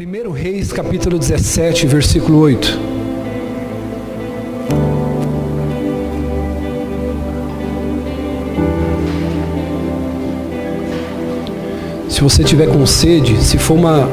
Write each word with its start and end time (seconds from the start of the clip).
1 0.00 0.30
Reis 0.30 0.72
capítulo 0.72 1.18
17, 1.18 1.88
versículo 1.88 2.38
8. 2.38 2.78
Se 12.08 12.20
você 12.20 12.44
tiver 12.44 12.68
com 12.68 12.86
sede, 12.86 13.36
se 13.42 13.58
for 13.58 13.74
uma 13.74 14.08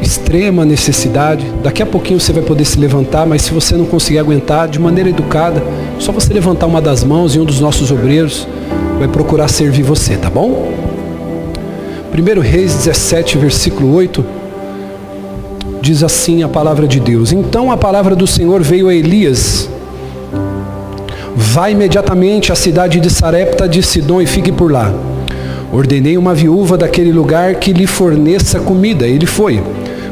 extrema 0.00 0.64
necessidade, 0.64 1.44
daqui 1.62 1.82
a 1.82 1.86
pouquinho 1.86 2.18
você 2.18 2.32
vai 2.32 2.42
poder 2.42 2.64
se 2.64 2.78
levantar, 2.78 3.26
mas 3.26 3.42
se 3.42 3.52
você 3.52 3.76
não 3.76 3.84
conseguir 3.84 4.18
aguentar 4.18 4.66
de 4.66 4.78
maneira 4.78 5.10
educada, 5.10 5.62
só 5.98 6.10
você 6.10 6.32
levantar 6.32 6.64
uma 6.64 6.80
das 6.80 7.04
mãos 7.04 7.34
e 7.34 7.38
um 7.38 7.44
dos 7.44 7.60
nossos 7.60 7.90
obreiros 7.90 8.48
vai 8.98 9.08
procurar 9.08 9.48
servir 9.48 9.82
você, 9.82 10.16
tá 10.16 10.30
bom? 10.30 10.72
1 12.14 12.40
Reis 12.40 12.72
17, 12.76 13.36
versículo 13.36 13.92
8, 13.92 14.43
diz 15.84 16.02
assim 16.02 16.42
a 16.42 16.48
palavra 16.48 16.88
de 16.88 16.98
Deus: 16.98 17.30
Então 17.30 17.70
a 17.70 17.76
palavra 17.76 18.16
do 18.16 18.26
Senhor 18.26 18.62
veio 18.62 18.88
a 18.88 18.94
Elias. 18.94 19.68
Vá 21.36 21.68
imediatamente 21.68 22.50
à 22.50 22.54
cidade 22.54 22.98
de 22.98 23.10
Sarepta 23.10 23.68
de 23.68 23.82
Sidom 23.82 24.22
e 24.22 24.26
fique 24.26 24.50
por 24.50 24.72
lá. 24.72 24.92
Ordenei 25.70 26.16
uma 26.16 26.34
viúva 26.34 26.78
daquele 26.78 27.12
lugar 27.12 27.56
que 27.56 27.72
lhe 27.72 27.86
forneça 27.86 28.60
comida. 28.60 29.06
Ele 29.06 29.26
foi. 29.26 29.62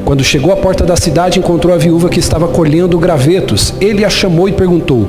Quando 0.05 0.23
chegou 0.23 0.53
à 0.53 0.57
porta 0.57 0.85
da 0.85 0.97
cidade, 0.97 1.39
encontrou 1.39 1.75
a 1.75 1.79
viúva 1.79 2.11
que 2.11 2.21
estava 2.21 2.49
colhendo 2.49 2.99
gravetos. 2.99 3.73
Ele 3.81 4.05
a 4.05 4.11
chamou 4.11 4.49
e 4.49 4.53
perguntou: 4.53 5.09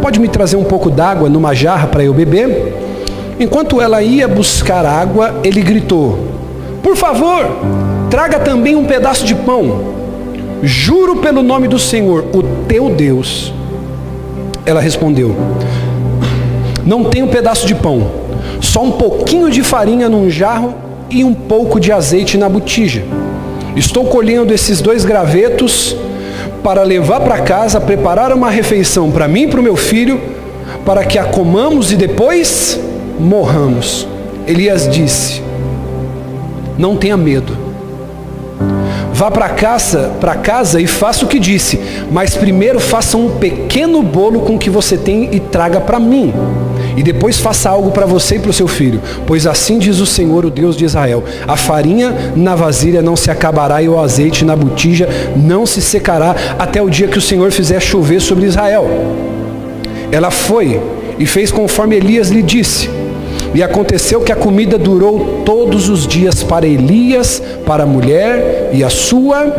Pode 0.00 0.18
me 0.18 0.28
trazer 0.28 0.56
um 0.56 0.64
pouco 0.64 0.88
d'água 0.88 1.28
numa 1.28 1.54
jarra 1.54 1.86
para 1.86 2.02
eu 2.02 2.14
beber? 2.14 2.72
Enquanto 3.38 3.78
ela 3.78 4.02
ia 4.02 4.26
buscar 4.26 4.86
água, 4.86 5.34
ele 5.44 5.60
gritou: 5.60 6.18
Por 6.82 6.96
favor, 6.96 7.44
traga 8.12 8.38
também 8.38 8.76
um 8.76 8.84
pedaço 8.84 9.24
de 9.24 9.34
pão. 9.34 9.94
Juro 10.62 11.16
pelo 11.16 11.42
nome 11.42 11.66
do 11.66 11.78
Senhor, 11.78 12.26
o 12.34 12.42
teu 12.68 12.90
Deus. 12.90 13.54
Ela 14.66 14.82
respondeu: 14.82 15.34
Não 16.84 17.04
tenho 17.04 17.28
pedaço 17.28 17.66
de 17.66 17.74
pão 17.74 18.20
só 18.60 18.82
um 18.82 18.92
pouquinho 18.92 19.50
de 19.50 19.62
farinha 19.62 20.10
num 20.10 20.28
jarro 20.28 20.74
e 21.08 21.24
um 21.24 21.32
pouco 21.32 21.80
de 21.80 21.90
azeite 21.90 22.36
na 22.36 22.50
botija. 22.50 23.02
Estou 23.74 24.04
colhendo 24.04 24.52
esses 24.52 24.82
dois 24.82 25.06
gravetos 25.06 25.96
para 26.62 26.82
levar 26.82 27.20
para 27.20 27.40
casa, 27.40 27.80
preparar 27.80 28.30
uma 28.30 28.50
refeição 28.50 29.10
para 29.10 29.26
mim 29.26 29.44
e 29.44 29.48
para 29.48 29.60
o 29.60 29.62
meu 29.62 29.74
filho, 29.74 30.20
para 30.84 31.02
que 31.02 31.18
a 31.18 31.24
comamos 31.24 31.90
e 31.90 31.96
depois 31.96 32.78
morramos. 33.18 34.06
Elias 34.46 34.86
disse: 34.86 35.42
Não 36.76 36.94
tenha 36.94 37.16
medo. 37.16 37.61
Vá 39.12 39.30
para 39.30 39.50
casa, 39.50 40.12
para 40.20 40.34
casa 40.36 40.80
e 40.80 40.86
faça 40.86 41.24
o 41.24 41.28
que 41.28 41.38
disse, 41.38 41.78
mas 42.10 42.34
primeiro 42.34 42.80
faça 42.80 43.16
um 43.16 43.38
pequeno 43.38 44.02
bolo 44.02 44.40
com 44.40 44.56
o 44.56 44.58
que 44.58 44.70
você 44.70 44.96
tem 44.96 45.28
e 45.32 45.38
traga 45.38 45.80
para 45.80 46.00
mim 46.00 46.32
e 46.96 47.02
depois 47.02 47.38
faça 47.38 47.70
algo 47.70 47.90
para 47.90 48.06
você 48.06 48.36
e 48.36 48.38
para 48.38 48.50
o 48.50 48.54
seu 48.54 48.68
filho, 48.68 49.00
pois 49.26 49.46
assim 49.46 49.78
diz 49.78 49.98
o 49.98 50.06
Senhor, 50.06 50.44
o 50.44 50.50
Deus 50.50 50.76
de 50.76 50.84
Israel: 50.84 51.22
a 51.46 51.56
farinha 51.56 52.32
na 52.36 52.54
vasilha 52.54 53.02
não 53.02 53.16
se 53.16 53.30
acabará 53.30 53.82
e 53.82 53.88
o 53.88 53.98
azeite 53.98 54.44
na 54.44 54.56
botija 54.56 55.08
não 55.36 55.66
se 55.66 55.80
secará 55.80 56.34
até 56.58 56.80
o 56.82 56.90
dia 56.90 57.08
que 57.08 57.18
o 57.18 57.22
Senhor 57.22 57.50
fizer 57.50 57.80
chover 57.80 58.20
sobre 58.20 58.46
Israel. 58.46 58.86
Ela 60.10 60.30
foi 60.30 60.80
e 61.18 61.26
fez 61.26 61.50
conforme 61.50 61.96
Elias 61.96 62.28
lhe 62.28 62.42
disse. 62.42 63.01
E 63.54 63.62
aconteceu 63.62 64.20
que 64.20 64.32
a 64.32 64.36
comida 64.36 64.78
durou 64.78 65.42
todos 65.44 65.88
os 65.88 66.06
dias 66.06 66.42
para 66.42 66.66
Elias, 66.66 67.42
para 67.66 67.82
a 67.82 67.86
mulher 67.86 68.70
e 68.72 68.82
a 68.82 68.88
sua, 68.88 69.54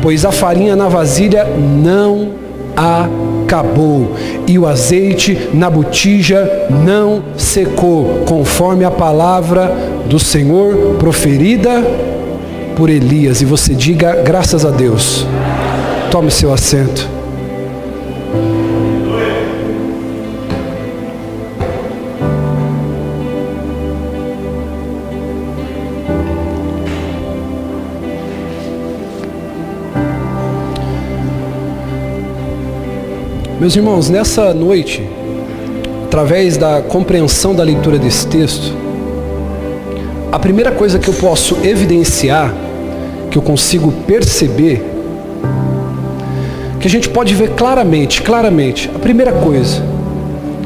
pois 0.00 0.24
a 0.24 0.30
farinha 0.30 0.76
na 0.76 0.88
vasilha 0.88 1.44
não 1.44 2.44
acabou 2.76 4.12
e 4.46 4.58
o 4.58 4.66
azeite 4.66 5.50
na 5.54 5.70
botija 5.70 6.68
não 6.84 7.22
secou, 7.36 8.22
conforme 8.26 8.84
a 8.84 8.90
palavra 8.90 9.72
do 10.06 10.18
Senhor 10.18 10.96
proferida 10.98 11.82
por 12.76 12.90
Elias. 12.90 13.40
E 13.40 13.44
você 13.44 13.74
diga 13.74 14.22
graças 14.22 14.64
a 14.64 14.70
Deus. 14.70 15.26
Tome 16.10 16.30
seu 16.30 16.52
assento. 16.52 17.23
Meus 33.64 33.76
irmãos, 33.76 34.10
nessa 34.10 34.52
noite, 34.52 35.02
através 36.04 36.58
da 36.58 36.82
compreensão 36.82 37.54
da 37.54 37.62
leitura 37.62 37.98
desse 37.98 38.26
texto, 38.26 38.74
a 40.30 40.38
primeira 40.38 40.70
coisa 40.70 40.98
que 40.98 41.08
eu 41.08 41.14
posso 41.14 41.56
evidenciar, 41.64 42.54
que 43.30 43.38
eu 43.38 43.40
consigo 43.40 43.90
perceber, 44.06 44.84
que 46.78 46.86
a 46.86 46.90
gente 46.90 47.08
pode 47.08 47.34
ver 47.34 47.52
claramente, 47.52 48.20
claramente, 48.20 48.90
a 48.94 48.98
primeira 48.98 49.32
coisa 49.32 49.82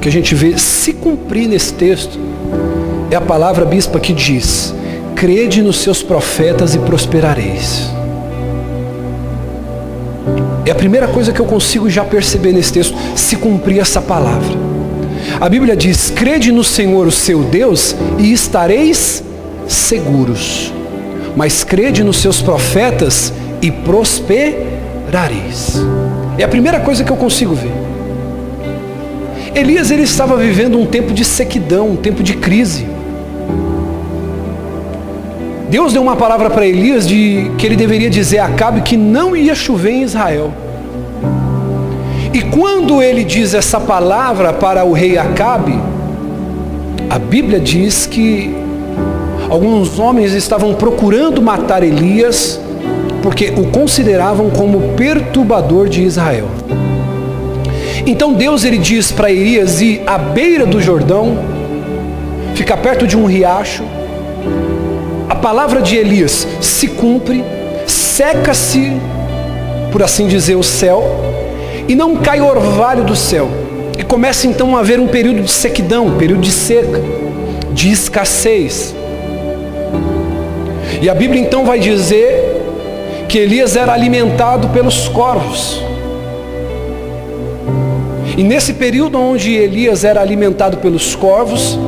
que 0.03 0.09
a 0.09 0.13
gente 0.13 0.35
vê 0.35 0.59
se 0.59 0.93
cumprir 0.93 1.47
nesse 1.47 1.75
texto 1.75 2.19
é 3.13 3.15
a 3.15 3.21
palavra 3.21 3.65
bispa 3.65 4.01
que 4.01 4.13
diz: 4.13 4.75
crede 5.15 5.63
nos 5.63 5.77
seus 5.77 6.03
profetas 6.03 6.75
e 6.75 6.81
prosperareis. 6.81 7.98
É 10.69 10.71
a 10.71 10.75
primeira 10.75 11.09
coisa 11.09 11.33
que 11.33 11.41
eu 11.41 11.47
consigo 11.47 11.89
já 11.89 12.05
perceber 12.05 12.53
nesse 12.53 12.71
texto, 12.71 12.95
se 13.17 13.37
cumprir 13.37 13.81
essa 13.81 14.03
palavra. 14.03 14.55
A 15.41 15.49
Bíblia 15.49 15.75
diz: 15.75 16.11
crede 16.11 16.53
no 16.53 16.63
Senhor, 16.63 17.07
o 17.07 17.11
seu 17.11 17.43
Deus, 17.43 17.97
e 18.19 18.35
estareis 18.35 19.25
seguros. 19.67 20.71
Mas 21.35 21.65
crede 21.65 22.05
nos 22.05 22.19
seus 22.19 22.43
profetas 22.43 23.33
e 23.63 23.71
prosperareis. 23.71 25.77
É 26.37 26.45
a 26.45 26.49
primeira 26.49 26.81
coisa 26.81 27.03
que 27.03 27.11
eu 27.11 27.17
consigo 27.17 27.55
ver. 27.55 27.73
Elias 29.55 29.91
ele 29.91 30.03
estava 30.03 30.37
vivendo 30.37 30.79
um 30.79 30.85
tempo 30.85 31.15
de 31.15 31.25
sequidão, 31.25 31.93
um 31.93 31.97
tempo 31.97 32.23
de 32.23 32.35
crise. 32.35 32.87
Deus 35.69 35.93
deu 35.93 36.01
uma 36.01 36.17
palavra 36.17 36.49
para 36.49 36.67
Elias 36.67 37.07
de 37.07 37.51
que 37.59 37.67
ele 37.67 37.77
deveria 37.77 38.09
dizer 38.09 38.39
a 38.39 38.47
Acabe 38.47 38.81
que 38.81 38.97
não 38.97 39.37
ia 39.37 39.55
chover 39.55 39.93
em 39.93 40.03
Israel. 40.03 40.51
E 42.33 42.41
quando 42.41 43.03
ele 43.03 43.23
diz 43.23 43.53
essa 43.53 43.79
palavra 43.79 44.53
para 44.53 44.85
o 44.85 44.93
rei 44.93 45.19
Acabe, 45.19 45.79
a 47.11 47.19
Bíblia 47.19 47.61
diz 47.61 48.07
que 48.07 48.55
alguns 49.51 49.99
homens 49.99 50.33
estavam 50.33 50.75
procurando 50.75 51.43
matar 51.43 51.83
Elias 51.83 52.59
porque 53.23 53.53
o 53.57 53.67
consideravam 53.67 54.49
como 54.49 54.95
perturbador 54.95 55.89
de 55.89 56.03
Israel. 56.03 56.49
Então 58.07 58.33
Deus 58.33 58.65
ele 58.65 58.79
diz 58.79 59.13
para 59.13 59.31
Elias 59.31 59.83
ir 59.83 60.03
à 60.07 60.17
beira 60.17 60.65
do 60.65 60.81
Jordão, 60.81 61.37
ficar 62.55 62.79
perto 62.79 63.07
de 63.07 63.19
um 63.19 63.27
riacho, 63.27 63.85
palavra 65.39 65.81
de 65.81 65.97
Elias 65.97 66.47
se 66.61 66.89
cumpre, 66.89 67.45
seca-se, 67.87 68.93
por 69.91 70.03
assim 70.03 70.27
dizer, 70.27 70.57
o 70.57 70.63
céu, 70.63 71.03
e 71.89 71.95
não 71.95 72.17
cai 72.17 72.41
orvalho 72.41 73.05
do 73.05 73.17
céu. 73.17 73.49
E 73.99 74.03
começa 74.03 74.47
então 74.47 74.77
a 74.77 74.81
haver 74.81 75.01
um 75.01 75.09
período 75.09 75.43
de 75.43 75.51
sequidão, 75.51 76.07
um 76.07 76.19
período 76.19 76.43
de 76.43 76.53
seca, 76.53 77.01
de 77.73 77.91
escassez. 77.91 78.95
E 81.01 81.09
a 81.09 81.15
Bíblia 81.15 81.41
então 81.41 81.65
vai 81.65 81.79
dizer 81.79 82.63
que 83.29 83.39
Elias 83.39 83.77
era 83.77 83.93
alimentado 83.93 84.69
pelos 84.69 85.09
corvos. 85.09 85.83
E 88.37 88.43
nesse 88.43 88.75
período 88.75 89.19
onde 89.19 89.53
Elias 89.53 90.05
era 90.05 90.21
alimentado 90.21 90.79
pelos 90.79 91.15
corvos, 91.15 91.79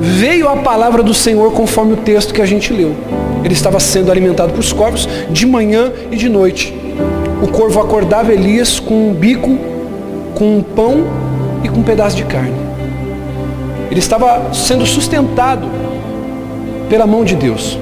veio 0.00 0.48
a 0.48 0.56
palavra 0.56 1.02
do 1.02 1.12
Senhor 1.12 1.52
conforme 1.52 1.94
o 1.94 1.96
texto 1.96 2.32
que 2.32 2.42
a 2.42 2.46
gente 2.46 2.72
leu. 2.72 2.94
Ele 3.44 3.54
estava 3.54 3.80
sendo 3.80 4.10
alimentado 4.10 4.52
por 4.52 4.64
corvos 4.74 5.08
de 5.30 5.46
manhã 5.46 5.92
e 6.10 6.16
de 6.16 6.28
noite. 6.28 6.74
O 7.42 7.48
corvo 7.48 7.80
acordava 7.80 8.32
Elias 8.32 8.80
com 8.80 9.10
um 9.10 9.14
bico, 9.14 9.56
com 10.34 10.58
um 10.58 10.62
pão 10.62 11.04
e 11.62 11.68
com 11.68 11.80
um 11.80 11.82
pedaço 11.82 12.16
de 12.16 12.24
carne. 12.24 12.54
Ele 13.90 14.00
estava 14.00 14.52
sendo 14.52 14.84
sustentado 14.84 15.68
pela 16.88 17.06
mão 17.06 17.24
de 17.24 17.34
Deus. 17.34 17.78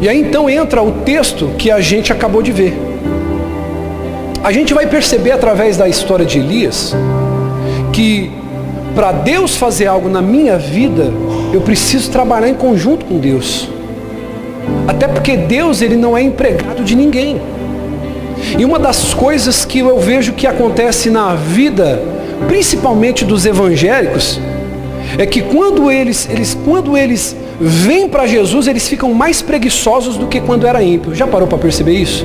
E 0.00 0.08
aí 0.08 0.20
então 0.20 0.48
entra 0.48 0.82
o 0.82 0.92
texto 1.04 1.50
que 1.58 1.70
a 1.70 1.80
gente 1.80 2.12
acabou 2.12 2.42
de 2.42 2.52
ver. 2.52 2.76
A 4.44 4.52
gente 4.52 4.74
vai 4.74 4.86
perceber 4.86 5.32
através 5.32 5.76
da 5.76 5.88
história 5.88 6.24
de 6.24 6.38
Elias 6.38 6.94
que 7.92 8.30
para 8.96 9.12
Deus 9.12 9.54
fazer 9.54 9.86
algo 9.86 10.08
na 10.08 10.22
minha 10.22 10.56
vida, 10.56 11.12
eu 11.52 11.60
preciso 11.60 12.10
trabalhar 12.10 12.48
em 12.48 12.54
conjunto 12.54 13.04
com 13.04 13.18
Deus. 13.18 13.68
Até 14.88 15.06
porque 15.06 15.36
Deus 15.36 15.82
ele 15.82 15.96
não 15.96 16.16
é 16.16 16.22
empregado 16.22 16.82
de 16.82 16.96
ninguém. 16.96 17.38
E 18.58 18.64
uma 18.64 18.78
das 18.78 19.12
coisas 19.12 19.66
que 19.66 19.80
eu 19.80 19.98
vejo 20.00 20.32
que 20.32 20.46
acontece 20.46 21.10
na 21.10 21.34
vida, 21.34 22.02
principalmente 22.48 23.22
dos 23.22 23.44
evangélicos, 23.44 24.40
é 25.18 25.26
que 25.26 25.42
quando 25.42 25.90
eles, 25.90 26.26
eles, 26.30 26.56
quando 26.64 26.96
eles 26.96 27.36
vêm 27.60 28.08
para 28.08 28.26
Jesus, 28.26 28.66
eles 28.66 28.88
ficam 28.88 29.12
mais 29.12 29.42
preguiçosos 29.42 30.16
do 30.16 30.26
que 30.26 30.40
quando 30.40 30.66
era 30.66 30.82
ímpio. 30.82 31.14
Já 31.14 31.26
parou 31.26 31.46
para 31.46 31.58
perceber 31.58 31.92
isso? 31.92 32.24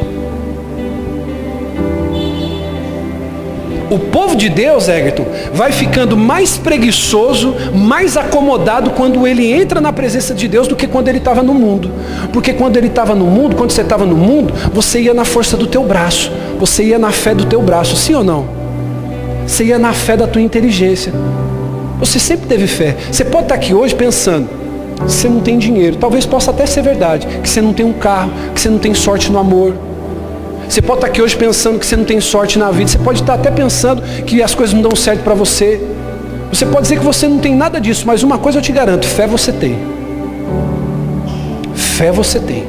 O 3.92 4.00
povo 4.00 4.38
de 4.38 4.48
Deus, 4.48 4.88
Egerton, 4.88 5.26
vai 5.54 5.74
ficando 5.74 6.16
mais 6.16 6.58
preguiçoso, 6.58 7.54
mais 7.76 8.16
acomodado 8.16 8.92
quando 8.92 9.28
ele 9.28 9.52
entra 9.52 9.82
na 9.82 9.92
presença 9.92 10.34
de 10.34 10.48
Deus 10.48 10.66
do 10.66 10.78
que 10.78 10.88
quando 10.88 11.10
ele 11.10 11.18
estava 11.18 11.44
no 11.44 11.54
mundo. 11.54 11.92
Porque 12.32 12.54
quando 12.54 12.78
ele 12.78 12.88
estava 12.88 13.14
no 13.14 13.26
mundo, 13.26 13.54
quando 13.54 13.72
você 13.72 13.82
estava 13.82 14.06
no 14.06 14.16
mundo, 14.16 14.54
você 14.74 15.02
ia 15.02 15.14
na 15.14 15.26
força 15.26 15.58
do 15.58 15.68
teu 15.68 15.84
braço, 15.84 16.32
você 16.58 16.86
ia 16.86 16.98
na 16.98 17.12
fé 17.12 17.36
do 17.36 17.44
teu 17.44 17.62
braço, 17.62 17.98
sim 17.98 18.16
ou 18.16 18.24
não? 18.24 18.46
Você 19.46 19.66
ia 19.66 19.78
na 19.78 19.92
fé 19.92 20.16
da 20.16 20.26
tua 20.26 20.42
inteligência. 20.42 21.12
Você 22.00 22.18
sempre 22.18 22.48
teve 22.48 22.68
fé. 22.68 22.96
Você 23.12 23.26
pode 23.26 23.44
estar 23.44 23.56
aqui 23.56 23.74
hoje 23.74 23.94
pensando, 23.94 24.48
você 25.02 25.28
não 25.28 25.42
tem 25.42 25.58
dinheiro. 25.58 25.98
Talvez 25.98 26.26
possa 26.26 26.52
até 26.52 26.66
ser 26.66 26.82
verdade, 26.82 27.28
que 27.44 27.50
você 27.50 27.62
não 27.62 27.74
tem 27.74 27.86
um 27.86 27.92
carro, 27.92 28.32
que 28.56 28.62
você 28.62 28.70
não 28.70 28.80
tem 28.80 28.94
sorte 28.94 29.30
no 29.30 29.38
amor, 29.38 29.76
você 30.72 30.82
pode 30.82 31.00
estar 31.00 31.08
aqui 31.08 31.22
hoje 31.22 31.36
pensando 31.36 31.78
que 31.78 31.86
você 31.86 31.98
não 31.98 32.06
tem 32.06 32.22
sorte 32.22 32.58
na 32.58 32.72
vida. 32.72 32.90
Você 32.90 32.98
pode 32.98 33.20
estar 33.20 33.34
até 33.34 33.52
pensando 33.52 34.02
que 34.24 34.42
as 34.42 34.56
coisas 34.56 34.74
não 34.74 34.82
dão 34.82 34.96
certo 34.96 35.22
para 35.22 35.34
você. 35.34 35.82
Você 36.50 36.66
pode 36.66 36.84
dizer 36.84 36.98
que 36.98 37.04
você 37.04 37.28
não 37.28 37.40
tem 37.40 37.54
nada 37.54 37.80
disso, 37.80 38.08
mas 38.08 38.24
uma 38.24 38.38
coisa 38.38 38.60
eu 38.60 38.62
te 38.62 38.72
garanto: 38.72 39.06
fé 39.06 39.28
você 39.28 39.52
tem. 39.52 39.78
Fé 41.76 42.10
você 42.10 42.40
tem. 42.40 42.66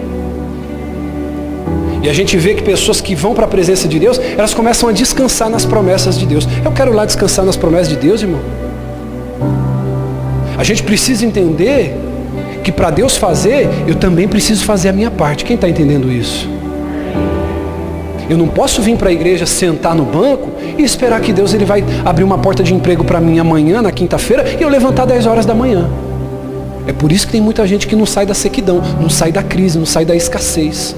E 2.02 2.08
a 2.08 2.12
gente 2.12 2.36
vê 2.36 2.54
que 2.54 2.62
pessoas 2.64 3.00
que 3.00 3.14
vão 3.14 3.34
para 3.34 3.44
a 3.44 3.48
presença 3.48 3.86
de 3.86 4.00
Deus, 4.00 4.20
elas 4.36 4.52
começam 4.52 4.88
a 4.88 4.92
descansar 4.92 5.48
nas 5.48 5.64
promessas 5.64 6.18
de 6.18 6.26
Deus. 6.26 6.48
Eu 6.64 6.72
quero 6.72 6.92
lá 6.92 7.04
descansar 7.04 7.44
nas 7.44 7.56
promessas 7.56 7.88
de 7.88 7.96
Deus, 7.96 8.20
irmão. 8.20 8.40
A 10.58 10.64
gente 10.64 10.82
precisa 10.82 11.24
entender 11.24 11.96
que 12.64 12.72
para 12.72 12.90
Deus 12.90 13.16
fazer, 13.16 13.68
eu 13.86 13.94
também 13.94 14.26
preciso 14.26 14.64
fazer 14.64 14.88
a 14.88 14.92
minha 14.92 15.10
parte. 15.10 15.44
Quem 15.44 15.54
está 15.54 15.68
entendendo 15.68 16.10
isso? 16.10 16.61
Eu 18.32 18.38
não 18.38 18.48
posso 18.48 18.80
vir 18.80 18.96
para 18.96 19.10
a 19.10 19.12
igreja 19.12 19.44
sentar 19.44 19.94
no 19.94 20.06
banco 20.06 20.48
e 20.78 20.82
esperar 20.82 21.20
que 21.20 21.34
Deus 21.34 21.52
ele 21.52 21.66
vai 21.66 21.84
abrir 22.02 22.24
uma 22.24 22.38
porta 22.38 22.62
de 22.62 22.72
emprego 22.72 23.04
para 23.04 23.20
mim 23.20 23.38
amanhã, 23.38 23.82
na 23.82 23.92
quinta-feira, 23.92 24.56
e 24.58 24.62
eu 24.62 24.70
levantar 24.70 25.04
10 25.04 25.26
horas 25.26 25.44
da 25.44 25.54
manhã. 25.54 25.86
É 26.86 26.94
por 26.94 27.12
isso 27.12 27.26
que 27.26 27.32
tem 27.32 27.42
muita 27.42 27.66
gente 27.66 27.86
que 27.86 27.94
não 27.94 28.06
sai 28.06 28.24
da 28.24 28.32
sequidão, 28.32 28.80
não 28.98 29.10
sai 29.10 29.32
da 29.32 29.42
crise, 29.42 29.78
não 29.78 29.84
sai 29.84 30.06
da 30.06 30.16
escassez. 30.16 30.96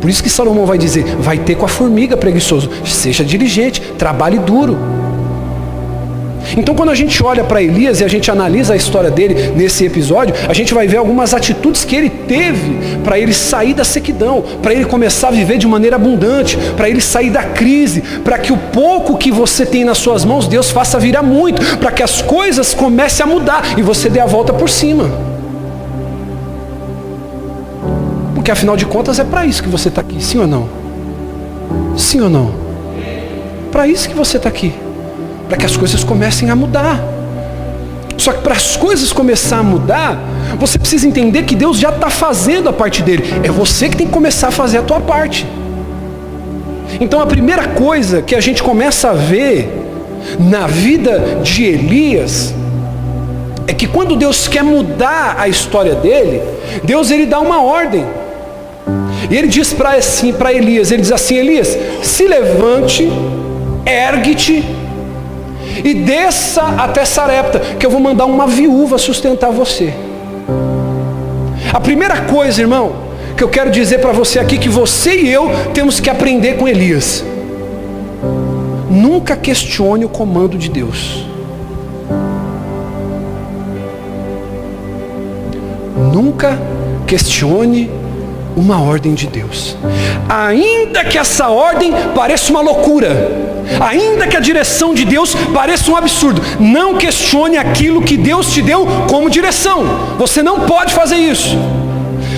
Por 0.00 0.10
isso 0.10 0.20
que 0.20 0.28
Salomão 0.28 0.66
vai 0.66 0.78
dizer: 0.78 1.04
vai 1.20 1.38
ter 1.38 1.54
com 1.54 1.64
a 1.64 1.68
formiga 1.68 2.16
preguiçoso, 2.16 2.68
seja 2.84 3.24
diligente, 3.24 3.80
trabalhe 3.96 4.40
duro. 4.40 4.76
Então, 6.56 6.74
quando 6.74 6.90
a 6.90 6.94
gente 6.94 7.22
olha 7.22 7.44
para 7.44 7.62
Elias 7.62 8.00
e 8.00 8.04
a 8.04 8.08
gente 8.08 8.30
analisa 8.30 8.74
a 8.74 8.76
história 8.76 9.10
dele 9.10 9.52
nesse 9.56 9.84
episódio, 9.84 10.34
a 10.48 10.52
gente 10.52 10.74
vai 10.74 10.86
ver 10.86 10.98
algumas 10.98 11.32
atitudes 11.34 11.84
que 11.84 11.96
ele 11.96 12.10
teve 12.10 12.98
para 13.02 13.18
ele 13.18 13.32
sair 13.32 13.74
da 13.74 13.84
sequidão, 13.84 14.42
para 14.60 14.72
ele 14.72 14.84
começar 14.84 15.28
a 15.28 15.30
viver 15.30 15.58
de 15.58 15.66
maneira 15.66 15.96
abundante, 15.96 16.56
para 16.76 16.88
ele 16.88 17.00
sair 17.00 17.30
da 17.30 17.42
crise, 17.44 18.02
para 18.24 18.38
que 18.38 18.52
o 18.52 18.56
pouco 18.56 19.16
que 19.16 19.30
você 19.30 19.64
tem 19.64 19.84
nas 19.84 19.98
suas 19.98 20.24
mãos, 20.24 20.46
Deus 20.46 20.70
faça 20.70 20.98
virar 20.98 21.22
muito, 21.22 21.78
para 21.78 21.92
que 21.92 22.02
as 22.02 22.20
coisas 22.20 22.74
comecem 22.74 23.24
a 23.24 23.26
mudar 23.26 23.78
e 23.78 23.82
você 23.82 24.08
dê 24.08 24.20
a 24.20 24.26
volta 24.26 24.52
por 24.52 24.68
cima. 24.68 25.10
Porque 28.34 28.50
afinal 28.50 28.76
de 28.76 28.84
contas 28.84 29.18
é 29.18 29.24
para 29.24 29.46
isso 29.46 29.62
que 29.62 29.68
você 29.68 29.88
está 29.88 30.00
aqui, 30.00 30.22
sim 30.22 30.38
ou 30.38 30.46
não? 30.46 30.68
Sim 31.96 32.20
ou 32.20 32.30
não? 32.30 32.52
Para 33.70 33.86
isso 33.86 34.08
que 34.08 34.14
você 34.14 34.36
está 34.36 34.48
aqui 34.48 34.72
para 35.52 35.58
que 35.58 35.66
as 35.66 35.76
coisas 35.76 36.02
comecem 36.02 36.48
a 36.48 36.56
mudar. 36.56 36.98
Só 38.16 38.32
que 38.32 38.40
para 38.40 38.54
as 38.54 38.74
coisas 38.74 39.12
começar 39.12 39.58
a 39.58 39.62
mudar, 39.62 40.18
você 40.58 40.78
precisa 40.78 41.06
entender 41.06 41.42
que 41.42 41.54
Deus 41.54 41.78
já 41.78 41.90
está 41.90 42.08
fazendo 42.08 42.70
a 42.70 42.72
parte 42.72 43.02
dele. 43.02 43.22
É 43.44 43.50
você 43.50 43.90
que 43.90 43.94
tem 43.98 44.06
que 44.06 44.12
começar 44.14 44.48
a 44.48 44.50
fazer 44.50 44.78
a 44.78 44.82
tua 44.82 44.98
parte. 44.98 45.46
Então 46.98 47.20
a 47.20 47.26
primeira 47.26 47.68
coisa 47.68 48.22
que 48.22 48.34
a 48.34 48.40
gente 48.40 48.62
começa 48.62 49.10
a 49.10 49.12
ver 49.12 49.70
na 50.40 50.66
vida 50.66 51.40
de 51.42 51.64
Elias 51.64 52.54
é 53.66 53.74
que 53.74 53.86
quando 53.86 54.16
Deus 54.16 54.48
quer 54.48 54.64
mudar 54.64 55.36
a 55.38 55.48
história 55.48 55.94
dele, 55.94 56.40
Deus 56.82 57.10
ele 57.10 57.26
dá 57.26 57.38
uma 57.40 57.62
ordem. 57.62 58.06
E 59.30 59.36
ele 59.36 59.48
diz 59.48 59.74
para 59.74 59.96
assim, 59.96 60.32
para 60.32 60.50
Elias, 60.50 60.90
ele 60.90 61.02
diz 61.02 61.12
assim, 61.12 61.34
Elias, 61.36 61.76
se 62.02 62.26
levante, 62.26 63.06
ergue-te 63.84 64.80
e 65.84 65.94
desça 65.94 66.62
até 66.78 67.04
Sarepta, 67.04 67.58
que 67.78 67.84
eu 67.84 67.90
vou 67.90 68.00
mandar 68.00 68.26
uma 68.26 68.46
viúva 68.46 68.98
sustentar 68.98 69.50
você. 69.50 69.92
A 71.72 71.80
primeira 71.80 72.22
coisa, 72.22 72.60
irmão, 72.60 72.92
que 73.36 73.42
eu 73.42 73.48
quero 73.48 73.70
dizer 73.70 73.98
para 74.00 74.12
você 74.12 74.38
aqui, 74.38 74.58
que 74.58 74.68
você 74.68 75.14
e 75.16 75.32
eu 75.32 75.50
temos 75.72 76.00
que 76.00 76.10
aprender 76.10 76.56
com 76.56 76.68
Elias. 76.68 77.24
Nunca 78.90 79.36
questione 79.36 80.04
o 80.04 80.08
comando 80.08 80.58
de 80.58 80.68
Deus. 80.68 81.24
Nunca 86.12 86.58
questione 87.06 87.90
uma 88.56 88.80
ordem 88.82 89.14
de 89.14 89.26
Deus. 89.26 89.76
Ainda 90.28 91.04
que 91.04 91.16
essa 91.16 91.48
ordem 91.48 91.92
pareça 92.14 92.50
uma 92.50 92.60
loucura, 92.60 93.51
ainda 93.80 94.26
que 94.26 94.36
a 94.36 94.40
direção 94.40 94.94
de 94.94 95.04
Deus 95.04 95.34
pareça 95.54 95.90
um 95.90 95.96
absurdo, 95.96 96.42
não 96.58 96.96
questione 96.96 97.56
aquilo 97.56 98.02
que 98.02 98.16
Deus 98.16 98.52
te 98.52 98.62
deu 98.62 98.86
como 99.08 99.30
direção. 99.30 100.16
Você 100.18 100.42
não 100.42 100.60
pode 100.60 100.92
fazer 100.92 101.16
isso. 101.16 101.56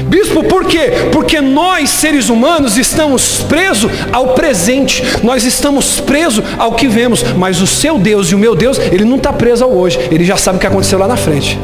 Bispo, 0.06 0.44
por 0.44 0.66
quê? 0.66 0.92
Porque 1.12 1.40
nós, 1.40 1.90
seres 1.90 2.28
humanos, 2.28 2.76
estamos 2.76 3.42
presos 3.48 3.90
ao 4.12 4.28
presente, 4.34 5.02
nós 5.22 5.44
estamos 5.44 6.00
presos 6.00 6.44
ao 6.58 6.72
que 6.72 6.86
vemos, 6.86 7.22
mas 7.36 7.60
o 7.60 7.66
seu 7.66 7.98
Deus 7.98 8.28
e 8.28 8.34
o 8.34 8.38
meu 8.38 8.54
Deus, 8.54 8.78
ele 8.78 9.04
não 9.04 9.16
está 9.16 9.32
preso 9.32 9.64
ao 9.64 9.72
hoje, 9.72 9.98
ele 10.10 10.24
já 10.24 10.36
sabe 10.36 10.58
o 10.58 10.60
que 10.60 10.66
aconteceu 10.66 10.98
lá 10.98 11.08
na 11.08 11.16
frente. 11.16 11.58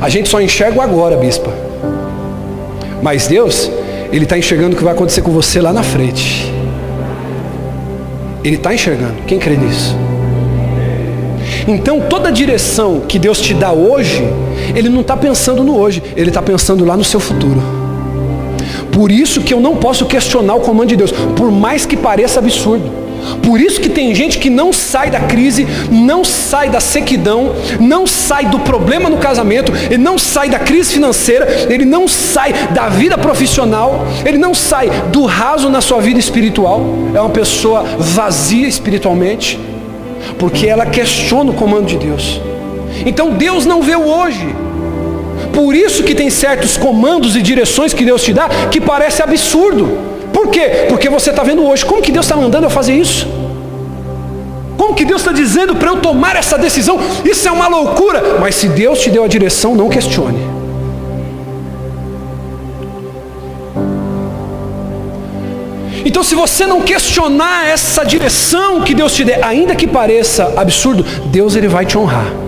A 0.00 0.08
gente 0.08 0.28
só 0.28 0.40
enxerga 0.40 0.78
o 0.78 0.82
agora, 0.82 1.16
bispa. 1.16 1.50
Mas 3.02 3.26
Deus, 3.26 3.70
Ele 4.14 4.22
está 4.22 4.38
enxergando 4.38 4.76
o 4.76 4.78
que 4.78 4.84
vai 4.84 4.94
acontecer 4.94 5.22
com 5.22 5.32
você 5.32 5.60
lá 5.60 5.72
na 5.72 5.82
frente. 5.82 6.48
Ele 8.44 8.54
está 8.54 8.72
enxergando. 8.72 9.14
Quem 9.26 9.40
crê 9.40 9.56
nisso? 9.56 9.96
Então 11.66 12.00
toda 12.02 12.30
direção 12.30 13.00
que 13.08 13.18
Deus 13.18 13.40
te 13.40 13.52
dá 13.52 13.72
hoje, 13.72 14.22
Ele 14.72 14.88
não 14.88 15.00
está 15.00 15.16
pensando 15.16 15.64
no 15.64 15.76
hoje, 15.76 16.00
Ele 16.14 16.30
está 16.30 16.40
pensando 16.40 16.84
lá 16.84 16.96
no 16.96 17.02
seu 17.02 17.18
futuro. 17.18 17.60
Por 18.92 19.10
isso 19.10 19.40
que 19.40 19.52
eu 19.52 19.58
não 19.58 19.74
posso 19.74 20.06
questionar 20.06 20.54
o 20.54 20.60
comando 20.60 20.90
de 20.90 20.96
Deus, 20.96 21.10
por 21.10 21.50
mais 21.50 21.84
que 21.84 21.96
pareça 21.96 22.38
absurdo. 22.38 23.03
Por 23.42 23.60
isso 23.60 23.80
que 23.80 23.88
tem 23.88 24.14
gente 24.14 24.38
que 24.38 24.50
não 24.50 24.72
sai 24.72 25.10
da 25.10 25.20
crise, 25.20 25.66
não 25.90 26.24
sai 26.24 26.68
da 26.68 26.80
sequidão, 26.80 27.54
não 27.80 28.06
sai 28.06 28.46
do 28.46 28.58
problema 28.60 29.08
no 29.08 29.18
casamento, 29.18 29.72
ele 29.90 30.02
não 30.02 30.18
sai 30.18 30.48
da 30.48 30.58
crise 30.58 30.92
financeira, 30.92 31.66
ele 31.68 31.84
não 31.84 32.06
sai 32.06 32.52
da 32.70 32.88
vida 32.88 33.16
profissional, 33.18 34.06
ele 34.24 34.38
não 34.38 34.54
sai 34.54 34.90
do 35.12 35.24
raso 35.24 35.68
na 35.68 35.80
sua 35.80 36.00
vida 36.00 36.18
espiritual. 36.18 36.84
É 37.14 37.20
uma 37.20 37.30
pessoa 37.30 37.82
vazia 37.98 38.66
espiritualmente, 38.68 39.58
porque 40.38 40.66
ela 40.66 40.86
questiona 40.86 41.50
o 41.50 41.54
comando 41.54 41.86
de 41.86 41.96
Deus. 41.96 42.40
Então 43.04 43.30
Deus 43.30 43.66
não 43.66 43.82
vê 43.82 43.96
o 43.96 44.06
hoje. 44.06 44.54
Por 45.52 45.74
isso 45.74 46.02
que 46.02 46.14
tem 46.14 46.30
certos 46.30 46.76
comandos 46.76 47.36
e 47.36 47.42
direções 47.42 47.94
que 47.94 48.04
Deus 48.04 48.22
te 48.22 48.32
dá 48.32 48.48
que 48.70 48.80
parece 48.80 49.22
absurdo. 49.22 50.13
Por 50.44 50.50
quê? 50.50 50.84
Porque 50.90 51.08
você 51.08 51.30
está 51.30 51.42
vendo 51.42 51.64
hoje. 51.66 51.86
Como 51.86 52.02
que 52.02 52.12
Deus 52.12 52.26
está 52.26 52.36
mandando 52.36 52.66
eu 52.66 52.70
fazer 52.70 52.92
isso? 52.92 53.26
Como 54.76 54.94
que 54.94 55.04
Deus 55.06 55.22
está 55.22 55.32
dizendo 55.32 55.74
para 55.74 55.88
eu 55.88 55.96
tomar 55.96 56.36
essa 56.36 56.58
decisão? 56.58 56.98
Isso 57.24 57.48
é 57.48 57.50
uma 57.50 57.66
loucura. 57.66 58.36
Mas 58.38 58.54
se 58.56 58.68
Deus 58.68 59.00
te 59.00 59.08
deu 59.08 59.24
a 59.24 59.26
direção, 59.26 59.74
não 59.74 59.88
questione. 59.88 60.38
Então, 66.04 66.22
se 66.22 66.34
você 66.34 66.66
não 66.66 66.82
questionar 66.82 67.66
essa 67.66 68.04
direção 68.04 68.82
que 68.82 68.94
Deus 68.94 69.14
te 69.14 69.24
der, 69.24 69.42
ainda 69.42 69.74
que 69.74 69.86
pareça 69.86 70.52
absurdo, 70.58 71.02
Deus 71.30 71.56
ele 71.56 71.68
vai 71.68 71.86
te 71.86 71.96
honrar. 71.96 72.43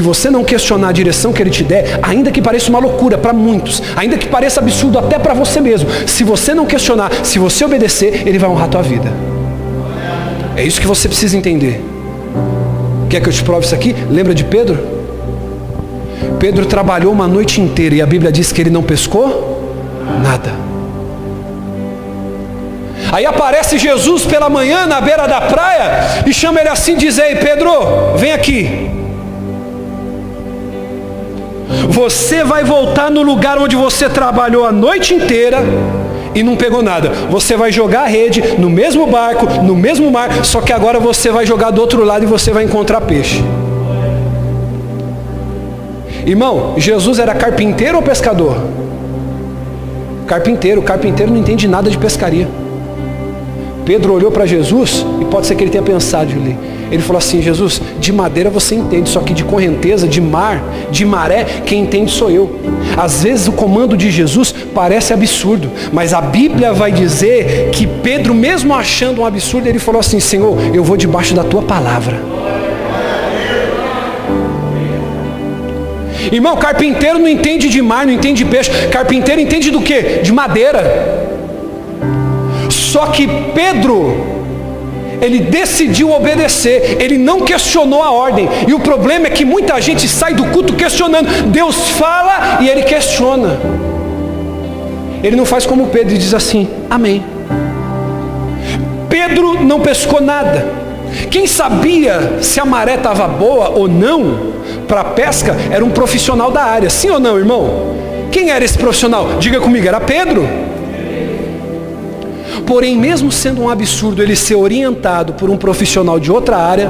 Se 0.00 0.02
você 0.02 0.30
não 0.30 0.42
questionar 0.42 0.88
a 0.88 0.92
direção 0.92 1.30
que 1.30 1.42
ele 1.42 1.50
te 1.50 1.62
der, 1.62 1.98
ainda 2.02 2.30
que 2.30 2.40
pareça 2.40 2.70
uma 2.70 2.78
loucura 2.78 3.18
para 3.18 3.34
muitos, 3.34 3.82
ainda 3.94 4.16
que 4.16 4.26
pareça 4.26 4.58
absurdo 4.58 4.98
até 4.98 5.18
para 5.18 5.34
você 5.34 5.60
mesmo, 5.60 5.90
se 6.06 6.24
você 6.24 6.54
não 6.54 6.64
questionar, 6.64 7.12
se 7.22 7.38
você 7.38 7.66
obedecer, 7.66 8.26
ele 8.26 8.38
vai 8.38 8.48
honrar 8.48 8.64
a 8.64 8.68
tua 8.68 8.82
vida. 8.82 9.12
É 10.56 10.64
isso 10.64 10.80
que 10.80 10.86
você 10.86 11.06
precisa 11.06 11.36
entender. 11.36 11.84
Quer 13.10 13.20
que 13.20 13.28
eu 13.28 13.32
te 13.32 13.44
prove 13.44 13.66
isso 13.66 13.74
aqui? 13.74 13.94
Lembra 14.08 14.34
de 14.34 14.42
Pedro? 14.42 14.78
Pedro 16.38 16.64
trabalhou 16.64 17.12
uma 17.12 17.28
noite 17.28 17.60
inteira 17.60 17.96
e 17.96 18.00
a 18.00 18.06
Bíblia 18.06 18.32
diz 18.32 18.50
que 18.52 18.62
ele 18.62 18.70
não 18.70 18.82
pescou 18.82 19.70
nada. 20.22 20.50
Aí 23.12 23.26
aparece 23.26 23.76
Jesus 23.76 24.24
pela 24.24 24.48
manhã 24.48 24.86
na 24.86 24.98
beira 24.98 25.28
da 25.28 25.42
praia 25.42 26.22
e 26.26 26.32
chama 26.32 26.58
ele 26.58 26.70
assim, 26.70 26.96
diz: 26.96 27.18
Ei 27.18 27.36
Pedro, 27.36 28.16
vem 28.16 28.32
aqui. 28.32 28.98
Você 31.88 32.42
vai 32.44 32.64
voltar 32.64 33.10
no 33.10 33.22
lugar 33.22 33.58
onde 33.58 33.76
você 33.76 34.08
trabalhou 34.08 34.64
a 34.64 34.72
noite 34.72 35.14
inteira 35.14 35.58
e 36.34 36.42
não 36.42 36.56
pegou 36.56 36.82
nada. 36.82 37.10
Você 37.30 37.56
vai 37.56 37.72
jogar 37.72 38.02
a 38.02 38.06
rede 38.06 38.42
no 38.58 38.70
mesmo 38.70 39.06
barco, 39.06 39.46
no 39.62 39.76
mesmo 39.76 40.10
mar, 40.10 40.44
só 40.44 40.60
que 40.60 40.72
agora 40.72 40.98
você 40.98 41.30
vai 41.30 41.46
jogar 41.46 41.70
do 41.70 41.80
outro 41.80 42.04
lado 42.04 42.24
e 42.24 42.26
você 42.26 42.50
vai 42.50 42.64
encontrar 42.64 43.00
peixe. 43.00 43.42
Irmão, 46.26 46.74
Jesus 46.76 47.18
era 47.18 47.34
carpinteiro 47.34 47.96
ou 47.96 48.02
pescador? 48.02 48.56
Carpinteiro, 50.26 50.82
carpinteiro 50.82 51.32
não 51.32 51.40
entende 51.40 51.66
nada 51.66 51.90
de 51.90 51.98
pescaria. 51.98 52.48
Pedro 53.84 54.12
olhou 54.12 54.30
para 54.30 54.46
Jesus 54.46 55.04
e 55.20 55.24
pode 55.24 55.46
ser 55.46 55.56
que 55.56 55.64
ele 55.64 55.70
tenha 55.70 55.82
pensado 55.82 56.30
ali. 56.30 56.56
Ele 56.90 57.02
falou 57.02 57.18
assim: 57.18 57.40
Jesus, 57.40 57.80
de 57.98 58.12
madeira 58.12 58.50
você 58.50 58.74
entende, 58.74 59.08
só 59.08 59.20
que 59.20 59.32
de 59.32 59.44
correnteza, 59.44 60.08
de 60.08 60.20
mar, 60.20 60.62
de 60.90 61.04
maré, 61.04 61.44
quem 61.64 61.82
entende 61.82 62.10
sou 62.10 62.30
eu. 62.30 62.58
Às 62.96 63.22
vezes 63.22 63.48
o 63.48 63.52
comando 63.52 63.96
de 63.96 64.10
Jesus 64.10 64.54
parece 64.74 65.12
absurdo, 65.12 65.70
mas 65.92 66.12
a 66.12 66.20
Bíblia 66.20 66.72
vai 66.72 66.92
dizer 66.92 67.70
que 67.72 67.86
Pedro, 67.86 68.34
mesmo 68.34 68.74
achando 68.74 69.20
um 69.20 69.26
absurdo, 69.26 69.68
ele 69.68 69.78
falou 69.78 70.00
assim: 70.00 70.20
Senhor, 70.20 70.56
eu 70.74 70.82
vou 70.82 70.96
debaixo 70.96 71.34
da 71.34 71.44
tua 71.44 71.62
palavra. 71.62 72.20
Irmão, 76.32 76.56
carpinteiro 76.56 77.18
não 77.18 77.28
entende 77.28 77.68
de 77.68 77.80
mar, 77.80 78.06
não 78.06 78.12
entende 78.12 78.44
de 78.44 78.50
peixe. 78.50 78.70
Carpinteiro 78.88 79.40
entende 79.40 79.70
do 79.70 79.80
que? 79.80 80.20
De 80.22 80.32
madeira. 80.32 81.28
Só 82.68 83.06
que 83.06 83.26
Pedro, 83.54 84.39
ele 85.20 85.40
decidiu 85.40 86.10
obedecer, 86.10 86.96
ele 87.00 87.18
não 87.18 87.40
questionou 87.40 88.02
a 88.02 88.10
ordem. 88.10 88.48
E 88.66 88.74
o 88.74 88.80
problema 88.80 89.26
é 89.26 89.30
que 89.30 89.44
muita 89.44 89.80
gente 89.80 90.08
sai 90.08 90.34
do 90.34 90.46
culto 90.46 90.74
questionando. 90.74 91.28
Deus 91.46 91.90
fala 91.90 92.58
e 92.60 92.68
ele 92.68 92.82
questiona. 92.82 93.58
Ele 95.22 95.36
não 95.36 95.44
faz 95.44 95.66
como 95.66 95.88
Pedro 95.88 96.14
e 96.14 96.18
diz 96.18 96.32
assim: 96.32 96.68
Amém. 96.88 97.22
Pedro 99.08 99.62
não 99.62 99.80
pescou 99.80 100.20
nada. 100.20 100.66
Quem 101.30 101.46
sabia 101.46 102.38
se 102.40 102.60
a 102.60 102.64
maré 102.64 102.94
estava 102.94 103.26
boa 103.26 103.70
ou 103.70 103.88
não 103.88 104.52
para 104.86 105.00
a 105.00 105.04
pesca 105.04 105.56
era 105.70 105.84
um 105.84 105.90
profissional 105.90 106.50
da 106.50 106.62
área, 106.62 106.88
sim 106.88 107.10
ou 107.10 107.20
não, 107.20 107.36
irmão? 107.36 107.96
Quem 108.30 108.50
era 108.50 108.64
esse 108.64 108.78
profissional? 108.78 109.38
Diga 109.38 109.60
comigo, 109.60 109.86
era 109.86 110.00
Pedro. 110.00 110.48
Porém, 112.70 112.96
mesmo 112.96 113.32
sendo 113.32 113.62
um 113.62 113.68
absurdo 113.68 114.22
ele 114.22 114.36
ser 114.36 114.54
orientado 114.54 115.32
por 115.32 115.50
um 115.50 115.56
profissional 115.56 116.20
de 116.20 116.30
outra 116.30 116.56
área, 116.56 116.88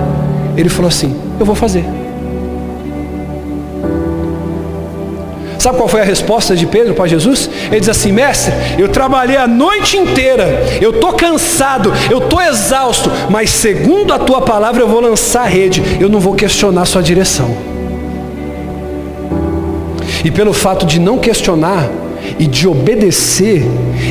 ele 0.54 0.68
falou 0.68 0.88
assim: 0.88 1.16
Eu 1.38 1.46
vou 1.46 1.54
fazer. 1.54 1.86
Sabe 5.58 5.78
qual 5.78 5.88
foi 5.88 6.02
a 6.02 6.04
resposta 6.04 6.54
de 6.54 6.66
Pedro 6.66 6.92
para 6.92 7.06
Jesus? 7.06 7.48
Ele 7.70 7.80
diz 7.80 7.88
assim: 7.88 8.12
Mestre, 8.12 8.52
eu 8.78 8.90
trabalhei 8.90 9.38
a 9.38 9.46
noite 9.46 9.96
inteira, 9.96 10.62
eu 10.82 10.90
estou 10.90 11.14
cansado, 11.14 11.90
eu 12.10 12.18
estou 12.18 12.42
exausto, 12.42 13.10
mas 13.30 13.48
segundo 13.48 14.12
a 14.12 14.18
tua 14.18 14.42
palavra 14.42 14.82
eu 14.82 14.88
vou 14.88 15.00
lançar 15.00 15.44
a 15.44 15.48
rede, 15.48 15.82
eu 15.98 16.10
não 16.10 16.20
vou 16.20 16.34
questionar 16.34 16.82
a 16.82 16.84
sua 16.84 17.02
direção. 17.02 17.56
E 20.22 20.30
pelo 20.30 20.52
fato 20.52 20.84
de 20.84 21.00
não 21.00 21.16
questionar, 21.16 21.88
e 22.38 22.46
de 22.46 22.66
obedecer, 22.66 23.64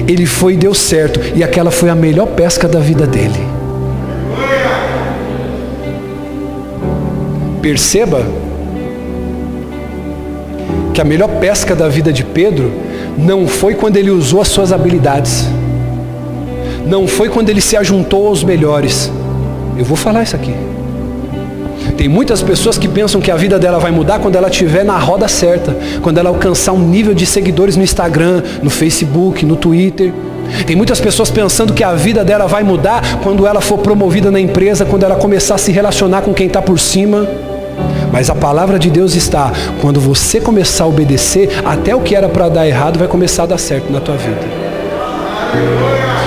ele 0.07 0.25
foi 0.25 0.53
e 0.53 0.57
deu 0.57 0.73
certo. 0.73 1.19
E 1.35 1.43
aquela 1.43 1.71
foi 1.71 1.89
a 1.89 1.95
melhor 1.95 2.27
pesca 2.27 2.67
da 2.67 2.79
vida 2.79 3.05
dele. 3.05 3.39
Perceba 7.61 8.25
que 10.93 11.01
a 11.01 11.05
melhor 11.05 11.29
pesca 11.39 11.75
da 11.75 11.87
vida 11.87 12.11
de 12.11 12.23
Pedro 12.23 12.71
não 13.17 13.47
foi 13.47 13.75
quando 13.75 13.97
ele 13.97 14.09
usou 14.09 14.41
as 14.41 14.47
suas 14.47 14.71
habilidades, 14.71 15.47
não 16.85 17.07
foi 17.07 17.29
quando 17.29 17.49
ele 17.49 17.61
se 17.61 17.75
ajuntou 17.75 18.27
aos 18.27 18.43
melhores. 18.43 19.11
Eu 19.77 19.85
vou 19.85 19.97
falar 19.97 20.23
isso 20.23 20.35
aqui. 20.35 20.53
Tem 21.99 22.07
muitas 22.07 22.41
pessoas 22.41 22.77
que 22.77 22.87
pensam 22.87 23.19
que 23.19 23.29
a 23.29 23.35
vida 23.35 23.59
dela 23.59 23.77
vai 23.77 23.91
mudar 23.91 24.19
quando 24.19 24.37
ela 24.37 24.47
estiver 24.47 24.85
na 24.85 24.97
roda 24.97 25.27
certa, 25.27 25.75
quando 26.01 26.17
ela 26.17 26.29
alcançar 26.29 26.71
um 26.71 26.79
nível 26.79 27.13
de 27.13 27.25
seguidores 27.25 27.75
no 27.75 27.83
Instagram, 27.83 28.41
no 28.63 28.69
Facebook, 28.69 29.45
no 29.45 29.57
Twitter. 29.57 30.13
Tem 30.65 30.77
muitas 30.77 31.01
pessoas 31.01 31.29
pensando 31.29 31.73
que 31.73 31.83
a 31.83 31.91
vida 31.91 32.23
dela 32.23 32.47
vai 32.47 32.63
mudar 32.63 33.19
quando 33.21 33.45
ela 33.45 33.59
for 33.59 33.79
promovida 33.79 34.31
na 34.31 34.39
empresa, 34.39 34.85
quando 34.85 35.03
ela 35.03 35.17
começar 35.17 35.55
a 35.55 35.57
se 35.57 35.73
relacionar 35.73 36.21
com 36.21 36.33
quem 36.33 36.47
está 36.47 36.61
por 36.61 36.79
cima. 36.79 37.27
Mas 38.13 38.29
a 38.29 38.35
palavra 38.35 38.79
de 38.79 38.89
Deus 38.89 39.13
está, 39.13 39.51
quando 39.81 39.99
você 39.99 40.39
começar 40.39 40.85
a 40.85 40.87
obedecer, 40.87 41.49
até 41.65 41.93
o 41.93 41.99
que 41.99 42.15
era 42.15 42.29
para 42.29 42.47
dar 42.47 42.65
errado 42.65 42.97
vai 42.97 43.09
começar 43.09 43.43
a 43.43 43.47
dar 43.47 43.57
certo 43.57 43.91
na 43.91 43.99
tua 43.99 44.15
vida. 44.15 44.39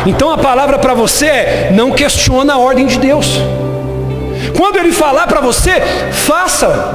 Então 0.05 0.31
a 0.31 0.37
palavra 0.37 0.79
para 0.79 0.93
você 0.93 1.25
é: 1.25 1.73
não 1.75 1.93
questiona 1.93 2.52
a 2.52 2.59
ordem 2.59 2.85
de 2.85 2.99
Deus. 2.99 3.41
Quando 4.56 4.76
ele 4.76 4.92
falar 4.92 5.26
para 5.26 5.40
você, 5.40 5.80
faça. 6.12 6.94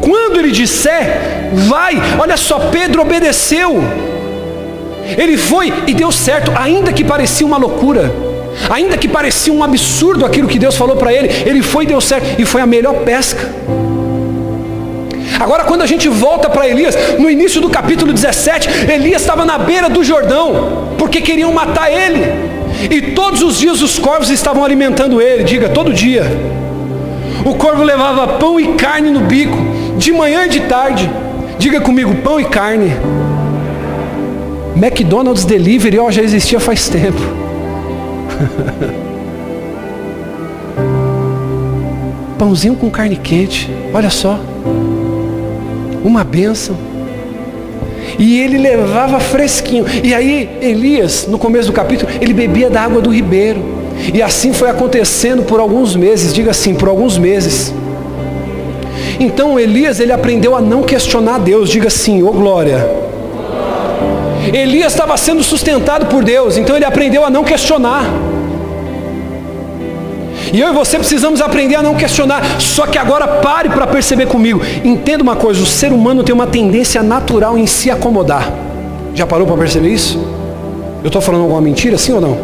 Quando 0.00 0.38
ele 0.38 0.50
disser, 0.50 1.50
vai. 1.68 1.96
Olha 2.18 2.36
só, 2.36 2.58
Pedro 2.70 3.02
obedeceu. 3.02 3.82
Ele 5.16 5.36
foi 5.36 5.72
e 5.86 5.94
deu 5.94 6.10
certo, 6.12 6.52
ainda 6.54 6.92
que 6.92 7.04
parecia 7.04 7.46
uma 7.46 7.56
loucura. 7.56 8.12
Ainda 8.70 8.96
que 8.96 9.08
parecia 9.08 9.52
um 9.52 9.62
absurdo 9.62 10.24
aquilo 10.24 10.48
que 10.48 10.58
Deus 10.58 10.76
falou 10.76 10.96
para 10.96 11.12
ele, 11.12 11.28
ele 11.46 11.62
foi 11.62 11.84
e 11.84 11.86
deu 11.88 12.00
certo, 12.00 12.40
e 12.40 12.44
foi 12.44 12.60
a 12.60 12.66
melhor 12.66 12.94
pesca. 12.96 13.50
Agora, 15.40 15.64
quando 15.64 15.82
a 15.82 15.86
gente 15.86 16.08
volta 16.08 16.48
para 16.48 16.68
Elias, 16.68 16.96
no 17.18 17.28
início 17.28 17.60
do 17.60 17.68
capítulo 17.68 18.12
17, 18.12 18.68
Elias 18.92 19.22
estava 19.22 19.44
na 19.44 19.58
beira 19.58 19.88
do 19.88 20.04
Jordão, 20.04 20.94
porque 20.98 21.20
queriam 21.20 21.52
matar 21.52 21.90
ele. 21.90 22.61
E 22.90 23.12
todos 23.12 23.42
os 23.42 23.58
dias 23.58 23.82
os 23.82 23.98
corvos 23.98 24.30
estavam 24.30 24.64
alimentando 24.64 25.20
ele, 25.20 25.44
diga, 25.44 25.68
todo 25.68 25.92
dia. 25.92 26.24
O 27.44 27.54
corvo 27.54 27.82
levava 27.82 28.38
pão 28.38 28.58
e 28.60 28.74
carne 28.74 29.10
no 29.10 29.20
bico, 29.20 29.56
de 29.98 30.12
manhã 30.12 30.46
e 30.46 30.48
de 30.48 30.60
tarde. 30.60 31.10
Diga 31.58 31.80
comigo, 31.80 32.14
pão 32.16 32.40
e 32.40 32.44
carne. 32.44 32.92
McDonald's 34.76 35.44
Delivery 35.44 35.98
ó, 35.98 36.10
já 36.10 36.22
existia 36.22 36.58
faz 36.58 36.88
tempo. 36.88 37.20
Pãozinho 42.38 42.74
com 42.74 42.90
carne 42.90 43.16
quente, 43.16 43.70
olha 43.94 44.10
só. 44.10 44.40
Uma 46.04 46.24
benção. 46.24 46.91
E 48.18 48.40
ele 48.40 48.58
levava 48.58 49.18
fresquinho. 49.20 49.84
E 50.02 50.14
aí 50.14 50.48
Elias, 50.60 51.26
no 51.28 51.38
começo 51.38 51.68
do 51.68 51.72
capítulo, 51.72 52.10
ele 52.20 52.32
bebia 52.32 52.68
da 52.68 52.82
água 52.82 53.00
do 53.00 53.10
ribeiro. 53.10 53.62
E 54.12 54.22
assim 54.22 54.52
foi 54.52 54.68
acontecendo 54.68 55.42
por 55.42 55.60
alguns 55.60 55.94
meses, 55.94 56.32
diga 56.32 56.50
assim, 56.50 56.74
por 56.74 56.88
alguns 56.88 57.18
meses. 57.18 57.72
Então 59.20 59.58
Elias, 59.58 60.00
ele 60.00 60.12
aprendeu 60.12 60.56
a 60.56 60.60
não 60.60 60.82
questionar 60.82 61.38
Deus, 61.38 61.70
diga 61.70 61.88
assim, 61.88 62.22
ô 62.22 62.28
oh, 62.28 62.32
glória. 62.32 62.88
Elias 64.52 64.92
estava 64.92 65.16
sendo 65.16 65.42
sustentado 65.44 66.06
por 66.06 66.24
Deus, 66.24 66.56
então 66.56 66.74
ele 66.74 66.84
aprendeu 66.84 67.24
a 67.24 67.30
não 67.30 67.44
questionar. 67.44 68.04
E 70.52 70.60
eu 70.60 70.68
e 70.68 70.72
você 70.72 70.98
precisamos 70.98 71.40
aprender 71.40 71.76
a 71.76 71.82
não 71.82 71.94
questionar. 71.94 72.60
Só 72.60 72.86
que 72.86 72.98
agora 72.98 73.26
pare 73.26 73.70
para 73.70 73.86
perceber 73.86 74.26
comigo. 74.26 74.60
Entenda 74.84 75.22
uma 75.22 75.34
coisa: 75.34 75.62
o 75.62 75.66
ser 75.66 75.92
humano 75.92 76.22
tem 76.22 76.34
uma 76.34 76.46
tendência 76.46 77.02
natural 77.02 77.56
em 77.56 77.66
se 77.66 77.90
acomodar. 77.90 78.52
Já 79.14 79.26
parou 79.26 79.46
para 79.46 79.56
perceber 79.56 79.88
isso? 79.88 80.18
Eu 81.02 81.08
estou 81.08 81.22
falando 81.22 81.42
alguma 81.42 81.60
mentira, 81.60 81.96
sim 81.96 82.12
ou 82.12 82.20
não? 82.20 82.38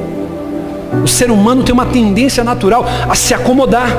O 1.05 1.07
ser 1.07 1.31
humano 1.31 1.63
tem 1.63 1.73
uma 1.73 1.87
tendência 1.87 2.43
natural 2.43 2.85
a 3.09 3.15
se 3.15 3.35
acomodar. 3.35 3.91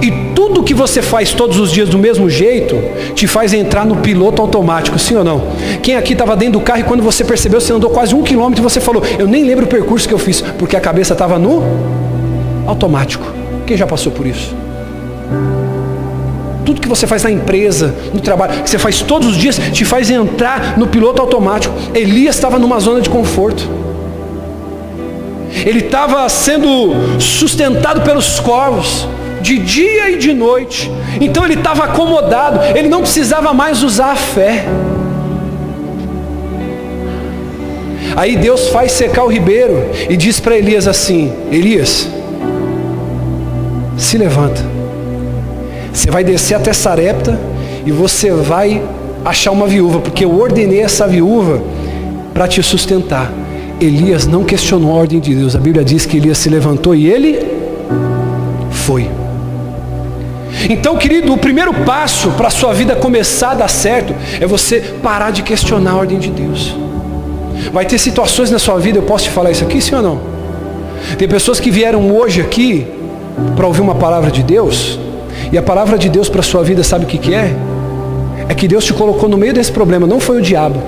E 0.00 0.10
tudo 0.34 0.62
que 0.62 0.72
você 0.72 1.02
faz 1.02 1.32
todos 1.32 1.58
os 1.58 1.70
dias 1.70 1.88
do 1.88 1.98
mesmo 1.98 2.30
jeito 2.30 2.76
te 3.14 3.26
faz 3.26 3.52
entrar 3.52 3.84
no 3.84 3.96
piloto 3.96 4.40
automático, 4.40 4.98
sim 4.98 5.16
ou 5.16 5.24
não? 5.24 5.42
Quem 5.82 5.96
aqui 5.96 6.12
estava 6.12 6.36
dentro 6.36 6.60
do 6.60 6.64
carro 6.64 6.80
e 6.80 6.84
quando 6.84 7.02
você 7.02 7.24
percebeu, 7.24 7.60
você 7.60 7.72
andou 7.72 7.90
quase 7.90 8.14
um 8.14 8.22
quilômetro 8.22 8.62
e 8.62 8.64
você 8.64 8.80
falou, 8.80 9.02
eu 9.18 9.26
nem 9.26 9.44
lembro 9.44 9.64
o 9.64 9.68
percurso 9.68 10.06
que 10.06 10.14
eu 10.14 10.18
fiz, 10.18 10.40
porque 10.40 10.76
a 10.76 10.80
cabeça 10.80 11.14
estava 11.14 11.38
no 11.38 11.62
automático. 12.66 13.24
Quem 13.66 13.76
já 13.76 13.86
passou 13.86 14.12
por 14.12 14.26
isso? 14.26 14.54
Tudo 16.64 16.80
que 16.80 16.88
você 16.88 17.06
faz 17.06 17.22
na 17.22 17.30
empresa, 17.30 17.94
no 18.14 18.20
trabalho, 18.20 18.62
que 18.62 18.70
você 18.70 18.78
faz 18.78 19.00
todos 19.00 19.28
os 19.28 19.36
dias, 19.36 19.58
te 19.72 19.84
faz 19.84 20.10
entrar 20.10 20.78
no 20.78 20.86
piloto 20.86 21.20
automático. 21.20 21.74
Elias 21.94 22.36
estava 22.36 22.58
numa 22.58 22.78
zona 22.78 23.00
de 23.00 23.10
conforto. 23.10 23.68
Ele 25.66 25.80
estava 25.80 26.28
sendo 26.28 27.20
sustentado 27.20 28.02
pelos 28.02 28.40
corvos, 28.40 29.06
de 29.40 29.58
dia 29.58 30.10
e 30.10 30.16
de 30.16 30.32
noite. 30.32 30.90
Então 31.20 31.44
ele 31.44 31.54
estava 31.54 31.84
acomodado, 31.84 32.60
ele 32.76 32.88
não 32.88 33.00
precisava 33.00 33.52
mais 33.52 33.82
usar 33.82 34.12
a 34.12 34.16
fé. 34.16 34.64
Aí 38.16 38.36
Deus 38.36 38.68
faz 38.68 38.92
secar 38.92 39.24
o 39.24 39.28
ribeiro 39.28 39.90
e 40.08 40.16
diz 40.16 40.38
para 40.38 40.56
Elias 40.56 40.86
assim: 40.86 41.32
Elias, 41.50 42.08
se 43.96 44.18
levanta. 44.18 44.62
Você 45.92 46.10
vai 46.10 46.24
descer 46.24 46.54
até 46.54 46.72
Sarepta 46.72 47.38
e 47.84 47.92
você 47.92 48.30
vai 48.30 48.82
achar 49.24 49.50
uma 49.50 49.66
viúva, 49.66 50.00
porque 50.00 50.24
eu 50.24 50.34
ordenei 50.34 50.80
essa 50.80 51.06
viúva 51.06 51.62
para 52.32 52.48
te 52.48 52.62
sustentar. 52.62 53.30
Elias 53.80 54.26
não 54.26 54.44
questionou 54.44 54.92
a 54.92 54.94
ordem 54.94 55.20
de 55.20 55.34
Deus. 55.34 55.56
A 55.56 55.58
Bíblia 55.58 55.84
diz 55.84 56.06
que 56.06 56.16
Elias 56.16 56.38
se 56.38 56.48
levantou 56.48 56.94
e 56.94 57.06
ele 57.10 57.38
foi. 58.70 59.08
Então, 60.68 60.96
querido, 60.96 61.32
o 61.32 61.38
primeiro 61.38 61.72
passo 61.72 62.30
para 62.32 62.48
a 62.48 62.50
sua 62.50 62.72
vida 62.72 62.94
começar 62.94 63.50
a 63.50 63.54
dar 63.54 63.68
certo 63.68 64.14
é 64.40 64.46
você 64.46 64.80
parar 65.02 65.30
de 65.30 65.42
questionar 65.42 65.92
a 65.92 65.96
ordem 65.96 66.18
de 66.18 66.30
Deus. 66.30 66.76
Vai 67.72 67.84
ter 67.84 67.98
situações 67.98 68.50
na 68.50 68.58
sua 68.58 68.78
vida, 68.78 68.98
eu 68.98 69.02
posso 69.02 69.24
te 69.24 69.30
falar 69.30 69.50
isso 69.50 69.64
aqui, 69.64 69.80
sim 69.80 69.94
ou 69.94 70.02
não? 70.02 70.20
Tem 71.18 71.26
pessoas 71.26 71.58
que 71.58 71.70
vieram 71.70 72.14
hoje 72.14 72.40
aqui 72.40 72.86
para 73.56 73.66
ouvir 73.66 73.80
uma 73.80 73.94
palavra 73.94 74.30
de 74.30 74.42
Deus, 74.42 74.98
e 75.50 75.58
a 75.58 75.62
palavra 75.62 75.98
de 75.98 76.08
Deus 76.08 76.28
para 76.28 76.40
a 76.40 76.42
sua 76.42 76.62
vida, 76.62 76.82
sabe 76.82 77.04
o 77.04 77.08
que, 77.08 77.18
que 77.18 77.34
é? 77.34 77.54
É 78.48 78.54
que 78.54 78.66
Deus 78.66 78.84
te 78.84 78.92
colocou 78.92 79.28
no 79.28 79.36
meio 79.36 79.52
desse 79.52 79.70
problema, 79.70 80.06
não 80.06 80.20
foi 80.20 80.38
o 80.38 80.42
diabo. 80.42 80.80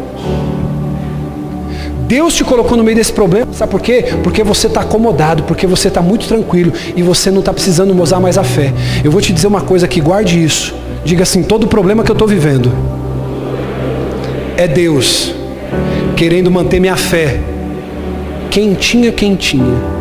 Deus 2.07 2.35
te 2.35 2.45
colocou 2.45 2.77
no 2.77 2.85
meio 2.85 2.97
desse 2.97 3.13
problema, 3.13 3.53
sabe 3.53 3.71
por 3.71 3.81
quê? 3.81 4.05
Porque 4.23 4.43
você 4.43 4.67
está 4.67 4.83
acomodado, 4.83 5.43
porque 5.45 5.67
você 5.67 5.89
está 5.89 6.03
muito 6.03 6.29
tranquilo 6.29 6.73
e 6.95 7.03
você 7.03 7.31
não 7.31 7.41
está 7.41 7.53
precisando 7.53 7.99
usar 8.01 8.21
mais 8.21 8.37
a 8.37 8.45
fé. 8.45 8.73
Eu 9.03 9.11
vou 9.11 9.21
te 9.21 9.33
dizer 9.33 9.47
uma 9.47 9.63
coisa 9.63 9.87
aqui, 9.87 10.01
guarde 10.01 10.43
isso. 10.43 10.75
Diga 11.05 11.23
assim: 11.23 11.43
todo 11.43 11.67
problema 11.67 12.03
que 12.03 12.11
eu 12.11 12.15
estou 12.15 12.29
vivendo 12.29 12.71
é 14.57 14.69
Deus 14.69 15.35
querendo 16.15 16.51
manter 16.51 16.79
minha 16.79 16.97
fé 16.97 17.41
quentinha, 18.51 19.11
quentinha. 19.11 19.94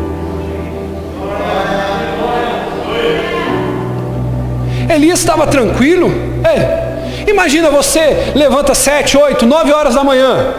Elias 4.88 5.20
estava 5.20 5.46
tranquilo. 5.46 6.12
É. 6.44 7.30
Imagina 7.30 7.70
você 7.70 8.32
levanta 8.34 8.74
sete, 8.74 9.16
oito, 9.16 9.46
nove 9.46 9.72
horas 9.72 9.94
da 9.94 10.04
manhã 10.04 10.54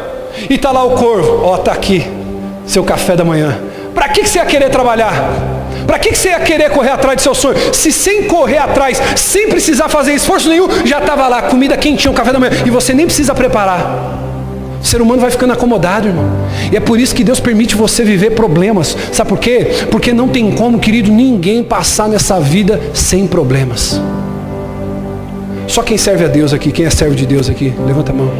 e 0.49 0.55
está 0.55 0.71
lá 0.71 0.83
o 0.83 0.91
corvo. 0.91 1.43
Ó, 1.43 1.55
está 1.55 1.71
aqui 1.71 2.05
seu 2.65 2.83
café 2.83 3.15
da 3.15 3.23
manhã. 3.23 3.59
Para 3.93 4.09
que, 4.09 4.21
que 4.21 4.29
você 4.29 4.39
ia 4.39 4.45
querer 4.45 4.69
trabalhar? 4.69 5.13
Para 5.85 5.99
que, 5.99 6.09
que 6.09 6.17
você 6.17 6.29
ia 6.29 6.39
querer 6.39 6.69
correr 6.71 6.89
atrás 6.89 7.17
do 7.17 7.21
seu 7.21 7.35
sonho? 7.35 7.73
Se 7.73 7.91
sem 7.91 8.23
correr 8.23 8.57
atrás, 8.57 9.01
sem 9.15 9.47
precisar 9.47 9.87
fazer 9.87 10.13
esforço 10.13 10.49
nenhum, 10.49 10.67
já 10.85 10.99
estava 10.99 11.27
lá, 11.27 11.43
comida 11.43 11.77
quentinha, 11.77 12.11
o 12.11 12.13
café 12.13 12.33
da 12.33 12.39
manhã, 12.39 12.51
e 12.65 12.69
você 12.69 12.93
nem 12.93 13.05
precisa 13.05 13.33
preparar. 13.35 14.24
O 14.85 14.87
ser 14.87 15.01
humano 15.01 15.19
vai 15.19 15.31
ficando 15.31 15.51
acomodado, 15.51 16.09
irmão. 16.09 16.29
E 16.71 16.77
é 16.77 16.79
por 16.79 16.99
isso 16.99 17.15
que 17.15 17.23
Deus 17.23 17.39
permite 17.39 17.73
você 17.73 18.03
viver 18.03 18.35
problemas. 18.35 18.95
Sabe 19.11 19.29
por 19.29 19.39
quê? 19.39 19.71
Porque 19.89 20.13
não 20.13 20.27
tem 20.27 20.51
como, 20.51 20.77
querido, 20.77 21.11
ninguém 21.11 21.63
passar 21.63 22.07
nessa 22.07 22.39
vida 22.39 22.79
sem 22.93 23.25
problemas. 23.25 23.99
Só 25.67 25.81
quem 25.81 25.97
serve 25.97 26.25
a 26.25 26.27
Deus 26.27 26.53
aqui, 26.53 26.71
quem 26.71 26.85
é 26.85 26.91
servo 26.91 27.15
de 27.15 27.25
Deus 27.25 27.49
aqui, 27.49 27.73
levanta 27.83 28.11
a 28.11 28.15
mão. 28.15 28.31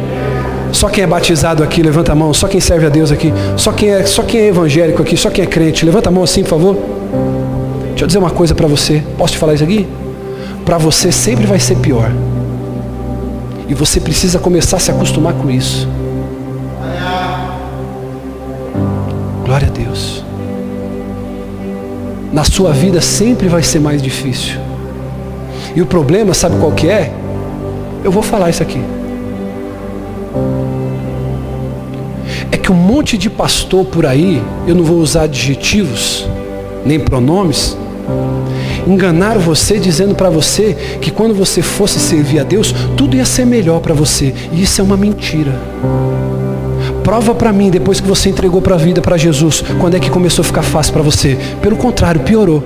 Só 0.70 0.88
quem 0.88 1.02
é 1.02 1.06
batizado 1.08 1.64
aqui, 1.64 1.82
levanta 1.82 2.12
a 2.12 2.14
mão. 2.14 2.32
Só 2.32 2.46
quem 2.46 2.60
serve 2.60 2.86
a 2.86 2.90
Deus 2.90 3.10
aqui. 3.10 3.34
Só 3.56 3.72
quem 3.72 3.90
é, 3.90 4.06
só 4.06 4.22
quem 4.22 4.42
é 4.42 4.46
evangélico 4.46 5.02
aqui, 5.02 5.16
só 5.16 5.30
quem 5.30 5.42
é 5.42 5.48
crente, 5.48 5.84
levanta 5.84 6.10
a 6.10 6.12
mão 6.12 6.22
assim, 6.22 6.44
por 6.44 6.50
favor. 6.50 6.76
Deixa 7.88 8.04
eu 8.04 8.06
dizer 8.06 8.20
uma 8.20 8.30
coisa 8.30 8.54
para 8.54 8.68
você. 8.68 9.02
Posso 9.18 9.32
te 9.32 9.38
falar 9.40 9.54
isso 9.54 9.64
aqui? 9.64 9.84
Para 10.64 10.78
você 10.78 11.10
sempre 11.10 11.44
vai 11.44 11.58
ser 11.58 11.74
pior. 11.78 12.12
E 13.68 13.74
você 13.74 13.98
precisa 13.98 14.38
começar 14.38 14.76
a 14.76 14.80
se 14.80 14.92
acostumar 14.92 15.34
com 15.34 15.50
isso. 15.50 15.88
Glória 19.56 19.72
a 19.74 19.84
Deus. 19.84 20.22
Na 22.30 22.44
sua 22.44 22.72
vida 22.72 23.00
sempre 23.00 23.48
vai 23.48 23.62
ser 23.62 23.80
mais 23.80 24.02
difícil. 24.02 24.60
E 25.74 25.80
o 25.80 25.86
problema, 25.86 26.34
sabe 26.34 26.58
qual 26.60 26.72
que 26.72 26.86
é? 26.86 27.10
Eu 28.04 28.12
vou 28.12 28.22
falar 28.22 28.50
isso 28.50 28.62
aqui. 28.62 28.82
É 32.52 32.58
que 32.58 32.70
um 32.70 32.74
monte 32.74 33.16
de 33.16 33.30
pastor 33.30 33.86
por 33.86 34.04
aí, 34.04 34.42
eu 34.66 34.74
não 34.74 34.84
vou 34.84 34.98
usar 34.98 35.22
adjetivos, 35.22 36.28
nem 36.84 37.00
pronomes, 37.00 37.78
enganaram 38.86 39.40
você 39.40 39.78
dizendo 39.78 40.14
para 40.14 40.28
você 40.28 40.98
que 41.00 41.10
quando 41.10 41.34
você 41.34 41.62
fosse 41.62 41.98
servir 41.98 42.40
a 42.40 42.44
Deus, 42.44 42.74
tudo 42.94 43.16
ia 43.16 43.24
ser 43.24 43.46
melhor 43.46 43.80
para 43.80 43.94
você. 43.94 44.34
E 44.52 44.62
isso 44.62 44.82
é 44.82 44.84
uma 44.84 44.98
mentira. 44.98 45.58
Prova 47.06 47.36
para 47.36 47.52
mim, 47.52 47.70
depois 47.70 48.00
que 48.00 48.08
você 48.08 48.30
entregou 48.30 48.60
para 48.60 48.74
a 48.74 48.78
vida 48.78 49.00
para 49.00 49.16
Jesus, 49.16 49.62
quando 49.78 49.94
é 49.94 50.00
que 50.00 50.10
começou 50.10 50.42
a 50.42 50.44
ficar 50.44 50.64
fácil 50.64 50.92
para 50.92 51.02
você? 51.02 51.38
Pelo 51.62 51.76
contrário, 51.76 52.22
piorou. 52.22 52.64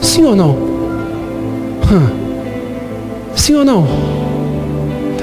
Sim 0.00 0.24
ou 0.24 0.34
não? 0.34 0.52
Hum. 1.92 2.08
Sim 3.36 3.56
ou 3.56 3.62
não? 3.62 3.86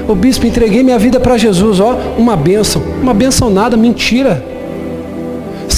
O 0.06 0.14
bispo, 0.14 0.46
entreguei 0.46 0.84
minha 0.84 0.96
vida 0.96 1.18
para 1.18 1.36
Jesus, 1.36 1.80
ó, 1.80 1.98
uma 2.16 2.36
bênção. 2.36 2.80
Uma 3.02 3.12
bênção 3.12 3.50
nada, 3.50 3.76
mentira. 3.76 4.44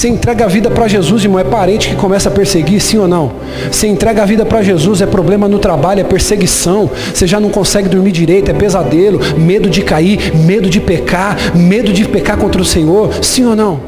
Você 0.03 0.09
entrega 0.09 0.43
a 0.43 0.49
vida 0.49 0.69
para 0.69 0.85
Jesus, 0.85 1.23
irmão, 1.23 1.39
é 1.39 1.45
parente 1.45 1.87
que 1.87 1.95
começa 1.95 2.27
a 2.27 2.31
perseguir, 2.33 2.81
sim 2.81 2.97
ou 2.97 3.07
não? 3.07 3.31
Você 3.71 3.87
entrega 3.87 4.21
a 4.21 4.25
vida 4.25 4.45
para 4.45 4.61
Jesus, 4.61 5.01
é 5.01 5.05
problema 5.05 5.47
no 5.47 5.59
trabalho, 5.59 6.01
é 6.01 6.03
perseguição. 6.03 6.91
Você 7.13 7.25
já 7.25 7.39
não 7.39 7.49
consegue 7.49 7.87
dormir 7.87 8.11
direito, 8.11 8.51
é 8.51 8.53
pesadelo, 8.53 9.21
medo 9.37 9.69
de 9.69 9.81
cair, 9.81 10.35
medo 10.35 10.69
de 10.69 10.81
pecar, 10.81 11.55
medo 11.55 11.93
de 11.93 12.03
pecar 12.03 12.35
contra 12.35 12.61
o 12.61 12.65
Senhor, 12.65 13.11
sim 13.23 13.45
ou 13.45 13.55
não? 13.55 13.79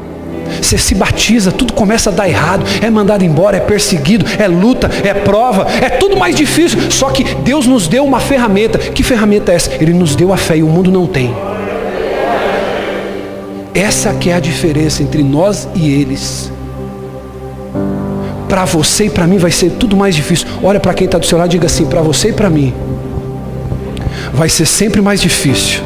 Você 0.62 0.78
se 0.78 0.94
batiza, 0.94 1.52
tudo 1.52 1.74
começa 1.74 2.08
a 2.08 2.12
dar 2.14 2.26
errado, 2.26 2.64
é 2.80 2.88
mandado 2.88 3.22
embora, 3.22 3.58
é 3.58 3.60
perseguido, 3.60 4.24
é 4.38 4.48
luta, 4.48 4.90
é 5.04 5.12
prova, 5.12 5.66
é 5.82 5.90
tudo 5.90 6.16
mais 6.16 6.34
difícil. 6.34 6.90
Só 6.90 7.10
que 7.10 7.24
Deus 7.44 7.66
nos 7.66 7.88
deu 7.88 8.06
uma 8.06 8.20
ferramenta. 8.20 8.78
Que 8.78 9.02
ferramenta 9.02 9.52
é 9.52 9.56
essa? 9.56 9.70
Ele 9.78 9.92
nos 9.92 10.16
deu 10.16 10.32
a 10.32 10.38
fé 10.38 10.56
e 10.56 10.62
o 10.62 10.66
mundo 10.66 10.90
não 10.90 11.06
tem. 11.06 11.34
Essa 13.76 14.14
que 14.14 14.30
é 14.30 14.34
a 14.34 14.40
diferença 14.40 15.02
entre 15.02 15.22
nós 15.22 15.68
e 15.74 15.92
eles. 15.92 16.50
Para 18.48 18.64
você 18.64 19.04
e 19.04 19.10
para 19.10 19.26
mim 19.26 19.36
vai 19.36 19.50
ser 19.50 19.72
tudo 19.72 19.94
mais 19.94 20.16
difícil. 20.16 20.48
Olha 20.62 20.80
para 20.80 20.94
quem 20.94 21.04
está 21.04 21.18
do 21.18 21.26
seu 21.26 21.36
lado 21.36 21.50
e 21.50 21.52
diga 21.52 21.66
assim: 21.66 21.84
para 21.84 22.00
você 22.00 22.30
e 22.30 22.32
para 22.32 22.48
mim 22.48 22.72
vai 24.32 24.48
ser 24.48 24.64
sempre 24.64 25.02
mais 25.02 25.20
difícil. 25.20 25.82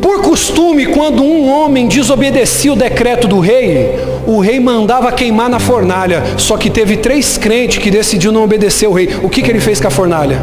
Por 0.00 0.22
costume, 0.22 0.86
quando 0.86 1.24
um 1.24 1.50
homem 1.50 1.88
desobedecia 1.88 2.72
o 2.72 2.76
decreto 2.76 3.26
do 3.26 3.40
rei, 3.40 3.98
o 4.28 4.38
rei 4.38 4.60
mandava 4.60 5.10
queimar 5.10 5.50
na 5.50 5.58
fornalha. 5.58 6.22
Só 6.36 6.56
que 6.56 6.70
teve 6.70 6.98
três 6.98 7.36
crentes 7.36 7.78
que 7.78 7.90
decidiu 7.90 8.30
não 8.30 8.44
obedecer 8.44 8.86
o 8.86 8.92
rei. 8.92 9.10
O 9.24 9.28
que, 9.28 9.42
que 9.42 9.50
ele 9.50 9.60
fez 9.60 9.80
com 9.80 9.88
a 9.88 9.90
fornalha? 9.90 10.40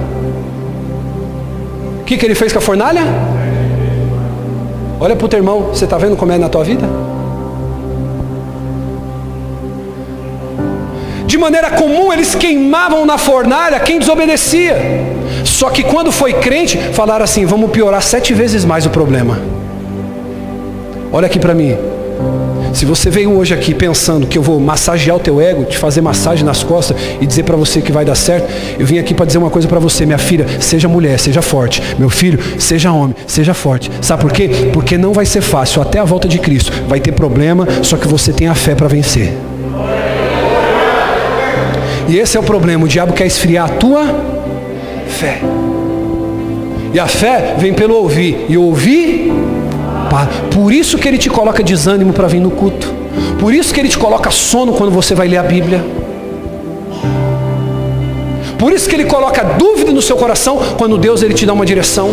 O 2.02 2.04
que, 2.04 2.18
que 2.18 2.26
ele 2.26 2.36
fez 2.36 2.52
com 2.52 2.60
a 2.60 2.62
fornalha? 2.62 3.02
Olha 5.04 5.18
para 5.18 5.26
o 5.26 5.28
teu 5.28 5.38
irmão, 5.40 5.64
você 5.64 5.84
está 5.84 5.98
vendo 5.98 6.16
como 6.16 6.32
é 6.32 6.38
na 6.38 6.48
tua 6.48 6.64
vida? 6.64 6.88
De 11.28 11.38
maneira 11.38 11.72
comum 11.72 12.14
eles 12.14 12.34
queimavam 12.36 13.06
na 13.06 13.18
fornalha 13.18 13.82
quem 13.82 14.00
desobedecia. 14.00 14.78
Só 15.44 15.70
que 15.70 15.84
quando 15.84 16.10
foi 16.10 16.32
crente, 16.32 16.78
falaram 16.94 17.26
assim: 17.26 17.44
vamos 17.44 17.70
piorar 17.72 18.02
sete 18.02 18.34
vezes 18.34 18.64
mais 18.64 18.86
o 18.86 18.90
problema. 18.90 19.42
Olha 21.12 21.26
aqui 21.26 21.38
para 21.38 21.54
mim. 21.54 21.78
Se 22.74 22.86
você 22.86 23.10
veio 23.10 23.32
hoje 23.32 23.54
aqui 23.54 23.72
pensando 23.72 24.26
que 24.26 24.36
eu 24.36 24.42
vou 24.42 24.60
massagear 24.60 25.16
o 25.16 25.20
teu 25.20 25.40
ego, 25.40 25.64
te 25.64 25.78
fazer 25.78 26.02
massagem 26.02 26.44
nas 26.44 26.64
costas 26.64 26.98
e 27.22 27.26
dizer 27.26 27.44
para 27.44 27.56
você 27.56 27.82
que 27.82 27.92
vai 27.92 28.04
dar 28.04 28.16
certo, 28.16 28.52
eu 28.80 28.86
vim 28.86 28.98
aqui 28.98 29.14
para 29.14 29.28
dizer 29.28 29.38
uma 29.38 29.52
coisa 29.52 29.68
para 29.68 29.80
você, 29.80 30.08
minha 30.08 30.18
filha, 30.18 30.46
seja 30.60 30.88
mulher, 30.88 31.20
seja 31.20 31.42
forte. 31.42 31.82
Meu 32.00 32.10
filho, 32.10 32.40
seja 32.60 32.92
homem, 32.92 33.16
seja 33.28 33.54
forte. 33.54 33.92
Sabe 34.02 34.24
por 34.24 34.32
quê? 34.32 34.50
Porque 34.74 34.98
não 34.98 35.14
vai 35.14 35.26
ser 35.26 35.42
fácil 35.42 35.84
até 35.84 36.00
a 36.00 36.04
volta 36.04 36.28
de 36.28 36.40
Cristo. 36.40 36.74
Vai 36.88 37.00
ter 37.00 37.12
problema, 37.12 37.68
só 37.84 37.96
que 37.96 38.08
você 38.08 38.34
tem 38.34 38.48
a 38.48 38.56
fé 38.56 38.74
para 38.74 38.88
vencer. 38.88 39.34
E 42.10 42.18
esse 42.18 42.36
é 42.36 42.40
o 42.40 42.44
problema, 42.44 42.86
o 42.86 42.88
diabo 42.88 43.14
quer 43.14 43.28
esfriar 43.28 43.66
a 43.66 43.70
tua 43.70 44.04
fé. 45.08 45.42
E 46.92 47.00
a 47.00 47.08
fé 47.08 47.56
vem 47.58 47.74
pelo 47.74 47.96
ouvir, 47.96 48.46
e 48.50 48.58
ouvir 48.58 49.32
por 50.54 50.72
isso 50.72 50.98
que 50.98 51.08
ele 51.08 51.18
te 51.18 51.30
coloca 51.30 51.64
desânimo 51.64 52.14
para 52.14 52.28
vir 52.28 52.40
no 52.40 52.52
culto. 52.52 52.94
Por 53.40 53.54
isso 53.54 53.74
que 53.74 53.80
ele 53.80 53.90
te 53.90 53.98
coloca 53.98 54.32
sono 54.32 54.74
quando 54.74 54.92
você 54.92 55.16
vai 55.16 55.28
ler 55.28 55.38
a 55.38 55.44
Bíblia. 55.44 55.84
Por 58.58 58.72
isso 58.72 58.88
que 58.88 58.96
ele 58.96 59.06
coloca 59.06 59.44
dúvida 59.44 59.92
no 59.92 60.02
seu 60.02 60.16
coração 60.16 60.58
quando 60.78 60.98
Deus 60.98 61.22
ele 61.22 61.34
te 61.34 61.46
dá 61.46 61.54
uma 61.54 61.66
direção. 61.66 62.12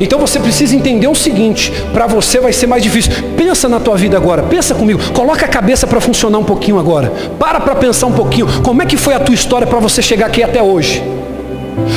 Então 0.00 0.18
você 0.18 0.40
precisa 0.40 0.74
entender 0.74 1.06
o 1.06 1.14
seguinte: 1.14 1.72
para 1.92 2.06
você 2.06 2.40
vai 2.40 2.52
ser 2.52 2.66
mais 2.66 2.82
difícil. 2.82 3.12
Pensa 3.36 3.68
na 3.68 3.78
tua 3.78 3.96
vida 3.96 4.16
agora, 4.16 4.42
pensa 4.42 4.74
comigo, 4.74 5.00
coloca 5.12 5.44
a 5.44 5.48
cabeça 5.48 5.86
para 5.86 6.00
funcionar 6.00 6.38
um 6.38 6.44
pouquinho 6.44 6.78
agora. 6.78 7.12
Para 7.38 7.60
para 7.60 7.74
pensar 7.74 8.06
um 8.06 8.12
pouquinho. 8.12 8.46
Como 8.62 8.82
é 8.82 8.86
que 8.86 8.96
foi 8.96 9.14
a 9.14 9.20
tua 9.20 9.34
história 9.34 9.66
para 9.66 9.78
você 9.78 10.00
chegar 10.00 10.26
aqui 10.26 10.42
até 10.42 10.62
hoje? 10.62 11.02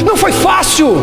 Não 0.06 0.16
foi 0.16 0.32
fácil, 0.32 0.96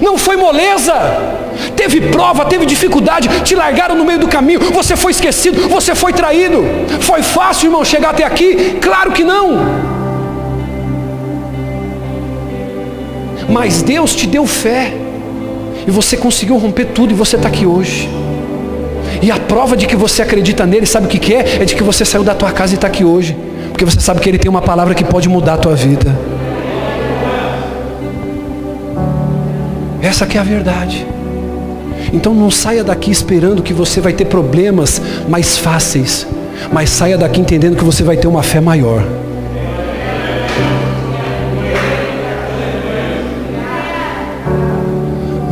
não 0.00 0.16
foi 0.16 0.36
moleza. 0.36 1.43
Teve 1.76 2.00
prova, 2.00 2.44
teve 2.44 2.66
dificuldade, 2.66 3.28
te 3.42 3.54
largaram 3.54 3.94
no 3.94 4.04
meio 4.04 4.18
do 4.18 4.28
caminho, 4.28 4.60
você 4.60 4.96
foi 4.96 5.12
esquecido, 5.12 5.68
você 5.68 5.94
foi 5.94 6.12
traído. 6.12 6.64
Foi 7.00 7.22
fácil, 7.22 7.66
irmão, 7.66 7.84
chegar 7.84 8.10
até 8.10 8.24
aqui? 8.24 8.78
Claro 8.80 9.12
que 9.12 9.24
não. 9.24 9.94
Mas 13.48 13.82
Deus 13.82 14.14
te 14.14 14.26
deu 14.26 14.46
fé. 14.46 14.92
E 15.86 15.90
você 15.90 16.16
conseguiu 16.16 16.56
romper 16.56 16.86
tudo 16.86 17.12
e 17.12 17.14
você 17.14 17.36
está 17.36 17.48
aqui 17.48 17.66
hoje. 17.66 18.08
E 19.20 19.30
a 19.30 19.38
prova 19.38 19.76
de 19.76 19.86
que 19.86 19.96
você 19.96 20.22
acredita 20.22 20.66
nele, 20.66 20.86
sabe 20.86 21.06
o 21.06 21.08
que, 21.08 21.18
que 21.18 21.34
é? 21.34 21.58
É 21.60 21.64
de 21.64 21.74
que 21.74 21.82
você 21.82 22.04
saiu 22.04 22.24
da 22.24 22.34
tua 22.34 22.50
casa 22.50 22.72
e 22.72 22.76
está 22.76 22.86
aqui 22.86 23.04
hoje. 23.04 23.36
Porque 23.70 23.84
você 23.84 24.00
sabe 24.00 24.20
que 24.20 24.28
ele 24.28 24.38
tem 24.38 24.50
uma 24.50 24.62
palavra 24.62 24.94
que 24.94 25.04
pode 25.04 25.28
mudar 25.28 25.54
a 25.54 25.58
tua 25.58 25.74
vida. 25.74 26.16
Essa 30.00 30.26
que 30.26 30.36
é 30.36 30.40
a 30.40 30.44
verdade. 30.44 31.06
Então 32.14 32.32
não 32.32 32.48
saia 32.48 32.84
daqui 32.84 33.10
esperando 33.10 33.60
que 33.60 33.74
você 33.74 34.00
vai 34.00 34.12
ter 34.12 34.26
problemas 34.26 35.02
mais 35.28 35.58
fáceis, 35.58 36.24
mas 36.72 36.88
saia 36.88 37.18
daqui 37.18 37.40
entendendo 37.40 37.76
que 37.76 37.82
você 37.82 38.04
vai 38.04 38.16
ter 38.16 38.28
uma 38.28 38.42
fé 38.42 38.60
maior. 38.60 39.04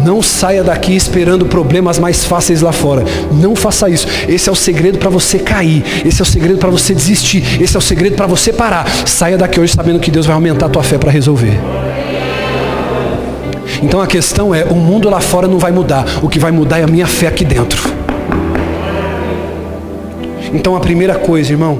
Não 0.04 0.22
saia 0.22 0.62
daqui 0.62 0.94
esperando 0.94 1.46
problemas 1.46 1.98
mais 1.98 2.24
fáceis 2.24 2.60
lá 2.60 2.72
fora. 2.72 3.04
Não 3.32 3.54
faça 3.56 3.88
isso. 3.88 4.06
Esse 4.28 4.48
é 4.48 4.52
o 4.52 4.56
segredo 4.56 4.98
para 4.98 5.10
você 5.10 5.38
cair. 5.38 5.84
Esse 6.04 6.20
é 6.20 6.24
o 6.24 6.26
segredo 6.26 6.58
para 6.58 6.70
você 6.70 6.92
desistir. 6.92 7.60
Esse 7.60 7.76
é 7.76 7.78
o 7.78 7.82
segredo 7.82 8.16
para 8.16 8.26
você 8.26 8.52
parar. 8.52 8.84
Saia 9.06 9.38
daqui 9.38 9.60
hoje 9.60 9.74
sabendo 9.74 10.00
que 10.00 10.10
Deus 10.10 10.26
vai 10.26 10.34
aumentar 10.34 10.66
a 10.66 10.68
tua 10.68 10.82
fé 10.82 10.98
para 10.98 11.10
resolver. 11.10 11.56
Então 13.82 14.00
a 14.00 14.06
questão 14.06 14.54
é: 14.54 14.64
o 14.64 14.74
mundo 14.74 15.10
lá 15.10 15.20
fora 15.20 15.48
não 15.48 15.58
vai 15.58 15.72
mudar. 15.72 16.04
O 16.22 16.28
que 16.28 16.38
vai 16.38 16.52
mudar 16.52 16.78
é 16.78 16.84
a 16.84 16.86
minha 16.86 17.06
fé 17.06 17.26
aqui 17.26 17.44
dentro. 17.44 17.82
Então 20.54 20.76
a 20.76 20.80
primeira 20.80 21.14
coisa, 21.14 21.50
irmão, 21.50 21.78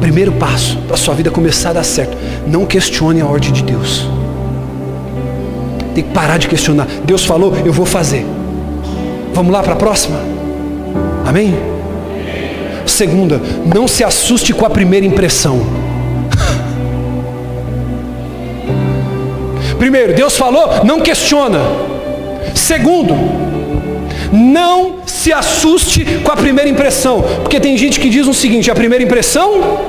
primeiro 0.00 0.32
passo 0.32 0.76
para 0.86 0.94
a 0.94 0.98
sua 0.98 1.14
vida 1.14 1.30
começar 1.30 1.70
a 1.70 1.74
dar 1.74 1.84
certo, 1.84 2.16
não 2.46 2.66
questione 2.66 3.20
a 3.20 3.26
ordem 3.26 3.52
de 3.52 3.62
Deus. 3.62 4.08
Tem 5.94 6.04
que 6.04 6.10
parar 6.10 6.38
de 6.38 6.48
questionar. 6.48 6.86
Deus 7.04 7.24
falou, 7.24 7.54
eu 7.64 7.72
vou 7.72 7.86
fazer. 7.86 8.26
Vamos 9.32 9.52
lá 9.52 9.62
para 9.62 9.74
a 9.74 9.76
próxima? 9.76 10.18
Amém? 11.24 11.54
Segunda, 12.86 13.40
não 13.72 13.86
se 13.86 14.02
assuste 14.02 14.52
com 14.52 14.66
a 14.66 14.70
primeira 14.70 15.06
impressão. 15.06 15.60
Primeiro, 19.80 20.12
Deus 20.12 20.36
falou, 20.36 20.84
não 20.84 21.00
questiona. 21.00 21.58
Segundo, 22.54 23.14
não 24.30 24.98
se 25.06 25.32
assuste 25.32 26.04
com 26.22 26.30
a 26.30 26.36
primeira 26.36 26.68
impressão. 26.68 27.22
Porque 27.40 27.58
tem 27.58 27.78
gente 27.78 27.98
que 27.98 28.10
diz 28.10 28.26
o 28.26 28.34
seguinte: 28.34 28.70
a 28.70 28.74
primeira 28.74 29.02
impressão 29.02 29.80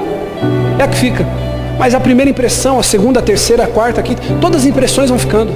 é 0.80 0.84
a 0.84 0.88
que 0.88 0.96
fica. 0.96 1.28
Mas 1.78 1.94
a 1.94 2.00
primeira 2.00 2.32
impressão, 2.32 2.80
a 2.80 2.84
segunda, 2.84 3.20
a 3.20 3.22
terceira, 3.22 3.66
a 3.66 3.68
quarta, 3.68 4.00
aqui, 4.00 4.16
todas 4.40 4.62
as 4.62 4.66
impressões 4.66 5.10
vão 5.10 5.20
ficando. 5.20 5.52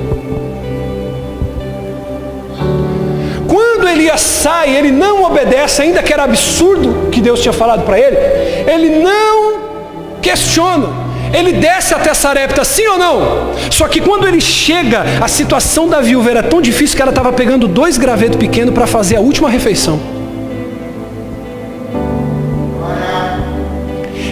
Quando 3.47 3.87
Elias 3.87 4.19
sai, 4.19 4.75
ele 4.75 4.91
não 4.91 5.23
obedece, 5.23 5.81
ainda 5.81 6.03
que 6.03 6.11
era 6.11 6.25
absurdo 6.25 7.09
que 7.09 7.21
Deus 7.21 7.39
tinha 7.39 7.53
falado 7.53 7.85
para 7.85 7.97
ele, 7.97 8.17
ele 8.69 8.99
não 9.01 9.61
questiona. 10.21 11.04
Ele 11.35 11.51
desce 11.51 11.93
até 11.93 12.13
Sarepta, 12.13 12.63
sim 12.63 12.87
ou 12.87 12.97
não? 12.97 13.51
Só 13.69 13.89
que 13.89 13.99
quando 13.99 14.25
ele 14.25 14.39
chega, 14.39 15.03
a 15.21 15.27
situação 15.27 15.87
da 15.87 15.99
viúva 15.99 16.29
era 16.29 16.41
tão 16.41 16.61
difícil 16.61 16.95
que 16.95 17.01
ela 17.01 17.11
estava 17.11 17.33
pegando 17.33 17.67
dois 17.67 17.97
gravetos 17.97 18.37
pequenos 18.37 18.73
para 18.73 18.87
fazer 18.87 19.17
a 19.17 19.19
última 19.19 19.49
refeição. 19.49 19.99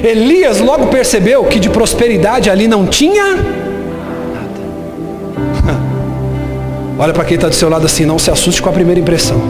Elias 0.02 0.60
logo 0.60 0.88
percebeu 0.88 1.44
que 1.46 1.60
de 1.60 1.70
prosperidade 1.70 2.50
ali 2.50 2.68
não 2.68 2.86
tinha 2.86 3.38
Olha 7.00 7.14
para 7.14 7.24
quem 7.26 7.36
está 7.36 7.48
do 7.48 7.56
seu 7.56 7.70
lado 7.70 7.86
assim, 7.86 8.06
não 8.06 8.20
se 8.20 8.30
assuste 8.30 8.62
com 8.62 8.70
a 8.70 8.74
primeira 8.74 9.00
impressão. 9.00 9.42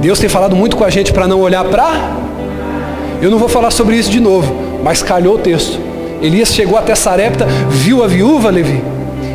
Deus 0.00 0.18
tem 0.18 0.28
falado 0.28 0.54
muito 0.54 0.76
com 0.76 0.84
a 0.84 0.90
gente 0.90 1.12
para 1.12 1.26
não 1.28 1.40
olhar 1.40 1.64
para. 1.64 2.31
Eu 3.22 3.30
não 3.30 3.38
vou 3.38 3.48
falar 3.48 3.70
sobre 3.70 3.94
isso 3.94 4.10
de 4.10 4.18
novo, 4.18 4.52
mas 4.82 5.00
calhou 5.00 5.36
o 5.36 5.38
texto. 5.38 5.78
Elias 6.20 6.52
chegou 6.52 6.76
até 6.76 6.92
Sarepta, 6.96 7.46
viu 7.70 8.02
a 8.02 8.08
viúva, 8.08 8.50
Levi, 8.50 8.82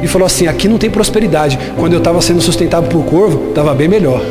e 0.04 0.08
falou 0.08 0.26
assim: 0.26 0.46
aqui 0.46 0.68
não 0.68 0.78
tem 0.78 0.90
prosperidade. 0.90 1.58
Quando 1.78 1.94
eu 1.94 2.00
estava 2.00 2.22
sendo 2.22 2.42
sustentado 2.42 2.90
por 2.90 3.06
corvo, 3.06 3.48
estava 3.48 3.74
bem 3.74 3.88
melhor. 3.88 4.22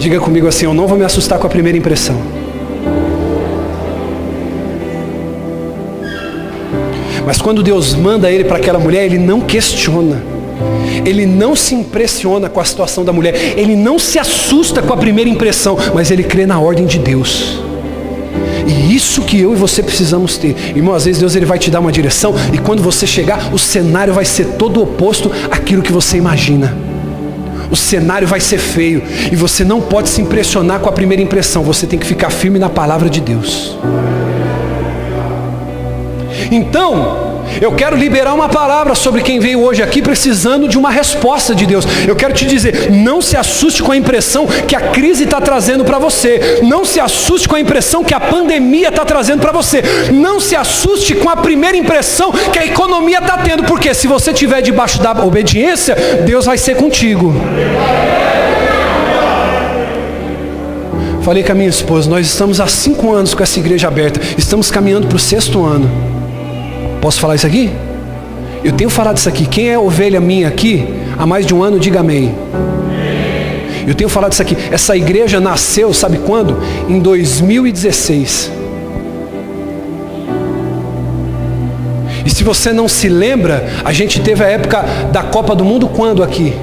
Diga 0.00 0.18
comigo 0.18 0.48
assim: 0.48 0.64
eu 0.64 0.74
não 0.74 0.88
vou 0.88 0.98
me 0.98 1.04
assustar 1.04 1.38
com 1.38 1.46
a 1.46 1.50
primeira 1.50 1.78
impressão. 1.78 2.16
Mas 7.24 7.40
quando 7.40 7.62
Deus 7.62 7.94
manda 7.94 8.28
ele 8.28 8.42
para 8.42 8.56
aquela 8.56 8.80
mulher, 8.80 9.04
ele 9.04 9.18
não 9.18 9.40
questiona. 9.40 10.31
Ele 11.04 11.26
não 11.26 11.56
se 11.56 11.74
impressiona 11.74 12.48
com 12.48 12.60
a 12.60 12.64
situação 12.64 13.04
da 13.04 13.12
mulher. 13.12 13.54
Ele 13.56 13.76
não 13.76 13.98
se 13.98 14.18
assusta 14.18 14.82
com 14.82 14.92
a 14.92 14.96
primeira 14.96 15.28
impressão, 15.28 15.76
mas 15.94 16.10
ele 16.10 16.22
crê 16.22 16.46
na 16.46 16.58
ordem 16.60 16.86
de 16.86 16.98
Deus. 16.98 17.60
E 18.66 18.94
isso 18.94 19.22
que 19.22 19.40
eu 19.40 19.52
e 19.52 19.56
você 19.56 19.82
precisamos 19.82 20.36
ter. 20.36 20.54
Irmão, 20.74 20.94
às 20.94 21.04
vezes 21.04 21.20
Deus 21.20 21.34
ele 21.34 21.46
vai 21.46 21.58
te 21.58 21.70
dar 21.70 21.80
uma 21.80 21.92
direção 21.92 22.34
e 22.52 22.58
quando 22.58 22.82
você 22.82 23.06
chegar, 23.06 23.52
o 23.52 23.58
cenário 23.58 24.14
vai 24.14 24.24
ser 24.24 24.46
todo 24.58 24.80
oposto 24.82 25.30
àquilo 25.50 25.82
que 25.82 25.92
você 25.92 26.16
imagina. 26.16 26.76
O 27.70 27.76
cenário 27.76 28.28
vai 28.28 28.38
ser 28.38 28.58
feio 28.58 29.02
e 29.30 29.34
você 29.34 29.64
não 29.64 29.80
pode 29.80 30.10
se 30.10 30.20
impressionar 30.20 30.80
com 30.80 30.88
a 30.88 30.92
primeira 30.92 31.22
impressão. 31.22 31.62
Você 31.62 31.86
tem 31.86 31.98
que 31.98 32.06
ficar 32.06 32.30
firme 32.30 32.58
na 32.58 32.68
palavra 32.68 33.08
de 33.08 33.20
Deus. 33.20 33.76
Então, 36.50 37.31
eu 37.60 37.72
quero 37.72 37.96
liberar 37.96 38.34
uma 38.34 38.48
palavra 38.48 38.94
sobre 38.94 39.22
quem 39.22 39.38
veio 39.38 39.60
hoje 39.60 39.82
aqui 39.82 40.00
precisando 40.00 40.68
de 40.68 40.78
uma 40.78 40.90
resposta 40.90 41.54
de 41.54 41.66
Deus. 41.66 41.84
Eu 42.06 42.16
quero 42.16 42.32
te 42.32 42.46
dizer: 42.46 42.90
não 42.90 43.20
se 43.20 43.36
assuste 43.36 43.82
com 43.82 43.92
a 43.92 43.96
impressão 43.96 44.46
que 44.46 44.76
a 44.76 44.80
crise 44.80 45.24
está 45.24 45.40
trazendo 45.40 45.84
para 45.84 45.98
você. 45.98 46.60
Não 46.62 46.84
se 46.84 47.00
assuste 47.00 47.48
com 47.48 47.56
a 47.56 47.60
impressão 47.60 48.04
que 48.04 48.14
a 48.14 48.20
pandemia 48.20 48.88
está 48.88 49.04
trazendo 49.04 49.40
para 49.40 49.52
você. 49.52 49.82
Não 50.12 50.40
se 50.40 50.56
assuste 50.56 51.14
com 51.14 51.28
a 51.28 51.36
primeira 51.36 51.76
impressão 51.76 52.32
que 52.32 52.58
a 52.58 52.66
economia 52.66 53.18
está 53.18 53.38
tendo, 53.38 53.64
porque 53.64 53.94
se 53.94 54.06
você 54.06 54.30
estiver 54.30 54.62
debaixo 54.62 55.00
da 55.00 55.12
obediência, 55.24 55.94
Deus 56.24 56.46
vai 56.46 56.58
ser 56.58 56.76
contigo. 56.76 57.34
Falei 61.22 61.44
com 61.44 61.52
a 61.52 61.54
minha 61.54 61.68
esposa, 61.68 62.10
nós 62.10 62.26
estamos 62.26 62.60
há 62.60 62.66
cinco 62.66 63.12
anos 63.12 63.32
com 63.32 63.42
essa 63.44 63.58
igreja 63.60 63.86
aberta, 63.86 64.20
estamos 64.36 64.72
caminhando 64.72 65.06
para 65.06 65.16
o 65.16 65.20
sexto 65.20 65.64
ano. 65.64 65.88
Posso 67.02 67.18
falar 67.18 67.34
isso 67.34 67.48
aqui? 67.48 67.68
Eu 68.62 68.70
tenho 68.70 68.88
falado 68.88 69.16
isso 69.16 69.28
aqui. 69.28 69.44
Quem 69.44 69.68
é 69.68 69.76
ovelha 69.76 70.20
minha 70.20 70.46
aqui 70.46 70.86
há 71.18 71.26
mais 71.26 71.44
de 71.44 71.52
um 71.52 71.60
ano, 71.60 71.80
diga 71.80 71.98
amém. 71.98 72.32
Eu 73.84 73.92
tenho 73.92 74.08
falado 74.08 74.30
isso 74.30 74.40
aqui. 74.40 74.56
Essa 74.70 74.96
igreja 74.96 75.40
nasceu, 75.40 75.92
sabe 75.92 76.18
quando? 76.18 76.56
Em 76.88 77.00
2016. 77.00 78.52
E 82.24 82.30
se 82.30 82.44
você 82.44 82.72
não 82.72 82.86
se 82.86 83.08
lembra, 83.08 83.68
a 83.84 83.92
gente 83.92 84.20
teve 84.20 84.44
a 84.44 84.46
época 84.46 84.84
da 85.10 85.24
Copa 85.24 85.56
do 85.56 85.64
Mundo 85.64 85.88
quando 85.88 86.22
aqui? 86.22 86.54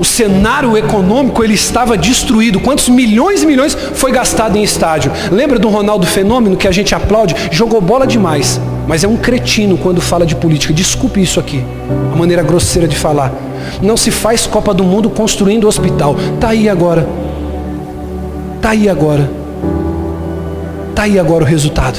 O 0.00 0.06
cenário 0.06 0.74
econômico 0.74 1.44
ele 1.44 1.52
estava 1.52 1.98
destruído. 1.98 2.60
Quantos 2.60 2.88
milhões 2.88 3.42
e 3.42 3.46
milhões 3.46 3.76
foi 3.92 4.10
gastado 4.10 4.56
em 4.56 4.62
estádio? 4.62 5.12
Lembra 5.30 5.58
do 5.58 5.68
Ronaldo 5.68 6.06
Fenômeno 6.06 6.56
que 6.56 6.66
a 6.66 6.72
gente 6.72 6.94
aplaude? 6.94 7.36
Jogou 7.50 7.78
bola 7.78 8.06
demais 8.06 8.58
mas 8.88 9.04
é 9.04 9.08
um 9.08 9.18
cretino 9.18 9.76
quando 9.76 10.00
fala 10.00 10.24
de 10.24 10.34
política. 10.34 10.72
Desculpe 10.72 11.20
isso 11.20 11.38
aqui, 11.38 11.62
a 12.10 12.16
maneira 12.16 12.42
grosseira 12.42 12.88
de 12.88 12.96
falar. 12.96 13.30
Não 13.82 13.98
se 13.98 14.10
faz 14.10 14.46
Copa 14.46 14.72
do 14.72 14.82
Mundo 14.82 15.10
construindo 15.10 15.68
hospital. 15.68 16.16
Tá 16.40 16.48
aí 16.48 16.70
agora. 16.70 17.06
Tá 18.62 18.70
aí 18.70 18.88
agora. 18.88 19.30
Tá 20.94 21.02
aí 21.02 21.18
agora 21.18 21.44
o 21.44 21.46
resultado. 21.46 21.98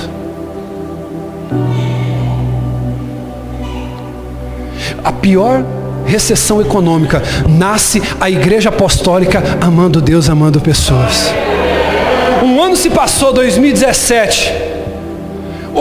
A 5.04 5.12
pior 5.12 5.63
recessão 6.06 6.60
econômica 6.60 7.21
nasce 7.47 8.02
a 8.19 8.32
igreja 8.32 8.69
apostólica 8.69 9.43
amando 9.62 10.02
Deus, 10.02 10.28
amando 10.28 10.60
pessoas. 10.60 11.32
Um 12.43 12.62
ano 12.63 12.75
se 12.75 12.89
passou, 12.89 13.32
2017. 13.32 14.68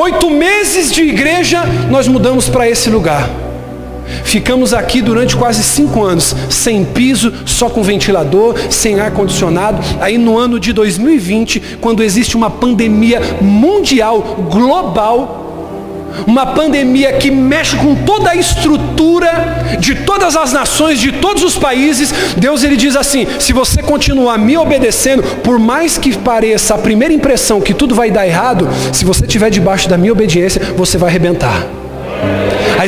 Oito 0.01 0.31
meses 0.31 0.93
de 0.93 1.03
igreja, 1.03 1.65
nós 1.91 2.07
mudamos 2.07 2.49
para 2.49 2.71
esse 2.71 2.89
lugar. 2.89 3.29
Ficamos 4.23 4.73
aqui 4.73 5.03
durante 5.03 5.37
quase 5.37 5.61
cinco 5.61 6.05
anos, 6.05 6.37
sem 6.49 6.85
piso, 6.85 7.33
só 7.45 7.69
com 7.69 7.83
ventilador, 7.83 8.55
sem 8.71 9.01
ar 9.01 9.11
condicionado. 9.11 9.83
Aí 10.01 10.17
no 10.17 10.39
ano 10.39 10.61
de 10.61 10.73
2020, 10.73 11.79
quando 11.81 12.05
existe 12.05 12.37
uma 12.37 12.49
pandemia 12.49 13.21
mundial, 13.41 14.21
global, 14.49 15.48
uma 16.27 16.47
pandemia 16.47 17.12
que 17.14 17.31
mexe 17.31 17.77
com 17.77 17.94
toda 17.94 18.31
a 18.31 18.37
estrutura 18.37 19.29
de 19.79 19.94
todas 19.94 20.37
as 20.37 20.53
nações, 20.53 20.99
de 20.99 21.12
todos 21.12 21.42
os 21.42 21.57
países, 21.57 22.12
Deus 22.37 22.62
ele 22.62 22.77
diz 22.77 22.97
assim: 22.97 23.27
se 23.38 23.53
você 23.53 23.83
continuar 23.83 24.38
me 24.38 24.57
obedecendo, 24.57 25.23
por 25.42 25.59
mais 25.59 25.99
que 25.99 26.16
pareça 26.16 26.75
a 26.75 26.79
primeira 26.79 27.14
impressão 27.14 27.61
que 27.61 27.75
tudo 27.75 27.94
vai 27.94 28.11
dar 28.11 28.27
errado, 28.27 28.68
se 28.92 29.05
você 29.05 29.25
estiver 29.25 29.51
debaixo 29.51 29.88
da 29.88 29.97
minha 29.97 30.12
obediência, 30.12 30.61
você 30.77 30.99
vai 30.99 31.11
arrebentar. 31.11 31.66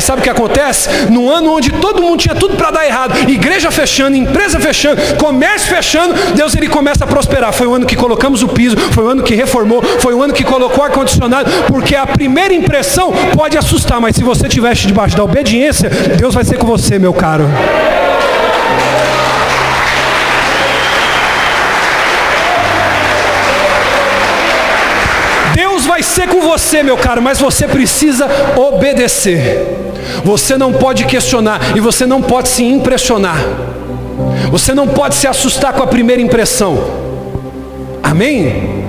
Aí 0.01 0.03
sabe 0.03 0.21
o 0.21 0.23
que 0.23 0.31
acontece? 0.31 0.89
No 1.11 1.31
ano 1.31 1.53
onde 1.53 1.71
todo 1.73 2.01
mundo 2.01 2.19
tinha 2.19 2.35
tudo 2.35 2.57
para 2.57 2.71
dar 2.71 2.87
errado, 2.87 3.19
igreja 3.29 3.71
fechando, 3.71 4.17
empresa 4.17 4.59
fechando, 4.59 4.99
comércio 5.17 5.69
fechando, 5.69 6.15
Deus 6.35 6.55
ele 6.55 6.69
começa 6.69 7.05
a 7.05 7.07
prosperar. 7.07 7.53
Foi 7.53 7.67
o 7.67 7.75
ano 7.75 7.85
que 7.85 7.95
colocamos 7.95 8.43
o 8.43 8.49
piso, 8.49 8.79
foi 8.93 9.05
o 9.05 9.09
ano 9.09 9.23
que 9.23 9.35
reformou, 9.35 9.83
foi 9.83 10.15
o 10.15 10.23
ano 10.23 10.33
que 10.33 10.43
colocou 10.43 10.83
ar 10.83 10.91
condicionado, 10.91 11.51
porque 11.67 11.95
a 11.95 12.07
primeira 12.07 12.55
impressão 12.55 13.13
pode 13.37 13.59
assustar, 13.59 14.01
mas 14.01 14.17
se 14.17 14.23
você 14.23 14.47
estiver 14.47 14.75
debaixo 14.75 15.15
da 15.15 15.23
obediência, 15.23 15.91
Deus 16.17 16.35
vai 16.35 16.45
ser 16.45 16.57
com 16.57 16.67
você, 16.67 16.99
meu 16.99 17.13
caro. 17.13 17.45
vai 26.01 26.05
ser 26.05 26.29
com 26.29 26.41
você, 26.41 26.83
meu 26.83 26.97
caro, 26.97 27.21
mas 27.21 27.39
você 27.39 27.69
precisa 27.69 28.27
obedecer. 28.57 29.90
Você 30.25 30.57
não 30.57 30.73
pode 30.73 31.05
questionar 31.05 31.77
e 31.77 31.81
você 31.81 32.07
não 32.07 32.21
pode 32.21 32.49
se 32.49 32.65
impressionar. 32.65 33.39
Você 34.51 34.75
não 34.75 34.89
pode 34.89 35.15
se 35.15 35.27
assustar 35.27 35.73
com 35.73 35.83
a 35.83 35.87
primeira 35.87 36.21
impressão. 36.21 36.79
Amém? 38.03 38.81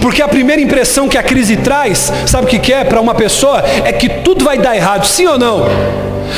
Porque 0.00 0.22
a 0.22 0.28
primeira 0.28 0.60
impressão 0.60 1.08
que 1.08 1.18
a 1.18 1.22
crise 1.22 1.56
traz, 1.56 2.12
sabe 2.26 2.46
o 2.46 2.60
que 2.60 2.72
é 2.72 2.84
para 2.84 3.00
uma 3.00 3.14
pessoa? 3.14 3.62
É 3.84 3.92
que 3.92 4.08
tudo 4.08 4.44
vai 4.44 4.58
dar 4.58 4.74
errado, 4.74 5.06
sim 5.06 5.26
ou 5.26 5.38
não? 5.38 5.66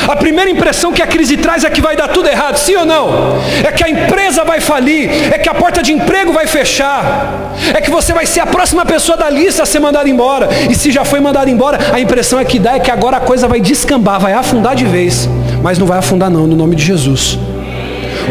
A 0.08 0.16
primeira 0.16 0.50
impressão 0.50 0.92
que 0.92 1.02
a 1.02 1.06
crise 1.06 1.36
traz 1.36 1.64
é 1.64 1.70
que 1.70 1.80
vai 1.80 1.96
dar 1.96 2.08
tudo 2.08 2.28
errado, 2.28 2.56
sim 2.56 2.74
ou 2.76 2.84
não? 2.84 3.36
É 3.64 3.70
que 3.70 3.84
a 3.84 3.88
empresa 3.88 4.44
vai 4.44 4.60
falir, 4.60 5.10
é 5.32 5.38
que 5.38 5.48
a 5.48 5.54
porta 5.54 5.82
de 5.82 5.92
emprego 5.92 6.32
vai 6.32 6.46
fechar, 6.46 7.52
é 7.74 7.80
que 7.80 7.90
você 7.90 8.12
vai 8.12 8.26
ser 8.26 8.40
a 8.40 8.46
próxima 8.46 8.84
pessoa 8.84 9.16
da 9.16 9.28
lista 9.30 9.62
a 9.62 9.66
ser 9.66 9.78
mandada 9.78 10.08
embora. 10.08 10.48
E 10.70 10.74
se 10.74 10.90
já 10.90 11.04
foi 11.04 11.20
mandado 11.20 11.50
embora, 11.50 11.78
a 11.92 12.00
impressão 12.00 12.38
é 12.38 12.44
que 12.44 12.58
dá 12.58 12.76
é 12.76 12.80
que 12.80 12.90
agora 12.90 13.18
a 13.18 13.20
coisa 13.20 13.46
vai 13.46 13.60
descambar, 13.60 14.20
vai 14.20 14.32
afundar 14.32 14.74
de 14.74 14.84
vez. 14.84 15.28
Mas 15.62 15.78
não 15.78 15.86
vai 15.86 15.98
afundar 15.98 16.30
não, 16.30 16.46
no 16.46 16.56
nome 16.56 16.74
de 16.74 16.84
Jesus. 16.84 17.38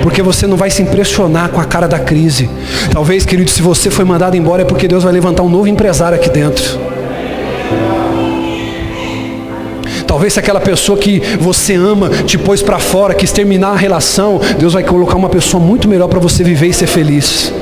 Porque 0.02 0.22
você 0.22 0.48
não 0.48 0.58
vai 0.58 0.70
se 0.70 0.82
impressionar 0.82 1.50
com 1.50 1.60
a 1.60 1.66
cara 1.66 1.88
da 1.88 2.00
crise. 2.00 2.50
Talvez, 2.92 3.26
querido, 3.26 3.50
se 3.50 3.62
você 3.62 3.90
foi 3.90 4.06
mandado 4.06 4.36
embora 4.36 4.62
é 4.62 4.66
porque 4.66 4.88
Deus 4.88 5.04
vai 5.04 5.14
levantar 5.14 5.44
um 5.44 5.50
novo 5.50 5.68
empresário 5.68 6.18
aqui 6.18 6.30
dentro. 6.30 6.91
Talvez 10.12 10.34
se 10.34 10.40
aquela 10.42 10.60
pessoa 10.60 10.98
que 10.98 11.22
você 11.40 11.74
ama 11.74 12.10
te 12.10 12.38
pôs 12.38 12.62
para 12.62 12.78
fora, 12.80 13.14
quis 13.14 13.32
terminar 13.32 13.70
a 13.70 13.76
relação, 13.78 14.42
Deus 14.60 14.74
vai 14.74 14.84
colocar 14.84 15.16
uma 15.16 15.30
pessoa 15.30 15.64
muito 15.64 15.88
melhor 15.88 16.10
para 16.10 16.20
você 16.20 16.44
viver 16.44 16.68
e 16.68 16.74
ser 16.74 16.86
feliz. 16.86 17.54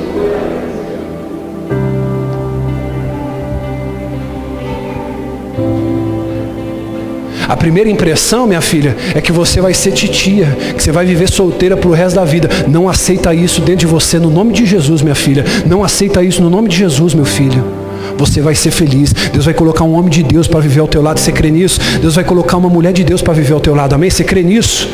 A 7.48 7.56
primeira 7.56 7.88
impressão, 7.88 8.48
minha 8.48 8.60
filha, 8.60 8.96
é 9.14 9.20
que 9.20 9.30
você 9.30 9.60
vai 9.60 9.72
ser 9.72 9.92
titia, 9.92 10.48
que 10.76 10.82
você 10.82 10.90
vai 10.90 11.06
viver 11.06 11.30
solteira 11.30 11.76
para 11.76 11.88
o 11.88 11.92
resto 11.92 12.16
da 12.16 12.24
vida. 12.24 12.50
Não 12.66 12.88
aceita 12.88 13.32
isso 13.32 13.60
dentro 13.60 13.82
de 13.82 13.86
você, 13.86 14.18
no 14.18 14.28
nome 14.28 14.52
de 14.52 14.66
Jesus, 14.66 15.02
minha 15.02 15.14
filha. 15.14 15.44
Não 15.64 15.84
aceita 15.84 16.20
isso 16.20 16.42
no 16.42 16.50
nome 16.50 16.68
de 16.68 16.76
Jesus, 16.76 17.14
meu 17.14 17.24
filho 17.24 17.79
você 18.16 18.40
vai 18.40 18.54
ser 18.54 18.70
feliz. 18.70 19.12
Deus 19.12 19.44
vai 19.44 19.54
colocar 19.54 19.84
um 19.84 19.94
homem 19.94 20.10
de 20.10 20.22
Deus 20.22 20.46
para 20.46 20.60
viver 20.60 20.80
ao 20.80 20.88
teu 20.88 21.02
lado. 21.02 21.20
Você 21.20 21.32
crê 21.32 21.50
nisso? 21.50 21.80
Deus 22.00 22.14
vai 22.14 22.24
colocar 22.24 22.56
uma 22.56 22.68
mulher 22.68 22.92
de 22.92 23.04
Deus 23.04 23.22
para 23.22 23.32
viver 23.32 23.54
ao 23.54 23.60
teu 23.60 23.74
lado. 23.74 23.94
Amém? 23.94 24.10
Você 24.10 24.24
crê 24.24 24.42
nisso? 24.42 24.88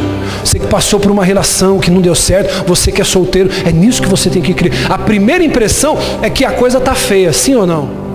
Você 0.44 0.58
que 0.58 0.66
passou 0.66 1.00
por 1.00 1.10
uma 1.10 1.24
relação 1.24 1.78
que 1.78 1.90
não 1.90 2.00
deu 2.00 2.14
certo, 2.14 2.64
você 2.66 2.92
que 2.92 3.00
é 3.00 3.04
solteiro, 3.04 3.50
é 3.64 3.72
nisso 3.72 4.02
que 4.02 4.08
você 4.08 4.30
tem 4.30 4.42
que 4.42 4.54
crer. 4.54 4.72
A 4.88 4.98
primeira 4.98 5.42
impressão 5.44 5.96
é 6.22 6.30
que 6.30 6.44
a 6.44 6.52
coisa 6.52 6.78
está 6.78 6.94
feia, 6.94 7.32
sim 7.32 7.54
ou 7.54 7.66
não? 7.66 8.06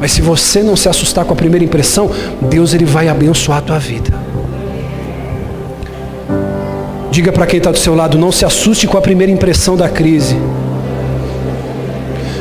Mas 0.00 0.12
se 0.12 0.22
você 0.22 0.62
não 0.62 0.76
se 0.76 0.88
assustar 0.88 1.24
com 1.24 1.32
a 1.32 1.36
primeira 1.36 1.64
impressão, 1.64 2.10
Deus 2.40 2.72
ele 2.72 2.84
vai 2.84 3.08
abençoar 3.08 3.58
a 3.58 3.62
tua 3.62 3.78
vida. 3.78 4.12
Diga 7.10 7.32
para 7.32 7.46
quem 7.46 7.58
está 7.58 7.72
do 7.72 7.78
seu 7.78 7.94
lado, 7.94 8.16
não 8.16 8.30
se 8.30 8.44
assuste 8.44 8.86
com 8.86 8.96
a 8.96 9.00
primeira 9.00 9.32
impressão 9.32 9.76
da 9.76 9.88
crise. 9.88 10.36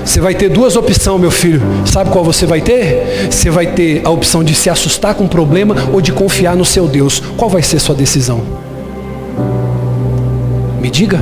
Você 0.07 0.21
vai 0.21 0.33
ter 0.33 0.47
duas 0.47 0.77
opções, 0.77 1.19
meu 1.19 1.29
filho. 1.29 1.61
Sabe 1.85 2.09
qual 2.11 2.23
você 2.23 2.45
vai 2.45 2.61
ter? 2.61 3.27
Você 3.29 3.49
vai 3.49 3.67
ter 3.67 4.01
a 4.05 4.09
opção 4.09 4.41
de 4.41 4.55
se 4.55 4.69
assustar 4.69 5.13
com 5.13 5.25
o 5.25 5.27
problema 5.27 5.75
ou 5.91 5.99
de 5.99 6.13
confiar 6.13 6.55
no 6.55 6.63
seu 6.63 6.87
Deus. 6.87 7.21
Qual 7.35 7.49
vai 7.49 7.61
ser 7.61 7.77
sua 7.77 7.93
decisão? 7.93 8.41
Me 10.81 10.89
diga. 10.89 11.21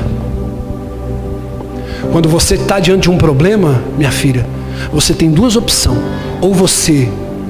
Quando 2.12 2.28
você 2.28 2.54
está 2.54 2.78
diante 2.78 3.02
de 3.02 3.10
um 3.10 3.18
problema, 3.18 3.82
minha 3.98 4.12
filha, 4.12 4.46
você 4.92 5.12
tem 5.12 5.32
duas 5.32 5.56
opções. 5.56 5.98
Ou 6.40 6.54
você 6.54 7.08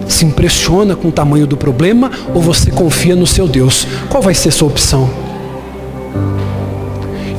se 0.08 0.24
impressiona 0.24 0.96
com 0.96 1.08
o 1.08 1.12
tamanho 1.12 1.46
do 1.46 1.56
problema, 1.56 2.10
ou 2.34 2.40
você 2.40 2.70
confia 2.70 3.14
no 3.14 3.26
seu 3.26 3.46
Deus. 3.46 3.86
Qual 4.08 4.22
vai 4.22 4.32
ser 4.32 4.50
sua 4.50 4.68
opção? 4.68 5.10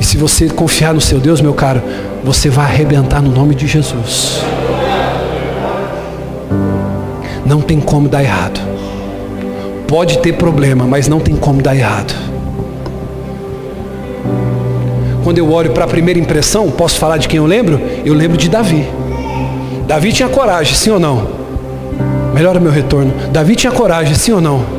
Se 0.08 0.16
você 0.16 0.48
confiar 0.48 0.94
no 0.94 1.02
seu 1.02 1.20
Deus, 1.20 1.42
meu 1.42 1.52
caro, 1.52 1.82
você 2.24 2.48
vai 2.48 2.64
arrebentar 2.64 3.20
no 3.20 3.30
nome 3.30 3.54
de 3.54 3.66
Jesus. 3.66 4.40
Não 7.44 7.60
tem 7.60 7.78
como 7.78 8.08
dar 8.08 8.22
errado. 8.22 8.58
Pode 9.86 10.20
ter 10.20 10.32
problema, 10.32 10.86
mas 10.86 11.08
não 11.08 11.20
tem 11.20 11.36
como 11.36 11.60
dar 11.60 11.76
errado. 11.76 12.14
Quando 15.22 15.36
eu 15.36 15.52
olho 15.52 15.72
para 15.72 15.84
a 15.84 15.88
primeira 15.88 16.18
impressão, 16.18 16.70
posso 16.70 16.98
falar 16.98 17.18
de 17.18 17.28
quem 17.28 17.36
eu 17.36 17.44
lembro? 17.44 17.78
Eu 18.02 18.14
lembro 18.14 18.38
de 18.38 18.48
Davi. 18.48 18.88
Davi 19.86 20.10
tinha 20.10 20.30
coragem, 20.30 20.74
sim 20.74 20.88
ou 20.88 20.98
não? 20.98 21.28
Melhora 22.32 22.58
meu 22.58 22.72
retorno. 22.72 23.12
Davi 23.30 23.54
tinha 23.54 23.70
coragem, 23.70 24.14
sim 24.14 24.32
ou 24.32 24.40
não? 24.40 24.77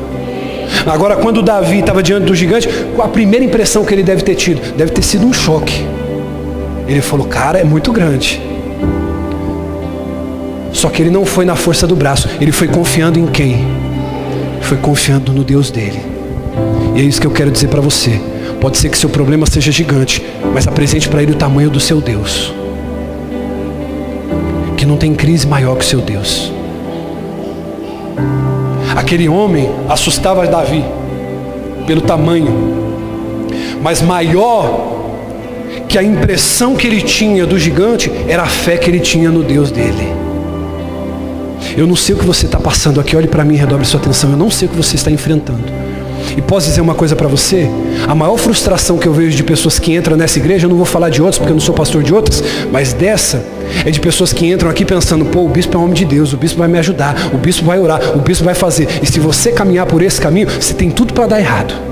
Agora, 0.86 1.16
quando 1.16 1.42
Davi 1.42 1.80
estava 1.80 2.02
diante 2.02 2.24
do 2.24 2.34
gigante, 2.34 2.68
a 2.98 3.08
primeira 3.08 3.44
impressão 3.44 3.84
que 3.84 3.94
ele 3.94 4.02
deve 4.02 4.22
ter 4.22 4.34
tido 4.34 4.60
deve 4.76 4.92
ter 4.92 5.02
sido 5.02 5.26
um 5.26 5.32
choque. 5.32 5.84
Ele 6.86 7.00
falou, 7.00 7.26
cara, 7.26 7.58
é 7.58 7.64
muito 7.64 7.92
grande. 7.92 8.40
Só 10.72 10.88
que 10.88 11.02
ele 11.02 11.10
não 11.10 11.24
foi 11.24 11.44
na 11.44 11.56
força 11.56 11.86
do 11.86 11.94
braço, 11.94 12.28
ele 12.40 12.52
foi 12.52 12.68
confiando 12.68 13.18
em 13.18 13.26
quem? 13.26 13.66
Foi 14.62 14.78
confiando 14.78 15.32
no 15.32 15.44
Deus 15.44 15.70
dele. 15.70 16.00
E 16.96 17.00
é 17.00 17.04
isso 17.04 17.20
que 17.20 17.26
eu 17.26 17.30
quero 17.30 17.50
dizer 17.50 17.68
para 17.68 17.80
você. 17.80 18.20
Pode 18.60 18.78
ser 18.78 18.88
que 18.88 18.98
seu 18.98 19.08
problema 19.08 19.46
seja 19.46 19.72
gigante, 19.72 20.24
mas 20.52 20.66
apresente 20.66 21.08
para 21.08 21.22
ele 21.22 21.32
o 21.32 21.36
tamanho 21.36 21.70
do 21.70 21.80
seu 21.80 22.00
Deus. 22.00 22.52
Que 24.76 24.86
não 24.86 24.96
tem 24.96 25.14
crise 25.14 25.46
maior 25.46 25.76
que 25.76 25.84
o 25.84 25.86
seu 25.86 26.00
Deus. 26.00 26.52
Aquele 28.96 29.28
homem 29.28 29.70
assustava 29.88 30.46
Davi 30.46 30.84
pelo 31.86 32.00
tamanho, 32.00 32.52
mas 33.82 34.02
maior 34.02 34.98
que 35.88 35.98
a 35.98 36.02
impressão 36.02 36.76
que 36.76 36.86
ele 36.86 37.00
tinha 37.00 37.46
do 37.46 37.58
gigante 37.58 38.10
era 38.28 38.42
a 38.42 38.46
fé 38.46 38.76
que 38.76 38.88
ele 38.88 39.00
tinha 39.00 39.30
no 39.30 39.42
Deus 39.42 39.70
dele. 39.70 40.12
Eu 41.76 41.86
não 41.86 41.96
sei 41.96 42.14
o 42.14 42.18
que 42.18 42.24
você 42.24 42.46
está 42.46 42.58
passando 42.58 43.00
aqui, 43.00 43.16
olhe 43.16 43.28
para 43.28 43.44
mim 43.44 43.54
e 43.54 43.56
redobre 43.56 43.86
sua 43.86 44.00
atenção. 44.00 44.30
Eu 44.30 44.36
não 44.36 44.50
sei 44.50 44.66
o 44.66 44.70
que 44.70 44.76
você 44.76 44.96
está 44.96 45.10
enfrentando. 45.10 45.89
E 46.36 46.42
posso 46.42 46.68
dizer 46.68 46.80
uma 46.80 46.94
coisa 46.94 47.16
para 47.16 47.28
você? 47.28 47.68
A 48.06 48.14
maior 48.14 48.36
frustração 48.36 48.98
que 48.98 49.06
eu 49.06 49.12
vejo 49.12 49.36
de 49.36 49.42
pessoas 49.42 49.78
que 49.78 49.94
entram 49.94 50.16
nessa 50.16 50.38
igreja, 50.38 50.66
eu 50.66 50.70
não 50.70 50.76
vou 50.76 50.86
falar 50.86 51.10
de 51.10 51.20
outras 51.20 51.38
porque 51.38 51.52
eu 51.52 51.56
não 51.56 51.60
sou 51.60 51.74
pastor 51.74 52.02
de 52.02 52.14
outras, 52.14 52.42
mas 52.70 52.92
dessa 52.92 53.44
é 53.84 53.90
de 53.90 54.00
pessoas 54.00 54.32
que 54.32 54.50
entram 54.50 54.70
aqui 54.70 54.84
pensando, 54.84 55.24
pô, 55.24 55.44
o 55.44 55.48
bispo 55.48 55.76
é 55.76 55.80
homem 55.80 55.94
de 55.94 56.04
Deus, 56.04 56.32
o 56.32 56.36
bispo 56.36 56.58
vai 56.58 56.68
me 56.68 56.78
ajudar, 56.78 57.30
o 57.32 57.38
bispo 57.38 57.64
vai 57.64 57.78
orar, 57.78 58.16
o 58.16 58.20
bispo 58.20 58.44
vai 58.44 58.54
fazer. 58.54 58.88
E 59.02 59.06
se 59.06 59.20
você 59.20 59.52
caminhar 59.52 59.86
por 59.86 60.02
esse 60.02 60.20
caminho, 60.20 60.48
você 60.48 60.74
tem 60.74 60.90
tudo 60.90 61.12
para 61.12 61.26
dar 61.26 61.40
errado. 61.40 61.89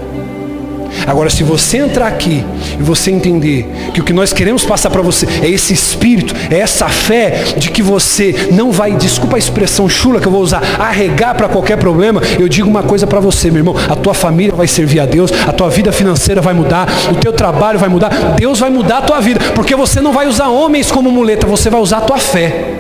Agora, 1.07 1.31
se 1.31 1.43
você 1.43 1.79
entrar 1.79 2.07
aqui 2.07 2.45
e 2.79 2.83
você 2.83 3.11
entender 3.11 3.69
que 3.93 4.01
o 4.01 4.05
que 4.05 4.13
nós 4.13 4.33
queremos 4.33 4.65
passar 4.65 4.91
para 4.91 5.03
você 5.03 5.27
é 5.43 5.49
esse 5.49 5.73
espírito, 5.73 6.35
é 6.51 6.59
essa 6.59 6.89
fé 6.89 7.45
de 7.57 7.71
que 7.71 7.83
você 7.83 8.49
não 8.53 8.71
vai, 8.71 8.93
desculpa 8.93 9.37
a 9.37 9.39
expressão 9.39 9.89
chula 9.89 10.21
que 10.21 10.27
eu 10.27 10.33
vou 10.33 10.43
usar, 10.43 10.63
arregar 10.79 11.35
para 11.35 11.49
qualquer 11.49 11.77
problema, 11.77 12.21
eu 12.39 12.49
digo 12.49 12.69
uma 12.69 12.83
coisa 12.83 13.07
para 13.07 13.21
você, 13.21 13.51
meu 13.51 13.61
irmão: 13.61 13.75
a 13.89 13.97
tua 13.97 14.15
família 14.15 14.55
vai 14.55 14.67
servir 14.67 15.01
a 15.01 15.07
Deus, 15.07 15.31
a 15.47 15.53
tua 15.53 15.71
vida 15.71 15.93
financeira 15.93 16.41
vai 16.41 16.55
mudar, 16.55 16.89
o 17.11 17.17
teu 17.17 17.33
trabalho 17.33 17.79
vai 17.79 17.89
mudar, 17.89 18.11
Deus 18.37 18.59
vai 18.59 18.71
mudar 18.71 18.99
a 18.99 19.03
tua 19.03 19.21
vida, 19.21 19.41
porque 19.55 19.75
você 19.75 20.01
não 20.01 20.13
vai 20.13 20.27
usar 20.27 20.49
homens 20.49 20.91
como 20.91 21.11
muleta, 21.11 21.47
você 21.47 21.71
vai 21.71 21.81
usar 21.81 21.99
a 21.99 22.03
tua 22.03 22.19
fé. 22.19 22.78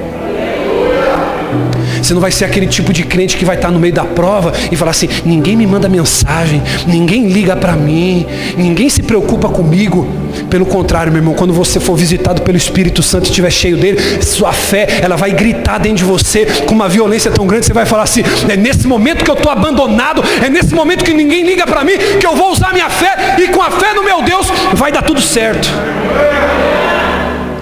Você 2.03 2.15
não 2.15 2.21
vai 2.21 2.31
ser 2.31 2.45
aquele 2.45 2.67
tipo 2.67 2.93
de 2.93 3.05
crente 3.05 3.37
que 3.37 3.45
vai 3.45 3.57
estar 3.57 3.71
no 3.71 3.79
meio 3.79 3.93
da 3.93 4.05
prova 4.05 4.53
e 4.71 4.77
falar 4.77 4.93
assim: 4.93 5.09
ninguém 5.25 5.57
me 5.57 5.67
manda 5.67 5.89
mensagem, 5.89 6.63
ninguém 6.87 7.29
liga 7.29 7.57
para 7.57 7.73
mim, 7.73 8.27
ninguém 8.57 8.89
se 8.89 9.03
preocupa 9.03 9.49
comigo. 9.49 10.07
Pelo 10.51 10.67
contrário, 10.67 11.13
meu 11.13 11.21
irmão, 11.21 11.35
quando 11.35 11.53
você 11.53 11.81
for 11.81 11.97
visitado 11.97 12.43
pelo 12.43 12.57
Espírito 12.57 13.03
Santo 13.03 13.25
e 13.27 13.29
estiver 13.29 13.51
cheio 13.51 13.77
dele, 13.77 13.99
sua 14.23 14.53
fé, 14.53 15.01
ela 15.03 15.17
vai 15.17 15.33
gritar 15.33 15.79
dentro 15.79 15.99
de 15.99 16.05
você 16.05 16.47
com 16.67 16.75
uma 16.75 16.89
violência 16.89 17.31
tão 17.31 17.47
grande, 17.47 17.67
você 17.67 17.73
vai 17.73 17.87
falar 17.87 18.05
assim: 18.05 18.23
é 18.49 18.57
nesse 18.57 18.87
momento 18.87 19.25
que 19.25 19.31
eu 19.31 19.35
estou 19.35 19.51
abandonado, 19.51 20.23
é 20.45 20.49
nesse 20.49 20.75
momento 20.75 21.05
que 21.05 21.13
ninguém 21.13 21.45
liga 21.45 21.67
para 21.67 21.85
mim, 21.85 21.93
que 22.21 22.27
eu 22.27 22.35
vou 22.37 22.53
usar 22.53 22.73
minha 22.73 22.89
fé, 22.89 23.37
e 23.39 23.49
com 23.49 23.63
a 23.63 23.71
fé 23.71 23.93
no 23.95 24.05
meu 24.05 24.23
Deus 24.23 24.47
vai 24.75 24.93
dar 24.93 25.03
tudo 25.03 25.21
certo. 25.21 25.69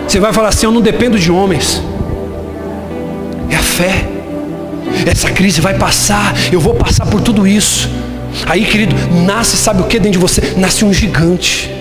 Você 0.06 0.20
vai 0.20 0.32
falar 0.32 0.48
assim: 0.48 0.66
eu 0.66 0.72
não 0.72 0.80
dependo 0.80 1.18
de 1.18 1.30
homens, 1.30 1.82
é 3.50 3.56
a 3.56 3.62
fé. 3.62 4.15
Essa 5.04 5.30
crise 5.30 5.60
vai 5.60 5.74
passar, 5.74 6.34
eu 6.52 6.60
vou 6.60 6.74
passar 6.74 7.06
por 7.06 7.20
tudo 7.20 7.46
isso. 7.46 7.90
Aí, 8.46 8.64
querido, 8.64 8.94
nasce, 9.26 9.56
sabe 9.56 9.82
o 9.82 9.84
que 9.84 9.98
dentro 9.98 10.12
de 10.12 10.18
você? 10.18 10.54
Nasce 10.56 10.84
um 10.84 10.92
gigante 10.92 11.76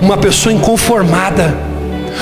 uma 0.00 0.16
pessoa 0.16 0.52
inconformada, 0.52 1.54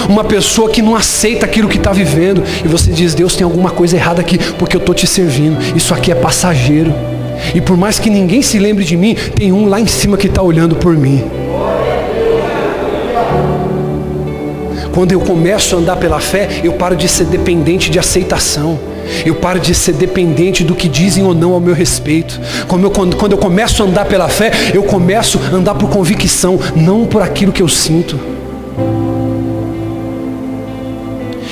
uma 0.08 0.24
pessoa 0.24 0.70
que 0.70 0.82
não 0.82 0.94
aceita 0.94 1.46
aquilo 1.46 1.68
que 1.68 1.76
está 1.76 1.92
vivendo, 1.92 2.42
e 2.64 2.68
você 2.68 2.90
diz: 2.90 3.14
Deus 3.14 3.34
tem 3.34 3.44
alguma 3.44 3.70
coisa 3.70 3.96
errada 3.96 4.20
aqui, 4.20 4.38
porque 4.58 4.76
eu 4.76 4.80
estou 4.80 4.94
te 4.94 5.06
servindo, 5.06 5.58
isso 5.76 5.94
aqui 5.94 6.10
é 6.10 6.14
passageiro, 6.14 6.92
e 7.54 7.60
por 7.60 7.76
mais 7.76 7.98
que 7.98 8.10
ninguém 8.10 8.42
se 8.42 8.58
lembre 8.58 8.84
de 8.84 8.96
mim, 8.96 9.14
tem 9.14 9.52
um 9.52 9.68
lá 9.68 9.80
em 9.80 9.86
cima 9.86 10.16
que 10.16 10.26
está 10.26 10.42
olhando 10.42 10.76
por 10.76 10.94
mim. 10.94 11.24
Quando 14.92 15.12
eu 15.12 15.20
começo 15.20 15.76
a 15.76 15.78
andar 15.78 15.96
pela 15.96 16.18
fé, 16.20 16.48
eu 16.64 16.72
paro 16.72 16.96
de 16.96 17.06
ser 17.06 17.26
dependente 17.26 17.90
de 17.90 17.98
aceitação. 17.98 18.78
Eu 19.24 19.34
paro 19.36 19.60
de 19.60 19.74
ser 19.74 19.92
dependente 19.92 20.64
do 20.64 20.74
que 20.74 20.88
dizem 20.88 21.24
ou 21.24 21.34
não 21.34 21.52
ao 21.52 21.60
meu 21.60 21.74
respeito. 21.74 22.40
Eu, 22.70 22.90
quando, 22.90 23.16
quando 23.16 23.32
eu 23.32 23.38
começo 23.38 23.82
a 23.82 23.86
andar 23.86 24.04
pela 24.06 24.28
fé, 24.28 24.50
eu 24.74 24.82
começo 24.82 25.40
a 25.52 25.56
andar 25.56 25.74
por 25.74 25.90
convicção, 25.90 26.58
não 26.74 27.06
por 27.06 27.22
aquilo 27.22 27.52
que 27.52 27.62
eu 27.62 27.68
sinto. 27.68 28.18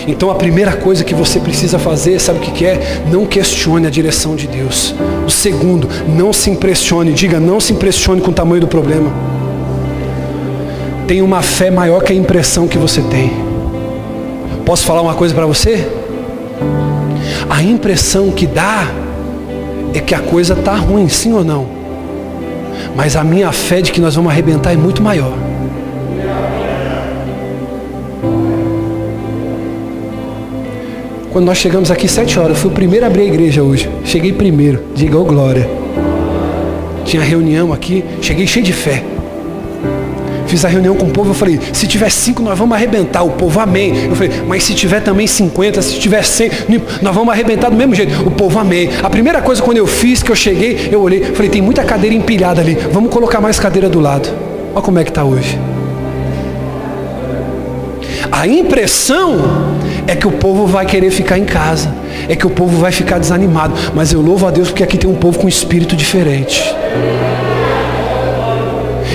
Então 0.06 0.30
a 0.30 0.34
primeira 0.34 0.72
coisa 0.72 1.02
que 1.02 1.14
você 1.14 1.40
precisa 1.40 1.78
fazer, 1.78 2.20
sabe 2.20 2.38
o 2.38 2.42
que 2.42 2.66
é? 2.66 3.02
Não 3.10 3.24
questione 3.24 3.86
a 3.86 3.90
direção 3.90 4.36
de 4.36 4.46
Deus. 4.46 4.94
O 5.26 5.30
segundo, 5.30 5.88
não 6.06 6.32
se 6.32 6.50
impressione, 6.50 7.12
diga, 7.12 7.40
não 7.40 7.58
se 7.58 7.72
impressione 7.72 8.20
com 8.20 8.30
o 8.30 8.34
tamanho 8.34 8.60
do 8.60 8.68
problema. 8.68 9.10
Tenha 11.06 11.24
uma 11.24 11.42
fé 11.42 11.70
maior 11.70 12.02
que 12.02 12.12
a 12.12 12.16
impressão 12.16 12.68
que 12.68 12.78
você 12.78 13.00
tem. 13.02 13.32
Posso 14.64 14.84
falar 14.84 15.02
uma 15.02 15.14
coisa 15.14 15.34
para 15.34 15.46
você? 15.46 15.86
A 17.54 17.62
impressão 17.62 18.32
que 18.32 18.48
dá 18.48 18.84
é 19.94 20.00
que 20.00 20.12
a 20.12 20.18
coisa 20.18 20.54
está 20.54 20.74
ruim, 20.74 21.08
sim 21.08 21.32
ou 21.32 21.44
não? 21.44 21.68
Mas 22.96 23.14
a 23.14 23.22
minha 23.22 23.52
fé 23.52 23.80
de 23.80 23.92
que 23.92 24.00
nós 24.00 24.16
vamos 24.16 24.32
arrebentar 24.32 24.72
é 24.72 24.76
muito 24.76 25.00
maior. 25.00 25.32
Quando 31.30 31.44
nós 31.46 31.58
chegamos 31.58 31.92
aqui 31.92 32.08
sete 32.08 32.36
horas, 32.40 32.50
eu 32.50 32.56
fui 32.56 32.72
o 32.72 32.74
primeiro 32.74 33.04
a 33.04 33.08
abrir 33.08 33.22
a 33.22 33.26
igreja 33.26 33.62
hoje. 33.62 33.88
Cheguei 34.04 34.32
primeiro, 34.32 34.82
diga 34.92 35.16
oh 35.16 35.24
glória. 35.24 35.70
Tinha 37.04 37.22
reunião 37.22 37.72
aqui, 37.72 38.04
cheguei 38.20 38.48
cheio 38.48 38.64
de 38.64 38.72
fé. 38.72 39.13
Fiz 40.46 40.64
a 40.64 40.68
reunião 40.68 40.94
com 40.94 41.06
o 41.06 41.10
povo, 41.10 41.30
eu 41.30 41.34
falei, 41.34 41.58
se 41.72 41.86
tiver 41.86 42.10
cinco, 42.10 42.42
nós 42.42 42.58
vamos 42.58 42.76
arrebentar. 42.76 43.22
O 43.22 43.30
povo, 43.30 43.58
amém. 43.60 44.06
Eu 44.06 44.16
falei, 44.16 44.42
mas 44.46 44.62
se 44.62 44.74
tiver 44.74 45.00
também 45.00 45.26
50, 45.26 45.80
se 45.82 45.98
tiver 45.98 46.22
100, 46.22 46.50
nós 47.02 47.14
vamos 47.14 47.32
arrebentar 47.32 47.70
do 47.70 47.76
mesmo 47.76 47.94
jeito. 47.94 48.26
O 48.26 48.30
povo, 48.30 48.58
amém. 48.58 48.90
A 49.02 49.10
primeira 49.10 49.40
coisa 49.40 49.62
quando 49.62 49.78
eu 49.78 49.86
fiz, 49.86 50.22
que 50.22 50.30
eu 50.30 50.36
cheguei, 50.36 50.88
eu 50.90 51.00
olhei, 51.00 51.22
falei, 51.22 51.50
tem 51.50 51.62
muita 51.62 51.82
cadeira 51.84 52.14
empilhada 52.14 52.60
ali, 52.60 52.74
vamos 52.92 53.10
colocar 53.10 53.40
mais 53.40 53.58
cadeira 53.58 53.88
do 53.88 54.00
lado. 54.00 54.28
Olha 54.74 54.82
como 54.82 54.98
é 54.98 55.04
que 55.04 55.10
está 55.10 55.24
hoje. 55.24 55.58
A 58.30 58.46
impressão 58.46 59.38
é 60.06 60.16
que 60.16 60.26
o 60.26 60.32
povo 60.32 60.66
vai 60.66 60.84
querer 60.84 61.10
ficar 61.10 61.38
em 61.38 61.44
casa, 61.44 61.94
é 62.28 62.34
que 62.34 62.46
o 62.46 62.50
povo 62.50 62.78
vai 62.78 62.90
ficar 62.90 63.18
desanimado. 63.18 63.74
Mas 63.94 64.12
eu 64.12 64.20
louvo 64.20 64.46
a 64.46 64.50
Deus 64.50 64.68
porque 64.68 64.82
aqui 64.82 64.98
tem 64.98 65.08
um 65.08 65.14
povo 65.14 65.38
com 65.38 65.48
espírito 65.48 65.94
diferente. 65.94 66.74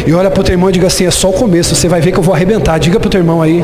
E 0.10 0.12
olha 0.12 0.32
para 0.32 0.42
o 0.42 0.44
teu 0.44 0.54
irmão 0.54 0.72
e 0.72 0.74
diga 0.74 0.88
assim: 0.88 1.06
é 1.06 1.12
só 1.12 1.30
o 1.30 1.34
começo, 1.34 1.76
você 1.76 1.88
vai 1.88 2.02
ver 2.02 2.12
que 2.12 2.18
eu 2.18 2.24
vou 2.24 2.34
arrebentar. 2.34 2.80
Diga 2.80 3.00
para 3.00 3.06
o 3.06 3.12
teu 3.12 3.20
irmão 3.20 3.44
aí. 3.44 3.64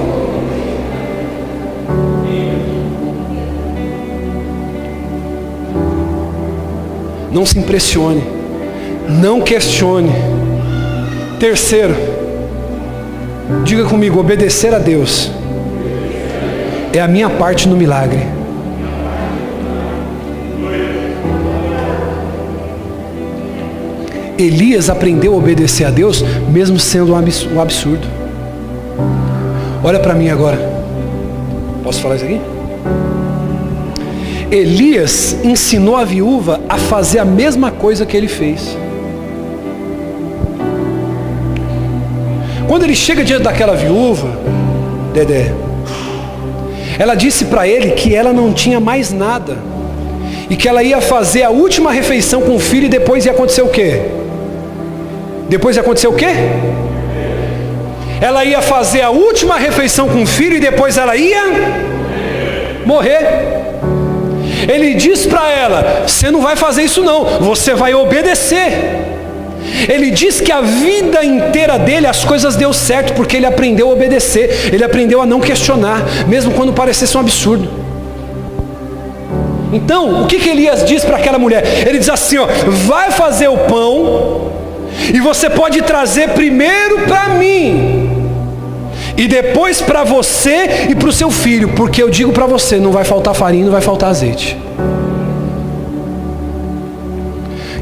Não 7.31 7.47
se 7.47 7.57
impressione. 7.57 8.23
Não 9.09 9.41
questione. 9.41 10.11
Terceiro, 11.39 11.95
diga 13.63 13.85
comigo: 13.85 14.19
obedecer 14.19 14.71
a 14.71 14.77
Deus 14.77 15.31
é 16.93 16.99
a 16.99 17.07
minha 17.07 17.27
parte 17.27 17.67
no 17.67 17.75
milagre. 17.75 18.21
Elias 24.37 24.89
aprendeu 24.89 25.33
a 25.33 25.37
obedecer 25.37 25.85
a 25.85 25.89
Deus, 25.89 26.23
mesmo 26.51 26.79
sendo 26.79 27.13
um 27.13 27.61
absurdo. 27.61 28.07
Olha 29.83 29.99
para 29.99 30.13
mim 30.13 30.29
agora. 30.29 30.57
Posso 31.83 32.01
falar 32.01 32.15
isso 32.15 32.25
aqui? 32.25 32.41
Elias 34.51 35.37
ensinou 35.43 35.95
a 35.95 36.03
viúva 36.03 36.61
a 36.67 36.77
fazer 36.77 37.19
a 37.19 37.25
mesma 37.25 37.71
coisa 37.71 38.05
que 38.05 38.15
ele 38.15 38.27
fez. 38.27 38.75
Quando 42.67 42.83
ele 42.83 42.95
chega 42.95 43.23
diante 43.23 43.43
daquela 43.43 43.75
viúva, 43.75 44.27
Dedé, 45.13 45.53
ela 46.97 47.15
disse 47.15 47.45
para 47.45 47.67
ele 47.67 47.91
que 47.91 48.15
ela 48.15 48.33
não 48.33 48.51
tinha 48.51 48.79
mais 48.79 49.11
nada 49.11 49.57
e 50.49 50.55
que 50.55 50.67
ela 50.67 50.83
ia 50.83 50.99
fazer 50.99 51.43
a 51.43 51.49
última 51.49 51.91
refeição 51.91 52.41
com 52.41 52.55
o 52.55 52.59
filho 52.59 52.85
e 52.85 52.89
depois 52.89 53.25
ia 53.25 53.31
acontecer 53.31 53.61
o 53.61 53.69
quê? 53.69 54.14
Depois 55.49 55.77
aconteceu 55.77 56.11
o 56.11 56.15
quê? 56.15 56.27
Ela 58.21 58.43
ia 58.45 58.61
fazer 58.61 59.01
a 59.01 59.09
última 59.09 59.57
refeição 59.57 60.07
com 60.07 60.23
o 60.23 60.27
filho 60.27 60.55
e 60.55 60.59
depois 60.59 60.97
ela 60.97 61.15
ia 61.15 61.43
morrer. 62.85 63.65
Ele 64.67 64.93
diz 64.93 65.25
para 65.25 65.51
ela: 65.51 66.03
Você 66.07 66.31
não 66.31 66.41
vai 66.41 66.55
fazer 66.55 66.83
isso, 66.83 67.03
não, 67.03 67.25
você 67.39 67.73
vai 67.73 67.93
obedecer. 67.93 69.03
Ele 69.89 70.11
diz 70.11 70.39
que 70.39 70.51
a 70.51 70.61
vida 70.61 71.25
inteira 71.25 71.77
dele 71.77 72.05
as 72.07 72.23
coisas 72.23 72.55
deu 72.55 72.71
certo 72.71 73.13
porque 73.13 73.35
ele 73.35 73.45
aprendeu 73.45 73.89
a 73.89 73.93
obedecer, 73.93 74.69
ele 74.71 74.83
aprendeu 74.83 75.21
a 75.21 75.25
não 75.25 75.39
questionar, 75.39 76.03
mesmo 76.27 76.51
quando 76.51 76.71
parecesse 76.71 77.17
um 77.17 77.19
absurdo. 77.19 77.67
Então, 79.73 80.23
o 80.23 80.27
que, 80.27 80.39
que 80.39 80.49
Elias 80.49 80.85
diz 80.85 81.03
para 81.03 81.17
aquela 81.17 81.37
mulher? 81.37 81.87
Ele 81.87 81.99
diz 81.99 82.09
assim: 82.09 82.37
ó, 82.37 82.47
vai 82.87 83.11
fazer 83.11 83.47
o 83.47 83.57
pão 83.57 84.44
e 85.13 85.19
você 85.19 85.49
pode 85.49 85.81
trazer 85.81 86.29
primeiro 86.29 87.01
para 87.01 87.29
mim. 87.29 88.09
E 89.17 89.27
depois 89.27 89.81
para 89.81 90.03
você 90.03 90.87
e 90.89 90.95
para 90.95 91.07
o 91.07 91.13
seu 91.13 91.31
filho, 91.31 91.69
porque 91.69 92.03
eu 92.03 92.09
digo 92.09 92.31
para 92.33 92.45
você, 92.45 92.77
não 92.77 92.91
vai 92.91 93.05
faltar 93.05 93.33
farinha, 93.33 93.65
não 93.65 93.71
vai 93.71 93.81
faltar 93.81 94.09
azeite. 94.09 94.57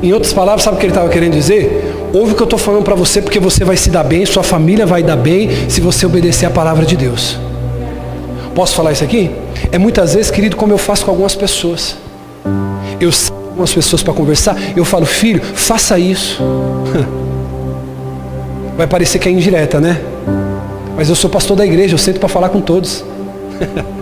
Em 0.02 0.12
outras 0.12 0.34
palavras, 0.34 0.64
sabe 0.64 0.76
o 0.76 0.80
que 0.80 0.86
ele 0.86 0.92
estava 0.92 1.10
querendo 1.10 1.34
dizer? 1.34 2.10
Ouve 2.14 2.34
o 2.34 2.36
que 2.36 2.42
eu 2.42 2.46
estou 2.46 2.60
falando 2.60 2.84
para 2.84 2.94
você, 2.94 3.22
porque 3.22 3.40
você 3.40 3.64
vai 3.64 3.78
se 3.78 3.90
dar 3.90 4.04
bem, 4.04 4.26
sua 4.26 4.44
família 4.44 4.86
vai 4.86 5.02
dar 5.02 5.16
bem, 5.16 5.50
se 5.70 5.82
você 5.82 6.06
obedecer 6.06 6.46
a 6.46 6.50
palavra 6.50 6.86
de 6.86 6.96
Deus. 6.96 7.40
Posso 8.54 8.76
falar 8.76 8.92
isso 8.92 9.04
aqui? 9.04 9.32
É 9.72 9.80
muitas 9.80 10.14
vezes, 10.14 10.30
querido, 10.30 10.56
como 10.56 10.72
eu 10.74 10.78
faço 10.78 11.06
com 11.06 11.12
algumas 11.12 11.36
pessoas. 11.36 11.98
Eu 13.00 13.12
algumas 13.54 13.72
pessoas 13.72 14.02
para 14.02 14.14
conversar, 14.14 14.58
eu 14.76 14.84
falo, 14.84 15.06
filho, 15.06 15.40
faça 15.42 16.00
isso. 16.00 16.42
Vai 18.76 18.88
parecer 18.88 19.20
que 19.20 19.30
é 19.30 19.32
indireta, 19.32 19.80
né? 19.80 20.02
Mas 20.96 21.08
eu 21.08 21.16
sou 21.16 21.30
pastor 21.30 21.56
da 21.56 21.64
igreja, 21.64 21.94
eu 21.94 22.00
sento 22.00 22.20
para 22.20 22.28
falar 22.28 22.50
com 22.50 22.60
todos. 22.60 23.06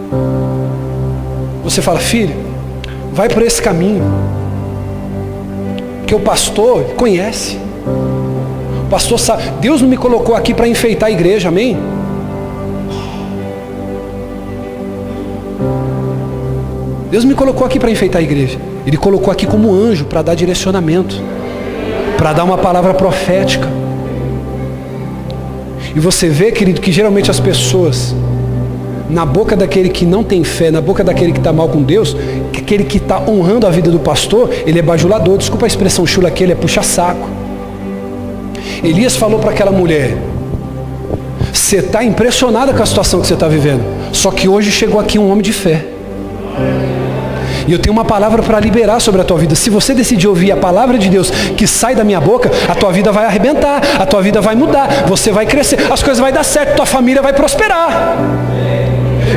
Você 1.63 1.81
fala, 1.81 1.99
filho, 1.99 2.33
vai 3.13 3.29
por 3.29 3.43
esse 3.43 3.61
caminho. 3.61 4.03
Porque 5.99 6.15
o 6.15 6.19
pastor 6.19 6.83
conhece. 6.95 7.57
O 8.85 8.89
pastor 8.89 9.19
sabe. 9.19 9.43
Deus 9.61 9.81
não 9.81 9.87
me 9.87 9.95
colocou 9.95 10.35
aqui 10.35 10.53
para 10.53 10.67
enfeitar 10.67 11.07
a 11.07 11.11
igreja, 11.11 11.49
amém? 11.49 11.77
Deus 17.09 17.23
me 17.23 17.35
colocou 17.35 17.65
aqui 17.65 17.79
para 17.79 17.91
enfeitar 17.91 18.19
a 18.19 18.23
igreja. 18.23 18.70
Ele 18.85 18.97
colocou 18.97 19.31
aqui 19.31 19.45
como 19.45 19.73
anjo 19.73 20.05
para 20.05 20.21
dar 20.21 20.35
direcionamento, 20.35 21.15
para 22.17 22.33
dar 22.33 22.43
uma 22.43 22.57
palavra 22.57 22.93
profética. 22.93 23.67
E 25.95 25.99
você 25.99 26.29
vê, 26.29 26.51
querido, 26.51 26.79
que 26.81 26.91
geralmente 26.91 27.29
as 27.29 27.39
pessoas 27.39 28.15
na 29.09 29.25
boca 29.25 29.57
daquele 29.57 29.89
que 29.89 30.05
não 30.05 30.23
tem 30.23 30.43
fé, 30.43 30.71
na 30.71 30.79
boca 30.79 31.03
daquele 31.03 31.33
que 31.33 31.37
está 31.37 31.51
mal 31.51 31.67
com 31.67 31.81
Deus, 31.81 32.15
aquele 32.71 32.85
que 32.85 32.97
está 32.97 33.19
honrando 33.27 33.67
a 33.67 33.69
vida 33.69 33.91
do 33.91 33.99
pastor, 33.99 34.49
ele 34.65 34.79
é 34.79 34.81
bajulador. 34.81 35.37
Desculpa 35.37 35.65
a 35.65 35.67
expressão 35.67 36.07
chula 36.07 36.29
aqui, 36.29 36.43
ele 36.43 36.53
é 36.53 36.55
puxa-saco. 36.55 37.29
Elias 38.81 39.15
falou 39.17 39.39
para 39.39 39.51
aquela 39.51 39.71
mulher: 39.71 40.17
Você 41.51 41.77
está 41.77 42.03
impressionada 42.03 42.73
com 42.73 42.81
a 42.81 42.85
situação 42.85 43.19
que 43.19 43.27
você 43.27 43.33
está 43.33 43.49
vivendo. 43.49 43.83
Só 44.13 44.31
que 44.31 44.47
hoje 44.47 44.71
chegou 44.71 44.99
aqui 44.99 45.19
um 45.19 45.29
homem 45.29 45.41
de 45.41 45.51
fé. 45.51 45.85
E 47.67 47.71
eu 47.71 47.79
tenho 47.79 47.93
uma 47.93 48.05
palavra 48.05 48.41
para 48.41 48.59
liberar 48.59 48.99
sobre 48.99 49.21
a 49.21 49.23
tua 49.23 49.37
vida. 49.37 49.55
Se 49.55 49.69
você 49.69 49.93
decidir 49.93 50.27
ouvir 50.27 50.51
a 50.51 50.57
palavra 50.57 50.97
de 50.97 51.09
Deus 51.09 51.29
que 51.29 51.67
sai 51.67 51.95
da 51.95 52.03
minha 52.03 52.19
boca, 52.19 52.51
a 52.67 52.75
tua 52.75 52.91
vida 52.91 53.11
vai 53.11 53.25
arrebentar, 53.25 53.81
a 53.99 54.05
tua 54.05 54.21
vida 54.21 54.41
vai 54.41 54.55
mudar, 54.55 55.05
você 55.07 55.31
vai 55.31 55.45
crescer, 55.45 55.91
as 55.91 56.01
coisas 56.01 56.19
vão 56.19 56.31
dar 56.31 56.43
certo, 56.43 56.75
tua 56.75 56.85
família 56.85 57.21
vai 57.21 57.33
prosperar. 57.33 58.17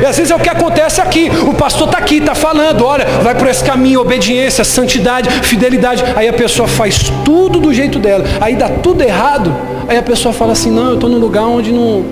E 0.01 0.05
às 0.05 0.17
vezes 0.17 0.31
é 0.31 0.35
o 0.35 0.39
que 0.39 0.49
acontece 0.49 0.99
aqui. 0.99 1.29
O 1.47 1.53
pastor 1.53 1.87
está 1.87 1.97
aqui, 1.97 2.17
está 2.17 2.35
falando, 2.35 2.85
olha, 2.85 3.05
vai 3.23 3.35
por 3.35 3.47
esse 3.47 3.63
caminho, 3.63 4.01
obediência, 4.01 4.63
santidade, 4.63 5.29
fidelidade. 5.29 6.03
Aí 6.15 6.27
a 6.27 6.33
pessoa 6.33 6.67
faz 6.67 7.11
tudo 7.23 7.59
do 7.59 7.73
jeito 7.73 7.99
dela. 7.99 8.25
Aí 8.41 8.55
dá 8.55 8.69
tudo 8.69 9.01
errado. 9.01 9.55
Aí 9.87 9.97
a 9.97 10.03
pessoa 10.03 10.33
fala 10.33 10.51
assim, 10.51 10.71
não, 10.71 10.89
eu 10.89 10.93
estou 10.95 11.09
num 11.09 11.19
lugar 11.19 11.45
onde 11.45 11.71
não, 11.71 12.03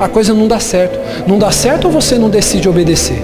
a 0.00 0.08
coisa 0.08 0.32
não 0.32 0.48
dá 0.48 0.58
certo. 0.58 0.98
Não 1.26 1.38
dá 1.38 1.50
certo 1.50 1.86
ou 1.86 1.90
você 1.90 2.16
não 2.16 2.30
decide 2.30 2.68
obedecer? 2.68 3.22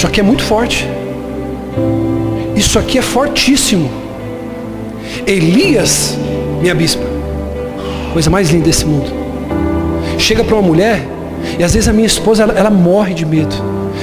Isso 0.00 0.06
aqui 0.06 0.18
é 0.18 0.22
muito 0.22 0.42
forte. 0.42 0.88
Isso 2.56 2.78
aqui 2.78 2.96
é 2.96 3.02
fortíssimo. 3.02 3.90
Elias, 5.26 6.16
minha 6.58 6.74
bispa, 6.74 7.02
coisa 8.10 8.30
mais 8.30 8.48
linda 8.48 8.64
desse 8.64 8.86
mundo. 8.86 9.10
Chega 10.16 10.42
para 10.42 10.56
uma 10.56 10.66
mulher, 10.66 11.06
e 11.58 11.62
às 11.62 11.74
vezes 11.74 11.86
a 11.86 11.92
minha 11.92 12.06
esposa 12.06 12.44
ela, 12.44 12.54
ela, 12.54 12.70
morre 12.70 13.12
de 13.12 13.26
medo. 13.26 13.54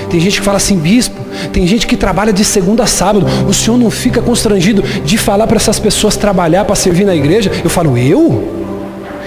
Tem 0.07 0.19
gente 0.19 0.39
que 0.39 0.45
fala 0.45 0.57
assim, 0.57 0.77
bispo, 0.77 1.19
tem 1.51 1.65
gente 1.65 1.87
que 1.87 1.97
trabalha 1.97 2.31
de 2.31 2.45
segunda 2.45 2.83
a 2.83 2.85
sábado. 2.85 3.25
O 3.47 3.53
senhor 3.53 3.79
não 3.79 3.89
fica 3.89 4.21
constrangido 4.21 4.83
de 5.03 5.17
falar 5.17 5.47
para 5.47 5.57
essas 5.57 5.79
pessoas 5.79 6.15
trabalhar 6.15 6.63
para 6.63 6.75
servir 6.75 7.05
na 7.05 7.15
igreja? 7.15 7.51
Eu 7.63 7.71
falo, 7.71 7.97
eu? 7.97 8.53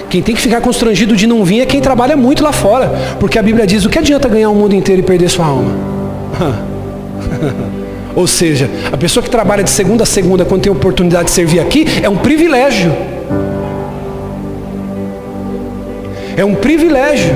Quem 0.09 0.23
tem 0.23 0.37
que 0.37 0.41
ficar 0.41 0.61
constrangido 0.61 1.17
de 1.17 1.27
não 1.27 1.45
vir 1.45 1.63
é 1.63 1.67
quem 1.67 1.81
trabalha 1.81 2.17
muito 2.17 2.45
lá 2.45 2.53
fora. 2.53 3.17
Porque 3.19 3.41
a 3.41 3.43
Bíblia 3.43 3.67
diz: 3.67 3.85
o 3.85 3.89
que 3.89 3.99
adianta 3.99 4.29
ganhar 4.29 4.51
o 4.51 4.55
mundo 4.55 4.73
inteiro 4.73 5.01
e 5.01 5.05
perder 5.05 5.29
sua 5.29 5.47
alma? 5.47 6.00
Ou 8.15 8.27
seja, 8.27 8.69
a 8.93 8.97
pessoa 8.97 9.23
que 9.23 9.31
trabalha 9.31 9.63
de 9.63 9.71
segunda 9.71 10.03
a 10.03 10.07
segunda, 10.07 10.45
quando 10.45 10.63
tem 10.63 10.73
oportunidade 10.73 11.27
de 11.27 11.31
servir 11.31 11.61
aqui, 11.61 11.87
é 12.03 12.09
um 12.09 12.17
privilégio. 12.17 12.93
É 16.37 16.45
um 16.45 16.55
privilégio. 16.55 17.35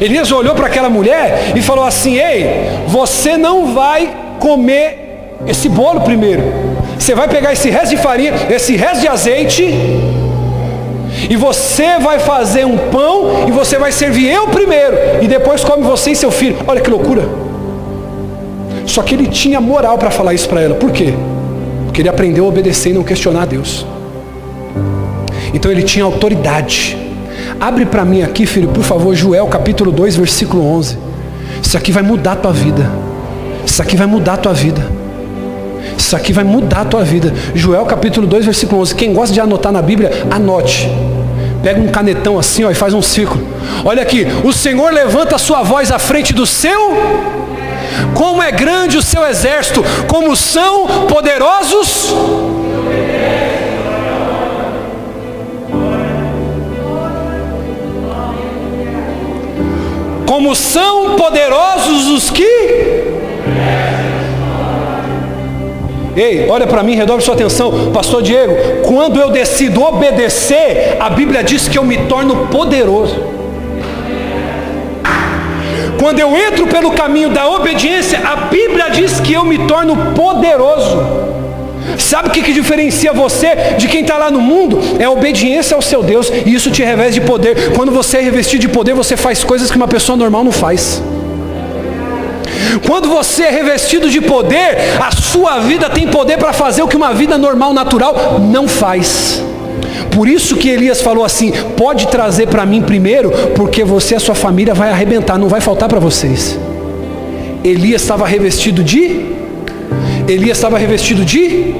Elias 0.00 0.30
olhou 0.30 0.54
para 0.54 0.66
aquela 0.66 0.88
mulher 0.88 1.52
e 1.56 1.62
falou 1.62 1.84
assim: 1.84 2.16
Ei, 2.16 2.46
você 2.88 3.36
não 3.36 3.74
vai 3.74 4.14
comer 4.38 5.36
esse 5.46 5.68
bolo 5.68 6.00
primeiro. 6.00 6.42
Você 6.98 7.14
vai 7.14 7.28
pegar 7.28 7.52
esse 7.52 7.70
resto 7.70 7.90
de 7.90 7.96
farinha, 7.96 8.32
esse 8.50 8.76
resto 8.76 9.00
de 9.00 9.08
azeite 9.08 9.64
e 11.28 11.36
você 11.36 11.98
vai 11.98 12.18
fazer 12.18 12.64
um 12.64 12.76
pão 12.76 13.48
e 13.48 13.50
você 13.50 13.78
vai 13.78 13.92
servir 13.92 14.28
eu 14.28 14.48
primeiro. 14.48 14.96
E 15.20 15.26
depois 15.26 15.64
come 15.64 15.82
você 15.82 16.12
e 16.12 16.16
seu 16.16 16.30
filho. 16.30 16.56
Olha 16.66 16.80
que 16.80 16.90
loucura. 16.90 17.22
Só 18.86 19.02
que 19.02 19.14
ele 19.14 19.26
tinha 19.26 19.60
moral 19.60 19.98
para 19.98 20.10
falar 20.10 20.34
isso 20.34 20.48
para 20.48 20.60
ela. 20.60 20.74
Por 20.74 20.90
quê? 20.90 21.14
Porque 21.84 22.00
ele 22.00 22.08
aprendeu 22.08 22.44
a 22.44 22.48
obedecer 22.48 22.90
e 22.90 22.92
não 22.92 23.02
questionar 23.02 23.42
a 23.42 23.46
Deus. 23.46 23.86
Então 25.52 25.70
ele 25.70 25.82
tinha 25.82 26.04
autoridade. 26.04 26.96
Abre 27.60 27.86
para 27.86 28.04
mim 28.04 28.22
aqui, 28.22 28.46
filho, 28.46 28.68
por 28.68 28.84
favor, 28.84 29.14
Joel 29.14 29.46
capítulo 29.46 29.90
2, 29.90 30.16
versículo 30.16 30.64
11. 30.64 30.96
Isso 31.62 31.76
aqui 31.76 31.90
vai 31.90 32.02
mudar 32.02 32.32
a 32.32 32.36
tua 32.36 32.52
vida. 32.52 32.90
Isso 33.66 33.82
aqui 33.82 33.96
vai 33.96 34.06
mudar 34.06 34.34
a 34.34 34.36
tua 34.36 34.54
vida. 34.54 34.80
Isso 35.96 36.14
aqui 36.14 36.32
vai 36.32 36.44
mudar 36.44 36.82
a 36.82 36.84
tua 36.84 37.02
vida. 37.02 37.34
Joel 37.54 37.84
capítulo 37.84 38.26
2, 38.26 38.44
versículo 38.44 38.80
11. 38.80 38.94
Quem 38.94 39.12
gosta 39.12 39.34
de 39.34 39.40
anotar 39.40 39.72
na 39.72 39.82
Bíblia, 39.82 40.10
anote. 40.30 40.88
Pega 41.68 41.82
um 41.82 41.88
canetão 41.88 42.38
assim 42.38 42.64
ó, 42.64 42.70
e 42.70 42.74
faz 42.74 42.94
um 42.94 43.02
círculo. 43.02 43.46
Olha 43.84 44.00
aqui. 44.00 44.26
O 44.42 44.54
Senhor 44.54 44.90
levanta 44.90 45.36
a 45.36 45.38
sua 45.38 45.62
voz 45.62 45.92
à 45.92 45.98
frente 45.98 46.32
do 46.32 46.46
seu. 46.46 46.96
Como 48.14 48.42
é 48.42 48.50
grande 48.50 48.96
o 48.96 49.02
seu 49.02 49.22
exército. 49.26 49.84
Como 50.06 50.34
são 50.34 50.86
poderosos. 51.06 52.14
Como 60.24 60.56
são 60.56 61.16
poderosos 61.16 62.06
os 62.06 62.30
que 62.30 63.07
Ei, 66.18 66.48
olha 66.48 66.66
para 66.66 66.82
mim, 66.82 66.96
redobre 66.96 67.24
sua 67.24 67.34
atenção, 67.34 67.92
Pastor 67.92 68.22
Diego. 68.22 68.82
Quando 68.82 69.20
eu 69.20 69.30
decido 69.30 69.80
obedecer, 69.80 70.96
a 70.98 71.08
Bíblia 71.08 71.44
diz 71.44 71.68
que 71.68 71.78
eu 71.78 71.84
me 71.84 71.96
torno 72.06 72.48
poderoso. 72.48 73.14
Quando 75.96 76.18
eu 76.18 76.36
entro 76.36 76.66
pelo 76.66 76.90
caminho 76.90 77.30
da 77.30 77.48
obediência, 77.48 78.18
a 78.24 78.34
Bíblia 78.48 78.90
diz 78.90 79.20
que 79.20 79.32
eu 79.32 79.44
me 79.44 79.58
torno 79.58 80.12
poderoso. 80.12 80.98
Sabe 81.96 82.30
o 82.30 82.32
que, 82.32 82.42
que 82.42 82.52
diferencia 82.52 83.12
você 83.12 83.54
de 83.78 83.86
quem 83.86 84.00
está 84.00 84.18
lá 84.18 84.28
no 84.28 84.40
mundo? 84.40 84.80
É 84.98 85.04
a 85.04 85.10
obediência 85.10 85.76
ao 85.76 85.82
seu 85.82 86.02
Deus, 86.02 86.32
e 86.44 86.52
isso 86.52 86.68
te 86.72 86.82
reveste 86.82 87.20
de 87.20 87.26
poder. 87.26 87.72
Quando 87.74 87.92
você 87.92 88.18
é 88.18 88.20
revestido 88.22 88.62
de 88.62 88.68
poder, 88.68 88.92
você 88.92 89.16
faz 89.16 89.44
coisas 89.44 89.70
que 89.70 89.76
uma 89.76 89.86
pessoa 89.86 90.16
normal 90.16 90.42
não 90.42 90.52
faz. 90.52 91.00
Quando 92.86 93.08
você 93.08 93.44
é 93.44 93.50
revestido 93.50 94.10
de 94.10 94.20
poder, 94.20 94.76
a 95.00 95.10
sua 95.10 95.60
vida 95.60 95.88
tem 95.88 96.08
poder 96.08 96.38
para 96.38 96.52
fazer 96.52 96.82
o 96.82 96.88
que 96.88 96.96
uma 96.96 97.12
vida 97.12 97.38
normal, 97.38 97.72
natural 97.72 98.40
não 98.40 98.68
faz. 98.68 99.42
Por 100.10 100.28
isso 100.28 100.56
que 100.56 100.68
Elias 100.68 101.00
falou 101.00 101.24
assim: 101.24 101.52
pode 101.76 102.08
trazer 102.08 102.48
para 102.48 102.64
mim 102.66 102.82
primeiro, 102.82 103.30
porque 103.54 103.84
você 103.84 104.14
e 104.14 104.16
a 104.16 104.20
sua 104.20 104.34
família 104.34 104.74
vai 104.74 104.90
arrebentar, 104.90 105.38
não 105.38 105.48
vai 105.48 105.60
faltar 105.60 105.88
para 105.88 105.98
vocês. 105.98 106.58
Elias 107.64 108.02
estava 108.02 108.26
revestido 108.26 108.82
de. 108.82 109.36
Elias 110.28 110.58
estava 110.58 110.78
revestido 110.78 111.24
de 111.24 111.74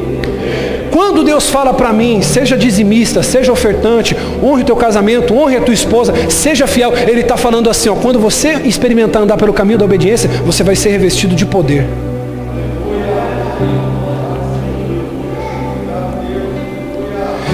quando 0.98 1.22
Deus 1.22 1.48
fala 1.48 1.72
para 1.72 1.92
mim, 1.92 2.20
seja 2.22 2.56
dizimista, 2.56 3.22
seja 3.22 3.52
ofertante, 3.52 4.16
honre 4.42 4.62
o 4.62 4.66
teu 4.66 4.74
casamento, 4.74 5.32
honre 5.32 5.56
a 5.56 5.60
tua 5.60 5.72
esposa, 5.72 6.12
seja 6.28 6.66
fiel, 6.66 6.92
Ele 6.92 7.20
está 7.20 7.36
falando 7.36 7.70
assim: 7.70 7.88
ó, 7.88 7.94
quando 7.94 8.18
você 8.18 8.54
experimentar 8.64 9.22
andar 9.22 9.36
pelo 9.36 9.52
caminho 9.52 9.78
da 9.78 9.84
obediência, 9.84 10.28
você 10.44 10.64
vai 10.64 10.74
ser 10.74 10.88
revestido 10.90 11.36
de 11.36 11.46
poder. 11.46 11.86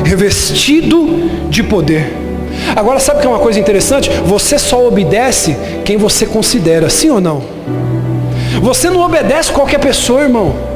Revestido 0.02 1.28
de 1.50 1.62
poder. 1.62 2.14
Agora, 2.74 2.98
sabe 2.98 3.20
que 3.20 3.26
é 3.26 3.28
uma 3.28 3.40
coisa 3.40 3.60
interessante? 3.60 4.10
Você 4.24 4.58
só 4.58 4.88
obedece 4.88 5.54
quem 5.84 5.98
você 5.98 6.24
considera, 6.24 6.88
sim 6.88 7.10
ou 7.10 7.20
não? 7.20 7.42
Você 8.62 8.88
não 8.88 9.02
obedece 9.02 9.52
qualquer 9.52 9.80
pessoa, 9.80 10.22
irmão. 10.22 10.73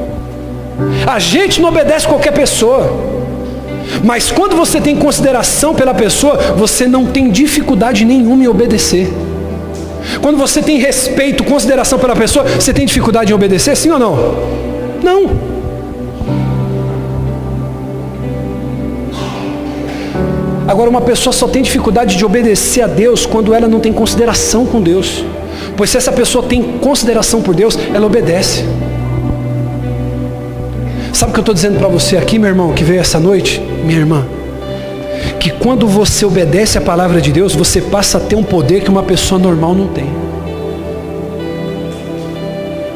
A 1.05 1.19
gente 1.19 1.61
não 1.61 1.69
obedece 1.69 2.07
qualquer 2.07 2.31
pessoa. 2.31 3.09
Mas 4.03 4.31
quando 4.31 4.55
você 4.55 4.79
tem 4.79 4.95
consideração 4.95 5.73
pela 5.73 5.93
pessoa, 5.93 6.37
você 6.55 6.87
não 6.87 7.05
tem 7.05 7.29
dificuldade 7.29 8.05
nenhuma 8.05 8.43
em 8.43 8.47
obedecer. 8.47 9.11
Quando 10.21 10.37
você 10.37 10.61
tem 10.61 10.77
respeito, 10.77 11.43
consideração 11.43 11.99
pela 11.99 12.15
pessoa, 12.15 12.45
você 12.45 12.73
tem 12.73 12.85
dificuldade 12.85 13.31
em 13.31 13.35
obedecer, 13.35 13.75
sim 13.75 13.89
ou 13.89 13.99
não? 13.99 14.15
Não. 15.03 15.49
Agora, 20.67 20.89
uma 20.89 21.01
pessoa 21.01 21.33
só 21.33 21.47
tem 21.47 21.63
dificuldade 21.63 22.15
de 22.15 22.23
obedecer 22.23 22.81
a 22.81 22.87
Deus 22.87 23.25
quando 23.25 23.53
ela 23.53 23.67
não 23.67 23.79
tem 23.79 23.91
consideração 23.91 24.65
com 24.65 24.79
Deus. 24.79 25.25
Pois 25.75 25.89
se 25.89 25.97
essa 25.97 26.11
pessoa 26.11 26.43
tem 26.43 26.61
consideração 26.79 27.41
por 27.41 27.55
Deus, 27.55 27.77
ela 27.93 28.05
obedece. 28.05 28.63
Sabe 31.19 31.31
o 31.31 31.33
que 31.33 31.39
eu 31.39 31.41
estou 31.41 31.53
dizendo 31.53 31.77
para 31.77 31.89
você 31.89 32.15
aqui, 32.15 32.39
meu 32.39 32.47
irmão, 32.47 32.71
que 32.71 32.81
veio 32.81 33.01
essa 33.01 33.19
noite? 33.19 33.59
Minha 33.83 33.99
irmã. 33.99 34.25
Que 35.37 35.49
quando 35.49 35.85
você 35.85 36.25
obedece 36.25 36.77
a 36.77 36.81
palavra 36.81 37.19
de 37.19 37.29
Deus, 37.29 37.53
você 37.53 37.81
passa 37.81 38.19
a 38.19 38.21
ter 38.21 38.37
um 38.37 38.43
poder 38.43 38.83
que 38.83 38.89
uma 38.89 39.03
pessoa 39.03 39.37
normal 39.37 39.75
não 39.75 39.89
tem. 39.89 40.05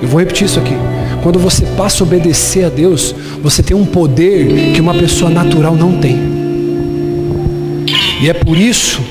Eu 0.02 0.08
vou 0.08 0.22
repetir 0.22 0.46
isso 0.46 0.58
aqui. 0.58 0.74
Quando 1.22 1.38
você 1.38 1.66
passa 1.76 2.02
a 2.02 2.08
obedecer 2.08 2.64
a 2.64 2.70
Deus, 2.70 3.14
você 3.42 3.62
tem 3.62 3.76
um 3.76 3.86
poder 3.86 4.72
que 4.74 4.80
uma 4.80 4.94
pessoa 4.94 5.30
natural 5.30 5.76
não 5.76 6.00
tem. 6.00 6.18
E 8.22 8.30
é 8.30 8.34
por 8.34 8.58
isso 8.58 9.02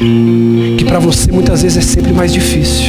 que 0.78 0.86
para 0.86 0.98
você 0.98 1.30
muitas 1.30 1.60
vezes 1.60 1.76
é 1.76 1.82
sempre 1.82 2.14
mais 2.14 2.32
difícil. 2.32 2.86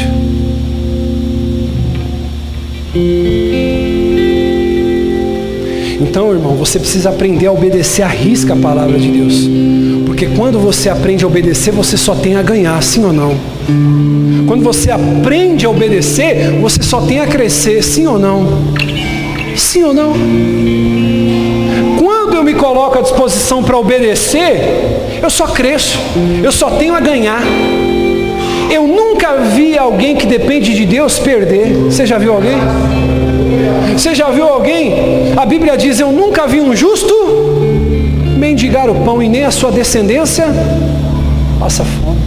Então, 6.04 6.32
irmão, 6.32 6.56
você 6.56 6.78
precisa 6.78 7.10
aprender 7.10 7.47
a 7.47 7.51
obedecer 7.51 8.04
a 8.04 8.08
risca 8.08 8.54
a 8.54 8.58
palavra 8.58 8.99
de 8.99 9.08
Deus. 9.10 9.49
Porque 10.06 10.28
quando 10.36 10.60
você 10.60 10.89
aprende 10.89 11.24
a 11.24 11.28
obedecer, 11.28 11.72
você 11.72 11.97
só 11.97 12.14
tem 12.14 12.36
a 12.36 12.41
ganhar, 12.41 12.82
sim 12.84 13.04
ou 13.04 13.14
não? 13.14 13.34
Quando 14.45 14.62
você 14.64 14.91
aprende 14.91 15.66
a 15.66 15.70
obedecer, 15.70 16.51
você 16.62 16.84
só 16.84 17.01
tem 17.01 17.20
a 17.20 17.26
crescer, 17.26 17.82
sim 17.82 18.06
ou 18.06 18.20
não? 18.20 18.45
Sim 19.56 19.84
ou 19.84 19.93
não? 19.93 20.14
Quando 21.97 22.36
eu 22.36 22.43
me 22.43 22.54
coloco 22.54 22.99
à 22.99 23.01
disposição 23.01 23.64
para 23.64 23.78
obedecer, 23.78 25.20
eu 25.22 25.30
só 25.30 25.47
cresço, 25.47 25.97
eu 26.43 26.51
só 26.51 26.72
tenho 26.72 26.93
a 26.93 26.99
ganhar. 26.99 27.41
Eu 28.70 28.88
nunca 28.88 29.38
vi 29.56 29.78
alguém 29.78 30.16
que 30.16 30.26
depende 30.26 30.76
de 30.76 30.86
Deus 30.86 31.18
perder. 31.18 31.74
Você 31.86 32.06
já 32.06 32.18
viu 32.18 32.34
alguém? 32.34 32.58
Você 33.93 34.16
já 34.16 34.30
viu 34.30 34.47
alguém? 34.47 35.34
A 35.36 35.45
Bíblia 35.45 35.78
diz: 35.78 35.99
Eu 35.99 36.11
nunca 36.11 36.47
vi 36.47 36.59
um 36.59 36.76
justo 36.76 37.14
mendigar 38.38 38.89
o 38.89 38.95
pão 39.03 39.22
e 39.22 39.30
nem 39.30 39.45
a 39.45 39.51
sua 39.51 39.72
descendência 39.72 40.45
passa 41.59 41.86
fome. 41.86 42.24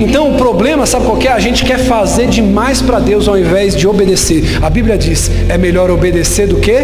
Então 0.00 0.32
o 0.32 0.36
problema, 0.36 0.86
sabe 0.86 1.06
qual 1.06 1.18
é? 1.20 1.28
A 1.28 1.38
gente 1.38 1.64
quer 1.64 1.78
fazer 1.78 2.26
demais 2.28 2.80
para 2.82 2.98
Deus 2.98 3.26
ao 3.26 3.38
invés 3.38 3.74
de 3.74 3.88
obedecer. 3.88 4.44
A 4.62 4.70
Bíblia 4.70 4.96
diz: 4.96 5.30
é 5.48 5.58
melhor 5.58 5.90
obedecer 5.90 6.46
do 6.46 6.56
que 6.56 6.76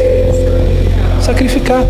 sacrificar. 1.20 1.84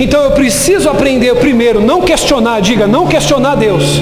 Então 0.00 0.22
eu 0.24 0.32
preciso 0.32 0.88
aprender 0.90 1.34
primeiro, 1.36 1.80
não 1.80 2.02
questionar, 2.02 2.60
diga, 2.60 2.86
não 2.86 3.06
questionar 3.06 3.54
Deus. 3.54 4.00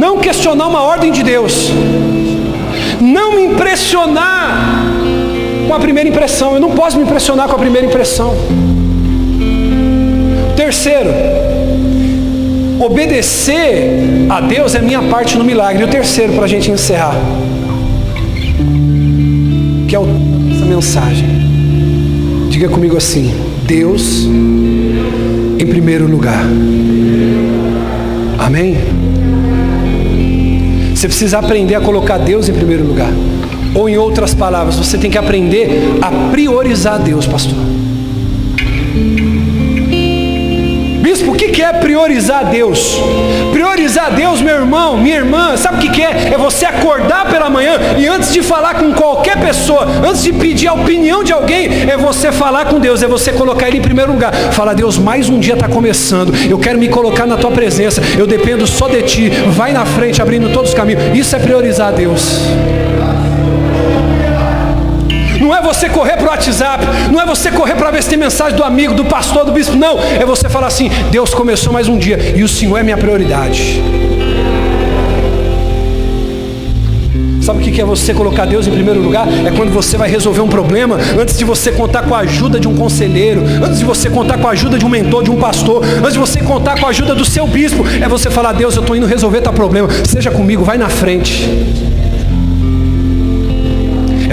Não 0.00 0.16
questionar 0.16 0.66
uma 0.66 0.80
ordem 0.80 1.12
de 1.12 1.22
Deus. 1.22 1.70
Não 2.98 3.36
me 3.36 3.42
impressionar 3.52 4.82
com 5.68 5.74
a 5.74 5.78
primeira 5.78 6.08
impressão. 6.08 6.54
Eu 6.54 6.60
não 6.60 6.70
posso 6.70 6.96
me 6.96 7.02
impressionar 7.02 7.46
com 7.46 7.54
a 7.54 7.58
primeira 7.58 7.86
impressão. 7.86 8.34
Terceiro, 10.56 11.10
obedecer 12.78 14.26
a 14.30 14.40
Deus 14.40 14.74
é 14.74 14.80
minha 14.80 15.02
parte 15.02 15.36
no 15.36 15.44
milagre. 15.44 15.82
E 15.82 15.84
o 15.84 15.88
terceiro, 15.88 16.32
para 16.32 16.44
a 16.44 16.48
gente 16.48 16.70
encerrar, 16.70 17.14
que 19.86 19.94
é 19.94 19.98
o, 19.98 20.06
essa 20.50 20.64
mensagem. 20.64 21.28
Diga 22.48 22.70
comigo 22.70 22.96
assim: 22.96 23.34
Deus 23.64 24.24
em 24.24 25.66
primeiro 25.66 26.06
lugar. 26.06 26.42
Amém? 28.38 28.78
Você 31.00 31.08
precisa 31.08 31.38
aprender 31.38 31.74
a 31.74 31.80
colocar 31.80 32.18
Deus 32.18 32.50
em 32.50 32.52
primeiro 32.52 32.84
lugar. 32.84 33.10
Ou 33.74 33.88
em 33.88 33.96
outras 33.96 34.34
palavras, 34.34 34.76
você 34.76 34.98
tem 34.98 35.10
que 35.10 35.16
aprender 35.16 35.96
a 36.02 36.30
priorizar 36.30 36.98
Deus, 36.98 37.26
pastor. 37.26 37.56
Que 41.52 41.62
é 41.62 41.72
priorizar 41.72 42.48
Deus? 42.48 42.96
Priorizar 43.52 44.12
Deus, 44.12 44.40
meu 44.40 44.54
irmão, 44.54 44.96
minha 44.96 45.16
irmã, 45.16 45.56
sabe 45.56 45.86
o 45.86 45.90
que 45.90 46.02
é? 46.02 46.30
É 46.32 46.38
você 46.38 46.64
acordar 46.64 47.28
pela 47.28 47.50
manhã 47.50 47.72
e 47.98 48.06
antes 48.06 48.32
de 48.32 48.40
falar 48.40 48.74
com 48.74 48.92
qualquer 48.92 49.38
pessoa, 49.40 49.86
antes 50.06 50.22
de 50.22 50.32
pedir 50.32 50.68
a 50.68 50.74
opinião 50.74 51.24
de 51.24 51.32
alguém, 51.32 51.90
é 51.90 51.96
você 51.96 52.30
falar 52.30 52.66
com 52.66 52.78
Deus, 52.78 53.02
é 53.02 53.08
você 53.08 53.32
colocar 53.32 53.68
Ele 53.68 53.78
em 53.78 53.82
primeiro 53.82 54.12
lugar. 54.12 54.32
Fala, 54.52 54.74
Deus, 54.74 54.96
mais 54.96 55.28
um 55.28 55.38
dia 55.38 55.54
está 55.54 55.68
começando, 55.68 56.32
eu 56.48 56.58
quero 56.58 56.78
me 56.78 56.88
colocar 56.88 57.26
na 57.26 57.36
Tua 57.36 57.50
presença, 57.50 58.00
eu 58.16 58.26
dependo 58.26 58.66
só 58.66 58.88
de 58.88 59.02
Ti, 59.02 59.30
vai 59.48 59.72
na 59.72 59.84
frente 59.84 60.22
abrindo 60.22 60.52
todos 60.52 60.70
os 60.70 60.74
caminhos. 60.74 61.02
Isso 61.18 61.34
é 61.34 61.38
priorizar 61.38 61.92
Deus. 61.92 62.40
Não 65.40 65.56
é 65.56 65.62
você 65.62 65.88
correr 65.88 66.16
para 66.16 66.26
o 66.26 66.28
WhatsApp, 66.28 66.84
não 67.10 67.20
é 67.20 67.24
você 67.24 67.50
correr 67.50 67.74
para 67.74 67.90
ver 67.90 68.02
se 68.02 68.10
tem 68.10 68.18
mensagem 68.18 68.56
do 68.56 68.62
amigo, 68.62 68.94
do 68.94 69.06
pastor, 69.06 69.44
do 69.44 69.52
bispo, 69.52 69.74
não. 69.74 69.98
É 69.98 70.24
você 70.26 70.48
falar 70.48 70.66
assim: 70.66 70.90
Deus 71.10 71.32
começou 71.32 71.72
mais 71.72 71.88
um 71.88 71.96
dia 71.96 72.34
e 72.36 72.42
o 72.42 72.48
Senhor 72.48 72.76
é 72.76 72.82
minha 72.82 72.98
prioridade. 72.98 73.82
Sabe 77.40 77.66
o 77.66 77.72
que 77.72 77.80
é 77.80 77.84
você 77.84 78.12
colocar 78.12 78.44
Deus 78.44 78.68
em 78.68 78.70
primeiro 78.70 79.00
lugar? 79.00 79.26
É 79.26 79.50
quando 79.50 79.72
você 79.72 79.96
vai 79.96 80.10
resolver 80.10 80.42
um 80.42 80.48
problema, 80.48 80.98
antes 81.18 81.38
de 81.38 81.44
você 81.44 81.72
contar 81.72 82.02
com 82.02 82.14
a 82.14 82.18
ajuda 82.18 82.60
de 82.60 82.68
um 82.68 82.76
conselheiro, 82.76 83.42
antes 83.64 83.78
de 83.78 83.84
você 83.84 84.10
contar 84.10 84.36
com 84.36 84.46
a 84.46 84.50
ajuda 84.50 84.78
de 84.78 84.84
um 84.84 84.90
mentor, 84.90 85.24
de 85.24 85.30
um 85.30 85.36
pastor, 85.36 85.82
antes 85.82 86.12
de 86.12 86.18
você 86.18 86.40
contar 86.42 86.78
com 86.78 86.86
a 86.86 86.90
ajuda 86.90 87.14
do 87.14 87.24
seu 87.24 87.46
bispo, 87.46 87.82
é 88.00 88.06
você 88.06 88.30
falar: 88.30 88.52
Deus, 88.52 88.76
eu 88.76 88.82
estou 88.82 88.94
indo 88.94 89.06
resolver 89.06 89.40
teu 89.40 89.54
problema, 89.54 89.88
seja 90.04 90.30
comigo, 90.30 90.62
vai 90.62 90.76
na 90.76 90.90
frente. 90.90 91.89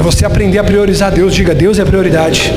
Você 0.08 0.26
aprender 0.26 0.58
a 0.58 0.64
priorizar 0.64 1.12
Deus. 1.12 1.36
Diga, 1.36 1.54
Deus 1.54 1.78
é 1.80 1.82
a 1.82 1.86
prioridade. 1.86 2.54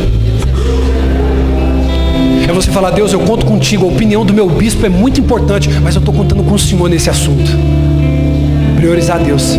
É 2.48 2.52
você 2.52 2.70
falar, 2.70 2.92
Deus, 2.92 3.12
eu 3.12 3.18
conto 3.18 3.44
contigo. 3.44 3.86
A 3.86 3.88
opinião 3.88 4.24
do 4.24 4.32
meu 4.32 4.48
bispo 4.48 4.86
é 4.86 4.88
muito 4.88 5.20
importante, 5.20 5.68
mas 5.82 5.96
eu 5.96 5.98
estou 5.98 6.14
contando 6.14 6.44
com 6.44 6.54
o 6.54 6.58
Senhor 6.60 6.88
nesse 6.88 7.10
assunto. 7.10 7.50
Priorizar 8.76 9.18
Deus. 9.18 9.58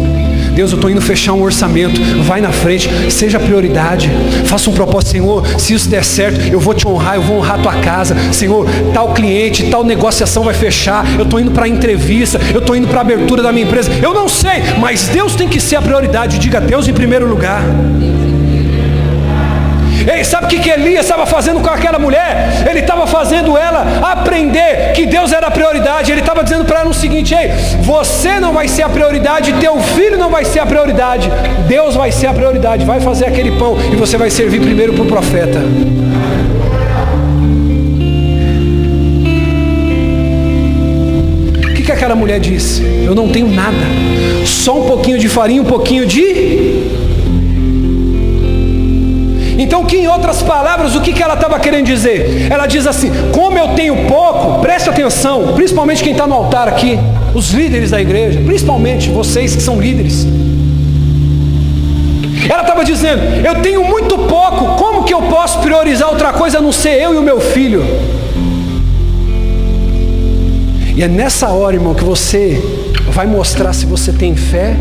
Deus, 0.53 0.71
eu 0.71 0.75
estou 0.75 0.89
indo 0.89 1.01
fechar 1.01 1.33
um 1.33 1.41
orçamento. 1.41 1.99
Vai 2.23 2.41
na 2.41 2.51
frente, 2.51 2.89
seja 3.09 3.39
prioridade. 3.39 4.09
Faça 4.45 4.69
um 4.69 4.73
propósito, 4.73 5.11
Senhor. 5.11 5.47
Se 5.59 5.73
isso 5.73 5.89
der 5.89 6.03
certo, 6.03 6.41
eu 6.51 6.59
vou 6.59 6.73
te 6.73 6.87
honrar, 6.87 7.15
eu 7.15 7.21
vou 7.21 7.37
honrar 7.37 7.59
a 7.59 7.61
tua 7.61 7.75
casa. 7.75 8.15
Senhor, 8.31 8.67
tal 8.93 9.13
cliente, 9.13 9.69
tal 9.69 9.83
negociação 9.83 10.43
vai 10.43 10.53
fechar. 10.53 11.05
Eu 11.17 11.23
estou 11.23 11.39
indo 11.39 11.51
para 11.51 11.65
a 11.65 11.69
entrevista, 11.69 12.39
eu 12.53 12.59
estou 12.59 12.75
indo 12.75 12.87
para 12.87 12.99
a 12.99 13.01
abertura 13.01 13.41
da 13.41 13.51
minha 13.51 13.65
empresa. 13.65 13.91
Eu 14.01 14.13
não 14.13 14.27
sei, 14.27 14.61
mas 14.79 15.07
Deus 15.07 15.35
tem 15.35 15.47
que 15.47 15.59
ser 15.59 15.77
a 15.77 15.81
prioridade. 15.81 16.37
Diga 16.37 16.59
Deus 16.59 16.87
em 16.87 16.93
primeiro 16.93 17.27
lugar. 17.27 17.63
Ei, 20.07 20.23
sabe 20.23 20.45
o 20.45 20.49
que, 20.49 20.59
que 20.59 20.69
Elias 20.69 21.05
estava 21.05 21.25
fazendo 21.25 21.59
com 21.59 21.69
aquela 21.69 21.99
mulher? 21.99 22.65
Ele 22.67 22.80
fazendo 23.11 23.57
ela 23.57 23.99
aprender 24.01 24.93
que 24.93 25.05
Deus 25.05 25.31
era 25.33 25.47
a 25.47 25.51
prioridade. 25.51 26.11
Ele 26.11 26.21
estava 26.21 26.43
dizendo 26.43 26.65
para 26.65 26.79
ela 26.79 26.89
o 26.89 26.93
seguinte: 26.93 27.35
Ei, 27.35 27.49
você 27.81 28.39
não 28.39 28.53
vai 28.53 28.67
ser 28.67 28.83
a 28.83 28.89
prioridade, 28.89 29.53
teu 29.59 29.77
filho 29.79 30.17
não 30.17 30.29
vai 30.29 30.45
ser 30.45 30.59
a 30.59 30.65
prioridade, 30.65 31.29
Deus 31.67 31.95
vai 31.95 32.11
ser 32.11 32.27
a 32.27 32.33
prioridade. 32.33 32.85
Vai 32.85 33.01
fazer 33.01 33.25
aquele 33.25 33.51
pão 33.51 33.77
e 33.91 33.95
você 33.95 34.17
vai 34.17 34.29
servir 34.29 34.61
primeiro 34.61 34.93
para 34.93 35.03
o 35.03 35.07
profeta. 35.07 35.59
O 41.67 41.73
que, 41.73 41.83
que 41.83 41.91
aquela 41.91 42.15
mulher 42.15 42.39
disse? 42.39 42.81
Eu 43.05 43.13
não 43.13 43.27
tenho 43.27 43.49
nada, 43.49 43.77
só 44.45 44.79
um 44.79 44.87
pouquinho 44.87 45.19
de 45.19 45.27
farinha, 45.27 45.61
um 45.61 45.65
pouquinho 45.65 46.05
de 46.05 47.00
então, 49.61 49.85
que 49.85 49.97
em 49.97 50.07
outras 50.07 50.41
palavras, 50.41 50.95
o 50.95 51.01
que, 51.01 51.13
que 51.13 51.21
ela 51.21 51.35
estava 51.35 51.59
querendo 51.59 51.85
dizer? 51.85 52.47
Ela 52.49 52.65
diz 52.65 52.87
assim: 52.87 53.11
como 53.31 53.57
eu 53.57 53.69
tenho 53.69 54.05
pouco, 54.07 54.59
preste 54.61 54.89
atenção, 54.89 55.53
principalmente 55.53 56.03
quem 56.03 56.13
está 56.13 56.25
no 56.25 56.33
altar 56.33 56.67
aqui, 56.67 56.97
os 57.33 57.51
líderes 57.51 57.91
da 57.91 58.01
igreja, 58.01 58.39
principalmente 58.45 59.09
vocês 59.09 59.55
que 59.55 59.61
são 59.61 59.79
líderes. 59.79 60.25
Ela 62.49 62.61
estava 62.61 62.83
dizendo: 62.83 63.21
eu 63.45 63.61
tenho 63.61 63.83
muito 63.83 64.17
pouco, 64.17 64.75
como 64.75 65.03
que 65.03 65.13
eu 65.13 65.21
posso 65.23 65.59
priorizar 65.59 66.09
outra 66.09 66.33
coisa 66.33 66.57
a 66.57 66.61
não 66.61 66.71
ser 66.71 66.99
eu 66.99 67.13
e 67.13 67.17
o 67.17 67.21
meu 67.21 67.39
filho? 67.39 67.85
E 70.95 71.03
é 71.03 71.07
nessa 71.07 71.49
hora, 71.49 71.75
irmão, 71.75 71.93
que 71.93 72.03
você 72.03 72.61
vai 73.11 73.25
mostrar 73.25 73.73
se 73.73 73.85
você 73.85 74.11
tem 74.11 74.35
fé 74.35 74.75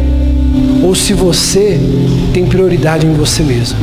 ou 0.83 0.95
se 0.95 1.13
você 1.13 1.79
tem 2.33 2.47
prioridade 2.47 3.07
em 3.07 3.13
você 3.13 3.43
mesmo. 3.43 3.79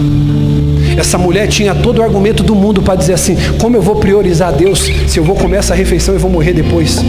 Essa 0.97 1.17
mulher 1.17 1.47
tinha 1.47 1.75
todo 1.75 1.99
o 1.99 2.03
argumento 2.03 2.43
do 2.43 2.55
mundo 2.55 2.81
para 2.81 2.95
dizer 2.95 3.13
assim: 3.13 3.37
como 3.59 3.77
eu 3.77 3.81
vou 3.81 3.97
priorizar 3.97 4.51
Deus 4.51 4.89
se 5.07 5.19
eu 5.19 5.23
vou 5.23 5.35
comer 5.35 5.57
essa 5.57 5.75
refeição 5.75 6.15
e 6.15 6.17
vou 6.17 6.29
morrer 6.29 6.53
depois? 6.53 6.99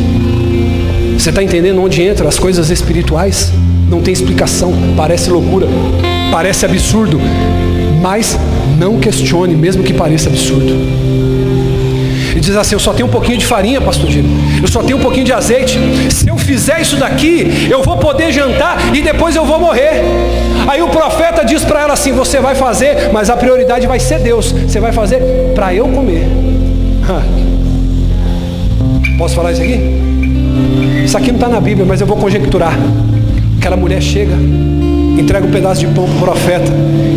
Você 1.18 1.30
está 1.30 1.42
entendendo 1.42 1.82
onde 1.82 2.02
entram 2.02 2.28
as 2.28 2.38
coisas 2.38 2.70
espirituais? 2.70 3.50
Não 3.88 4.02
tem 4.02 4.12
explicação, 4.12 4.72
parece 4.96 5.30
loucura, 5.30 5.66
parece 6.30 6.66
absurdo, 6.66 7.18
mas 8.00 8.38
não 8.78 9.00
questione, 9.00 9.56
mesmo 9.56 9.82
que 9.82 9.94
pareça 9.94 10.28
absurdo 10.28 11.27
e 12.36 12.40
diz 12.40 12.56
assim: 12.56 12.74
Eu 12.74 12.80
só 12.80 12.92
tenho 12.92 13.08
um 13.08 13.10
pouquinho 13.10 13.38
de 13.38 13.46
farinha, 13.46 13.80
pastor 13.80 14.08
Dino. 14.08 14.28
Eu 14.60 14.68
só 14.68 14.82
tenho 14.82 14.98
um 14.98 15.00
pouquinho 15.00 15.24
de 15.24 15.32
azeite. 15.32 15.78
Se 16.10 16.28
eu 16.28 16.36
fizer 16.36 16.80
isso 16.80 16.96
daqui, 16.96 17.68
eu 17.70 17.82
vou 17.82 17.96
poder 17.96 18.32
jantar 18.32 18.94
e 18.94 19.02
depois 19.02 19.36
eu 19.36 19.44
vou 19.44 19.58
morrer. 19.58 20.02
Aí 20.66 20.82
o 20.82 20.88
profeta 20.88 21.44
diz 21.44 21.64
para 21.64 21.82
ela 21.82 21.94
assim: 21.94 22.12
Você 22.12 22.40
vai 22.40 22.54
fazer, 22.54 23.10
mas 23.12 23.30
a 23.30 23.36
prioridade 23.36 23.86
vai 23.86 23.98
ser 23.98 24.20
Deus. 24.20 24.52
Você 24.52 24.80
vai 24.80 24.92
fazer 24.92 25.20
para 25.54 25.74
eu 25.74 25.88
comer. 25.88 26.26
Posso 29.18 29.34
falar 29.34 29.52
isso 29.52 29.62
aqui? 29.62 29.80
Isso 31.04 31.16
aqui 31.16 31.28
não 31.28 31.36
está 31.36 31.48
na 31.48 31.60
Bíblia, 31.60 31.86
mas 31.86 32.00
eu 32.00 32.06
vou 32.06 32.16
conjecturar. 32.16 32.78
Aquela 33.58 33.76
mulher 33.76 34.00
chega, 34.00 34.34
entrega 35.18 35.46
um 35.46 35.50
pedaço 35.50 35.80
de 35.80 35.86
pão 35.88 36.04
para 36.04 36.14
o 36.14 36.20
profeta, 36.20 36.70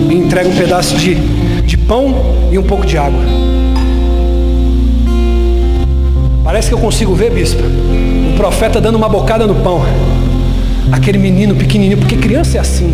e 0.09 0.15
entrega 0.15 0.49
um 0.49 0.55
pedaço 0.55 0.95
de, 0.95 1.15
de 1.15 1.77
pão 1.77 2.15
e 2.51 2.57
um 2.57 2.63
pouco 2.63 2.85
de 2.85 2.97
água. 2.97 3.21
Parece 6.43 6.69
que 6.69 6.73
eu 6.73 6.79
consigo 6.79 7.13
ver, 7.13 7.31
bispo, 7.31 7.61
o 7.61 8.35
profeta 8.35 8.81
dando 8.81 8.95
uma 8.95 9.07
bocada 9.07 9.45
no 9.45 9.55
pão. 9.55 9.83
aquele 10.91 11.17
menino 11.17 11.55
pequenininho, 11.55 11.97
porque 11.97 12.17
criança 12.17 12.57
é 12.57 12.59
assim. 12.59 12.91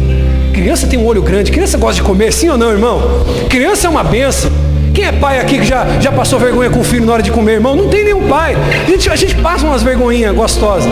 Criança 0.54 0.88
tem 0.88 1.00
um 1.00 1.06
olho 1.06 1.22
grande, 1.22 1.52
criança 1.52 1.78
gosta 1.78 1.96
de 1.96 2.02
comer, 2.02 2.34
sim 2.34 2.50
ou 2.50 2.58
não, 2.58 2.72
irmão? 2.72 3.02
Criança 3.50 3.88
é 3.88 3.90
uma 3.90 4.04
benção. 4.04 4.52
Quem 4.94 5.06
é 5.06 5.12
pai 5.12 5.40
aqui 5.40 5.60
que 5.60 5.66
já, 5.66 5.86
já 6.00 6.12
passou 6.12 6.40
vergonha 6.40 6.70
com 6.70 6.80
o 6.80 6.84
filho 6.84 7.06
na 7.06 7.14
hora 7.14 7.24
de 7.24 7.32
comer, 7.32 7.54
irmão? 7.54 7.76
Não 7.76 7.88
tem 7.88 8.04
nenhum 8.04 8.28
pai. 8.28 8.56
A 8.56 8.90
gente, 8.90 9.10
a 9.10 9.16
gente 9.16 9.36
passa 9.36 9.66
umas 9.66 9.84
vergonhinhas 9.84 10.36
gostosas. 10.36 10.92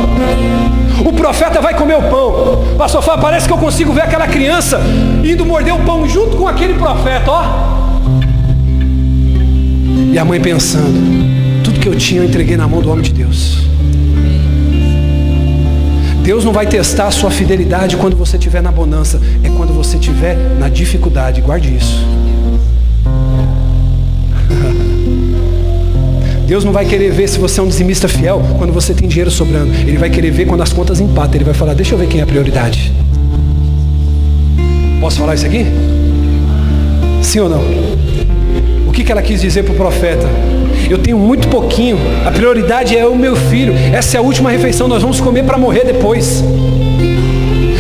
O 1.03 1.11
profeta 1.11 1.59
vai 1.59 1.73
comer 1.75 1.97
o 1.97 2.03
pão. 2.03 2.63
Pastor 2.77 3.01
Fábio, 3.01 3.23
parece 3.23 3.47
que 3.47 3.53
eu 3.53 3.57
consigo 3.57 3.91
ver 3.91 4.01
aquela 4.01 4.27
criança 4.27 4.79
indo 5.23 5.45
morder 5.45 5.73
o 5.73 5.79
pão 5.79 6.07
junto 6.07 6.37
com 6.37 6.47
aquele 6.47 6.75
profeta, 6.75 7.31
ó. 7.31 7.43
E 10.13 10.17
a 10.17 10.23
mãe 10.23 10.39
pensando, 10.39 10.93
que 11.86 11.89
eu 11.89 11.95
tinha 11.95 12.21
eu 12.21 12.25
entreguei 12.25 12.57
na 12.57 12.67
mão 12.67 12.81
do 12.81 12.89
homem 12.89 13.03
de 13.03 13.13
Deus. 13.13 13.59
Deus 16.23 16.43
não 16.43 16.51
vai 16.51 16.65
testar 16.65 17.05
a 17.05 17.11
sua 17.11 17.29
fidelidade 17.29 17.95
quando 17.95 18.17
você 18.17 18.38
estiver 18.38 18.59
na 18.59 18.71
bonança, 18.71 19.21
é 19.43 19.49
quando 19.49 19.71
você 19.71 19.97
estiver 19.97 20.36
na 20.57 20.67
dificuldade. 20.67 21.41
Guarde 21.41 21.75
isso. 21.75 22.03
Deus 26.47 26.63
não 26.63 26.71
vai 26.71 26.86
querer 26.88 27.11
ver 27.11 27.29
se 27.29 27.38
você 27.38 27.59
é 27.59 27.63
um 27.63 27.67
dizimista 27.67 28.07
fiel 28.07 28.41
quando 28.57 28.73
você 28.73 28.91
tem 28.91 29.07
dinheiro 29.07 29.29
sobrando. 29.29 29.71
Ele 29.71 29.99
vai 29.99 30.09
querer 30.09 30.31
ver 30.31 30.47
quando 30.47 30.61
as 30.61 30.73
contas 30.73 30.99
empatam. 30.99 31.36
Ele 31.36 31.43
vai 31.43 31.53
falar: 31.53 31.75
Deixa 31.75 31.93
eu 31.93 31.99
ver 31.99 32.07
quem 32.07 32.19
é 32.19 32.23
a 32.23 32.25
prioridade. 32.25 32.91
Posso 34.99 35.19
falar 35.19 35.36
isso 35.36 35.45
aqui? 35.45 35.67
Sim 37.21 37.41
ou 37.41 37.49
não? 37.49 38.24
Que, 38.95 39.03
que 39.03 39.11
ela 39.11 39.21
quis 39.21 39.41
dizer 39.41 39.63
para 39.63 39.73
o 39.73 39.75
profeta? 39.75 40.25
Eu 40.89 40.97
tenho 40.97 41.17
muito 41.17 41.49
pouquinho. 41.49 41.97
A 42.25 42.31
prioridade 42.31 42.95
é 42.95 43.05
o 43.05 43.13
meu 43.13 43.35
filho. 43.35 43.73
Essa 43.93 44.15
é 44.15 44.19
a 44.19 44.21
última 44.21 44.49
refeição. 44.49 44.87
Nós 44.87 45.01
vamos 45.01 45.19
comer 45.19 45.43
para 45.43 45.57
morrer 45.57 45.83
depois. 45.83 46.41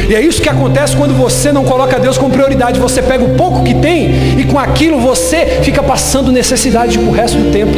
E 0.09 0.13
é 0.13 0.19
isso 0.19 0.41
que 0.41 0.49
acontece 0.49 0.93
quando 0.93 1.13
você 1.13 1.53
não 1.53 1.63
coloca 1.63 1.97
Deus 1.97 2.17
como 2.17 2.31
prioridade. 2.31 2.81
Você 2.81 3.01
pega 3.01 3.23
o 3.23 3.33
pouco 3.35 3.63
que 3.63 3.73
tem 3.73 4.39
e 4.41 4.43
com 4.43 4.59
aquilo 4.59 4.99
você 4.99 5.61
fica 5.63 5.81
passando 5.81 6.33
necessidade 6.33 6.99
para 6.99 7.07
o 7.07 7.13
resto 7.13 7.37
do 7.37 7.49
tempo. 7.49 7.71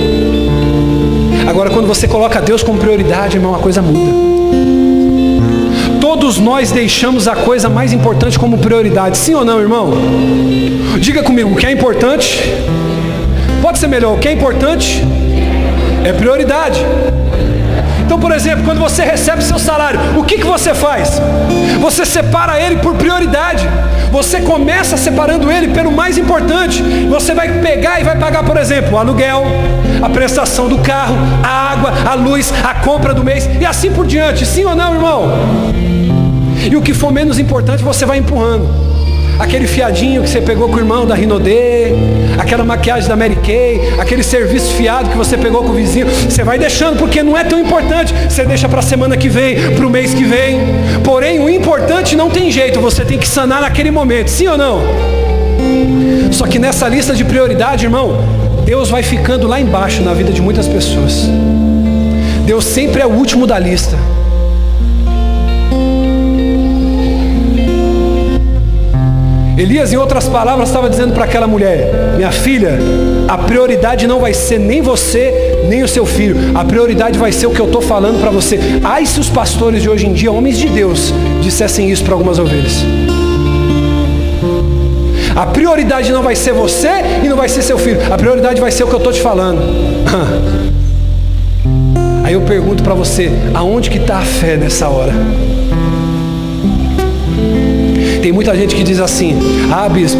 Agora, 1.47 1.69
quando 1.69 1.85
você 1.85 2.07
coloca 2.07 2.41
Deus 2.41 2.63
como 2.63 2.79
prioridade, 2.79 3.37
irmão, 3.37 3.53
a 3.53 3.59
coisa 3.59 3.83
muda. 3.83 4.11
Todos 6.01 6.39
nós 6.39 6.71
deixamos 6.71 7.27
a 7.27 7.35
coisa 7.35 7.69
mais 7.69 7.93
importante 7.93 8.39
como 8.39 8.57
prioridade, 8.57 9.15
sim 9.15 9.35
ou 9.35 9.45
não, 9.45 9.59
irmão? 9.59 9.93
Diga 10.99 11.21
comigo, 11.21 11.51
o 11.51 11.55
que 11.55 11.67
é 11.67 11.71
importante? 11.71 12.39
Pode 13.61 13.79
ser 13.79 13.87
melhor, 13.87 14.15
o 14.15 14.19
que 14.19 14.27
é 14.27 14.31
importante? 14.31 15.03
É 16.03 16.13
prioridade. 16.13 16.85
Então, 18.05 18.17
por 18.19 18.31
exemplo, 18.31 18.63
quando 18.63 18.79
você 18.79 19.03
recebe 19.03 19.43
seu 19.43 19.59
salário, 19.59 19.99
o 20.17 20.23
que, 20.23 20.37
que 20.37 20.45
você 20.45 20.73
faz? 20.73 21.21
Você 21.81 22.05
separa 22.05 22.59
ele 22.59 22.77
por 22.77 22.95
prioridade. 22.95 23.67
Você 24.11 24.39
começa 24.39 24.95
separando 24.95 25.51
ele 25.51 25.67
pelo 25.69 25.91
mais 25.91 26.17
importante. 26.17 26.81
Você 27.09 27.33
vai 27.33 27.59
pegar 27.59 27.99
e 27.99 28.05
vai 28.05 28.17
pagar, 28.17 28.43
por 28.43 28.55
exemplo, 28.55 28.93
o 28.93 28.97
aluguel, 28.97 29.43
a 30.01 30.09
prestação 30.09 30.69
do 30.69 30.77
carro, 30.77 31.17
a 31.43 31.71
água, 31.73 31.93
a 32.09 32.13
luz, 32.13 32.53
a 32.63 32.75
compra 32.75 33.13
do 33.13 33.23
mês 33.23 33.49
e 33.59 33.65
assim 33.65 33.91
por 33.91 34.07
diante. 34.07 34.45
Sim 34.45 34.63
ou 34.63 34.75
não, 34.75 34.93
irmão? 34.93 35.29
E 36.71 36.75
o 36.77 36.81
que 36.81 36.93
for 36.93 37.11
menos 37.11 37.37
importante 37.37 37.83
você 37.83 38.05
vai 38.05 38.19
empurrando 38.19 38.86
aquele 39.39 39.67
fiadinho 39.67 40.23
que 40.23 40.29
você 40.29 40.41
pegou 40.41 40.67
com 40.69 40.75
o 40.75 40.79
irmão 40.79 41.05
da 41.05 41.15
Rinodê, 41.15 41.93
aquela 42.37 42.63
maquiagem 42.63 43.07
da 43.07 43.15
Mary 43.15 43.35
Kay, 43.35 43.93
aquele 43.99 44.23
serviço 44.23 44.73
fiado 44.73 45.09
que 45.09 45.17
você 45.17 45.37
pegou 45.37 45.63
com 45.63 45.69
o 45.69 45.73
vizinho, 45.73 46.07
você 46.07 46.43
vai 46.43 46.57
deixando 46.57 46.97
porque 46.97 47.21
não 47.23 47.37
é 47.37 47.43
tão 47.43 47.59
importante. 47.59 48.13
Você 48.29 48.45
deixa 48.45 48.67
para 48.67 48.79
a 48.79 48.83
semana 48.83 49.15
que 49.17 49.29
vem, 49.29 49.71
para 49.75 49.85
o 49.85 49.89
mês 49.89 50.13
que 50.13 50.23
vem. 50.23 50.59
Porém, 51.03 51.39
o 51.39 51.49
importante 51.49 52.15
não 52.15 52.29
tem 52.29 52.51
jeito, 52.51 52.79
você 52.79 53.03
tem 53.03 53.17
que 53.17 53.27
sanar 53.27 53.61
naquele 53.61 53.91
momento, 53.91 54.29
sim 54.29 54.47
ou 54.47 54.57
não? 54.57 54.81
Só 56.31 56.45
que 56.45 56.59
nessa 56.59 56.87
lista 56.87 57.13
de 57.13 57.23
prioridade, 57.23 57.85
irmão, 57.85 58.17
Deus 58.65 58.89
vai 58.89 59.01
ficando 59.01 59.47
lá 59.47 59.59
embaixo 59.59 60.01
na 60.01 60.13
vida 60.13 60.31
de 60.31 60.41
muitas 60.41 60.67
pessoas. 60.67 61.27
Deus 62.45 62.65
sempre 62.65 63.01
é 63.01 63.05
o 63.05 63.11
último 63.11 63.45
da 63.47 63.57
lista. 63.57 63.97
Elias, 69.57 69.91
em 69.91 69.97
outras 69.97 70.29
palavras, 70.29 70.69
estava 70.69 70.87
dizendo 70.87 71.13
para 71.13 71.25
aquela 71.25 71.47
mulher: 71.47 72.13
Minha 72.15 72.31
filha, 72.31 72.77
a 73.27 73.39
prioridade 73.39 74.05
não 74.05 74.19
vai 74.19 74.31
ser 74.31 74.59
nem 74.59 74.83
você, 74.83 75.63
nem 75.67 75.81
o 75.81 75.87
seu 75.87 76.05
filho. 76.05 76.37
A 76.53 76.63
prioridade 76.63 77.17
vai 77.17 77.31
ser 77.31 77.47
o 77.47 77.49
que 77.49 77.59
eu 77.59 77.65
estou 77.65 77.81
falando 77.81 78.21
para 78.21 78.29
você. 78.29 78.59
Ai, 78.83 79.03
se 79.07 79.19
os 79.19 79.29
pastores 79.29 79.81
de 79.81 79.89
hoje 79.89 80.05
em 80.05 80.13
dia, 80.13 80.31
homens 80.31 80.59
de 80.59 80.69
Deus, 80.69 81.11
dissessem 81.41 81.89
isso 81.89 82.03
para 82.03 82.13
algumas 82.13 82.37
ovelhas. 82.37 82.85
A 85.35 85.47
prioridade 85.47 86.11
não 86.11 86.21
vai 86.21 86.35
ser 86.35 86.53
você 86.53 86.89
e 87.23 87.27
não 87.27 87.35
vai 87.35 87.49
ser 87.49 87.63
seu 87.63 87.79
filho. 87.79 87.99
A 88.13 88.17
prioridade 88.17 88.61
vai 88.61 88.71
ser 88.71 88.83
o 88.83 88.87
que 88.87 88.93
eu 88.93 88.99
estou 88.99 89.11
te 89.11 89.21
falando. 89.21 89.59
Aí 92.23 92.33
eu 92.33 92.41
pergunto 92.41 92.83
para 92.83 92.93
você: 92.93 93.31
aonde 93.55 93.89
que 93.89 93.97
está 93.97 94.19
a 94.19 94.21
fé 94.21 94.55
nessa 94.55 94.87
hora? 94.87 95.13
Tem 98.27 98.33
muita 98.33 98.53
gente 98.53 98.75
que 98.75 98.83
diz 98.83 98.99
assim: 98.99 99.39
ah, 99.71 99.87
bispo, 99.87 100.19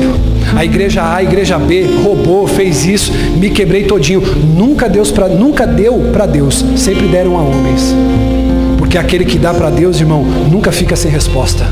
a 0.56 0.64
igreja 0.64 1.02
A, 1.02 1.18
a 1.18 1.24
igreja 1.24 1.60
B 1.60 1.86
roubou, 2.06 2.48
fez 2.48 2.86
isso, 2.86 3.12
me 3.36 3.50
quebrei 3.50 3.84
todinho. 3.84 4.22
Nunca, 4.22 4.88
Deus 4.88 5.12
pra, 5.12 5.28
nunca 5.28 5.68
deu 5.68 6.10
para 6.14 6.26
Deus, 6.26 6.64
sempre 6.78 7.06
deram 7.10 7.38
a 7.38 7.42
homens. 7.42 7.94
Porque 8.78 8.98
aquele 8.98 9.26
que 9.26 9.38
dá 9.38 9.54
para 9.54 9.70
Deus, 9.70 10.00
irmão, 10.00 10.24
nunca 10.50 10.72
fica 10.72 10.96
sem 10.96 11.12
resposta. 11.12 11.66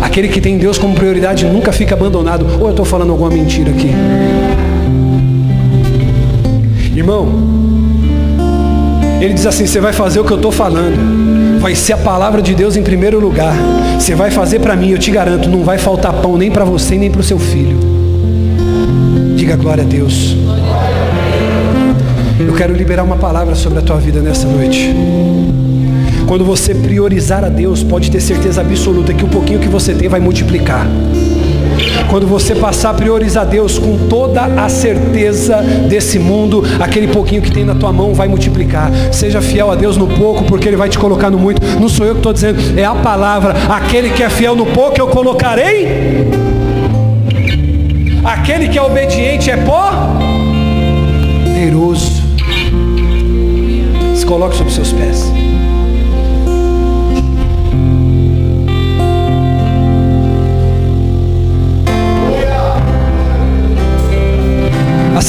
Aquele 0.00 0.28
que 0.28 0.40
tem 0.40 0.58
Deus 0.58 0.78
como 0.78 0.94
prioridade 0.94 1.44
nunca 1.46 1.72
fica 1.72 1.96
abandonado. 1.96 2.46
Ou 2.60 2.66
eu 2.66 2.70
estou 2.70 2.84
falando 2.84 3.10
alguma 3.10 3.30
mentira 3.30 3.72
aqui? 3.72 3.90
Irmão, 6.94 7.63
ele 9.24 9.34
diz 9.34 9.46
assim: 9.46 9.66
você 9.66 9.80
vai 9.80 9.92
fazer 9.92 10.20
o 10.20 10.24
que 10.24 10.32
eu 10.32 10.36
estou 10.36 10.52
falando 10.52 11.44
vai 11.64 11.74
ser 11.74 11.94
a 11.94 11.96
palavra 11.96 12.42
de 12.42 12.54
Deus 12.54 12.76
em 12.76 12.82
primeiro 12.82 13.18
lugar. 13.18 13.56
Você 13.98 14.14
vai 14.14 14.30
fazer 14.30 14.58
para 14.58 14.76
mim, 14.76 14.90
eu 14.90 14.98
te 14.98 15.10
garanto, 15.10 15.48
não 15.48 15.64
vai 15.64 15.78
faltar 15.78 16.12
pão 16.12 16.36
nem 16.36 16.50
para 16.50 16.62
você 16.62 16.98
nem 16.98 17.10
para 17.10 17.22
o 17.22 17.24
seu 17.24 17.38
filho. 17.38 17.78
Diga 19.34 19.56
glória 19.56 19.82
a 19.82 19.86
Deus. 19.86 20.36
Eu 22.38 22.52
quero 22.54 22.74
liberar 22.74 23.02
uma 23.02 23.16
palavra 23.16 23.54
sobre 23.54 23.78
a 23.78 23.82
tua 23.82 23.96
vida 23.96 24.20
nessa 24.20 24.46
noite. 24.46 24.94
Quando 26.28 26.44
você 26.44 26.74
priorizar 26.74 27.42
a 27.42 27.48
Deus, 27.48 27.82
pode 27.82 28.10
ter 28.10 28.20
certeza 28.20 28.60
absoluta 28.60 29.14
que 29.14 29.24
o 29.24 29.28
pouquinho 29.28 29.58
que 29.58 29.68
você 29.68 29.94
tem 29.94 30.06
vai 30.06 30.20
multiplicar. 30.20 30.86
Quando 32.08 32.26
você 32.26 32.54
passar 32.54 32.90
a 32.90 32.94
priorizar 32.94 33.46
Deus 33.46 33.78
com 33.78 34.08
toda 34.08 34.42
a 34.42 34.68
certeza 34.68 35.56
desse 35.88 36.18
mundo, 36.18 36.62
aquele 36.78 37.08
pouquinho 37.08 37.42
que 37.42 37.50
tem 37.50 37.64
na 37.64 37.74
tua 37.74 37.92
mão 37.92 38.14
vai 38.14 38.28
multiplicar. 38.28 38.90
Seja 39.12 39.40
fiel 39.42 39.70
a 39.70 39.74
Deus 39.74 39.96
no 39.96 40.06
pouco, 40.06 40.44
porque 40.44 40.68
Ele 40.68 40.76
vai 40.76 40.88
te 40.88 40.98
colocar 40.98 41.30
no 41.30 41.38
muito. 41.38 41.60
Não 41.80 41.88
sou 41.88 42.06
eu 42.06 42.12
que 42.12 42.20
estou 42.20 42.32
dizendo, 42.32 42.78
é 42.78 42.84
a 42.84 42.94
palavra. 42.94 43.54
Aquele 43.68 44.10
que 44.10 44.22
é 44.22 44.30
fiel 44.30 44.54
no 44.54 44.66
pouco, 44.66 45.00
eu 45.00 45.08
colocarei. 45.08 45.88
Aquele 48.24 48.68
que 48.68 48.78
é 48.78 48.82
obediente 48.82 49.50
é 49.50 49.56
poderoso. 51.46 52.22
Se 54.14 54.24
coloque 54.24 54.56
sobre 54.56 54.72
seus 54.72 54.92
pés. 54.92 55.33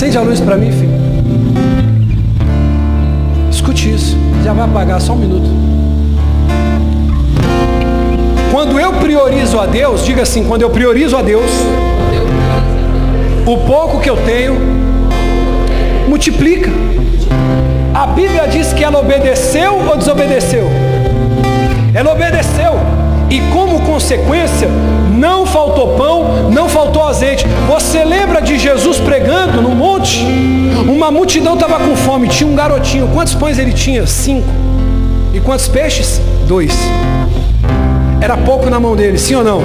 Acende 0.06 0.20
a 0.20 0.22
luz 0.22 0.40
para 0.40 0.56
mim, 0.56 0.72
filho. 0.72 0.92
Escute 3.50 3.92
isso. 3.92 4.16
Já 4.44 4.54
vai 4.54 4.66
apagar 4.66 5.02
só 5.02 5.14
um 5.14 5.16
minuto. 5.16 5.50
Quando 8.52 8.80
eu 8.80 8.94
priorizo 8.94 9.60
a 9.60 9.66
Deus, 9.66 10.06
diga 10.06 10.22
assim: 10.22 10.44
quando 10.44 10.62
eu 10.62 10.70
priorizo 10.70 11.18
a 11.18 11.24
Deus, 11.24 11.50
o 13.48 13.58
pouco 13.66 14.00
que 14.00 14.08
eu 14.08 14.18
tenho 14.18 14.56
multiplica. 16.08 16.70
A 17.92 18.06
Bíblia 18.06 18.48
diz 18.48 18.74
que 18.74 18.84
ela 18.84 19.00
obedeceu 19.00 19.74
ou 19.90 19.98
desobedeceu? 19.98 20.70
Ela 21.96 22.12
obedeceu. 22.14 22.74
E 23.32 23.40
como 23.52 23.82
consequência, 23.82 24.70
não 25.16 25.46
faltou 25.46 25.96
pão, 25.96 26.52
não 26.52 26.70
faltou 26.70 27.08
azeite. 27.08 27.46
Você 27.68 28.04
lembra 28.04 28.42
de 28.42 28.60
Jesus 28.60 29.00
pregando 29.00 29.62
no 29.62 29.70
monte? 29.70 29.95
Uma 30.88 31.10
multidão 31.10 31.56
estava 31.56 31.80
com 31.80 31.96
fome, 31.96 32.28
tinha 32.28 32.50
um 32.50 32.56
garotinho. 32.56 33.08
Quantos 33.14 33.34
pães 33.34 33.58
ele 33.58 33.74
tinha? 33.74 34.06
Cinco. 34.06 34.48
E 35.34 35.40
quantos 35.40 35.68
peixes? 35.68 36.22
Dois. 36.48 36.72
Era 38.22 38.38
pouco 38.38 38.70
na 38.70 38.80
mão 38.80 38.96
dele, 38.96 39.18
sim 39.18 39.36
ou 39.36 39.44
não? 39.44 39.62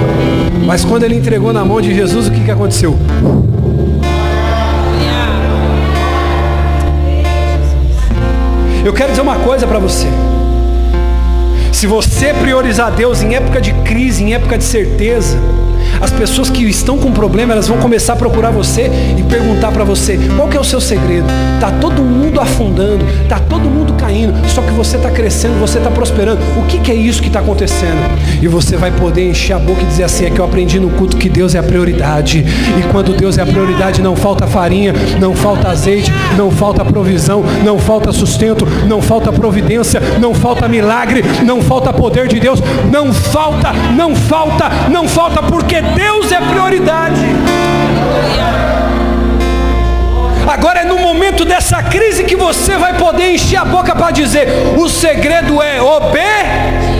Mas 0.65 0.83
quando 0.83 1.03
ele 1.03 1.15
entregou 1.15 1.53
na 1.53 1.63
mão 1.63 1.81
de 1.81 1.93
Jesus, 1.93 2.27
o 2.27 2.31
que, 2.31 2.43
que 2.43 2.51
aconteceu? 2.51 2.97
Eu 8.83 8.93
quero 8.93 9.09
dizer 9.09 9.21
uma 9.21 9.35
coisa 9.35 9.67
para 9.67 9.79
você. 9.79 10.07
Se 11.71 11.87
você 11.87 12.33
priorizar 12.33 12.91
Deus 12.91 13.21
em 13.21 13.35
época 13.35 13.61
de 13.61 13.73
crise, 13.73 14.23
em 14.23 14.33
época 14.33 14.57
de 14.57 14.63
certeza, 14.63 15.37
as 16.01 16.11
pessoas 16.11 16.49
que 16.49 16.63
estão 16.63 16.97
com 16.97 17.11
problema, 17.11 17.53
elas 17.53 17.67
vão 17.67 17.77
começar 17.77 18.13
a 18.13 18.15
procurar 18.15 18.49
você 18.51 18.89
e 19.17 19.23
perguntar 19.23 19.71
para 19.71 19.83
você, 19.83 20.19
qual 20.35 20.47
que 20.47 20.57
é 20.57 20.59
o 20.59 20.63
seu 20.63 20.81
segredo? 20.81 21.27
Tá 21.59 21.71
todo 21.71 22.01
mundo 22.01 22.41
afundando, 22.41 23.05
tá 23.29 23.39
todo 23.39 23.69
mundo 23.69 23.93
caindo, 23.93 24.33
só 24.49 24.61
que 24.61 24.71
você 24.71 24.97
está 24.97 25.11
crescendo, 25.11 25.59
você 25.59 25.77
está 25.77 25.91
prosperando. 25.91 26.41
O 26.57 26.65
que, 26.65 26.79
que 26.79 26.91
é 26.91 26.95
isso 26.95 27.21
que 27.21 27.27
está 27.27 27.39
acontecendo? 27.39 28.01
E 28.41 28.47
você 28.47 28.75
vai 28.77 28.91
poder 28.91 29.29
encher 29.29 29.53
a 29.53 29.59
boca 29.59 29.81
e 29.81 29.85
dizer 29.85 30.03
assim, 30.03 30.25
é 30.25 30.29
que 30.29 30.39
eu 30.39 30.45
aprendi 30.45 30.79
no 30.79 30.89
culto 30.89 31.17
que 31.17 31.29
Deus 31.29 31.53
é 31.53 31.59
a 31.59 31.63
prioridade. 31.63 32.39
E 32.39 32.91
quando 32.91 33.13
Deus 33.13 33.37
é 33.37 33.43
a 33.43 33.45
prioridade, 33.45 34.01
não 34.01 34.15
falta 34.15 34.47
farinha, 34.47 34.93
não 35.19 35.35
falta 35.35 35.69
azeite, 35.69 36.11
não 36.35 36.49
falta 36.49 36.83
provisão, 36.83 37.43
não 37.63 37.77
falta 37.77 38.11
sustento, 38.11 38.65
não 38.87 39.01
falta 39.01 39.31
providência, 39.31 40.01
não 40.19 40.33
falta 40.33 40.67
milagre, 40.67 41.23
não 41.43 41.61
falta 41.61 41.93
poder 41.93 42.27
de 42.27 42.39
Deus, 42.39 42.61
não 42.91 43.13
falta, 43.13 43.71
não 43.95 44.15
falta, 44.15 44.69
não 44.89 45.07
falta, 45.07 45.43
porque 45.43 45.81
Deus 45.95 46.31
é 46.31 46.39
prioridade. 46.39 47.21
Agora 50.47 50.81
é 50.81 50.85
no 50.85 50.99
momento 50.99 51.45
dessa 51.45 51.81
crise 51.83 52.23
que 52.23 52.35
você 52.35 52.77
vai 52.77 52.97
poder 52.97 53.33
encher 53.33 53.57
a 53.57 53.65
boca 53.65 53.95
para 53.95 54.11
dizer: 54.11 54.47
o 54.77 54.89
segredo 54.89 55.61
é 55.61 55.81
obedecer. 55.81 56.91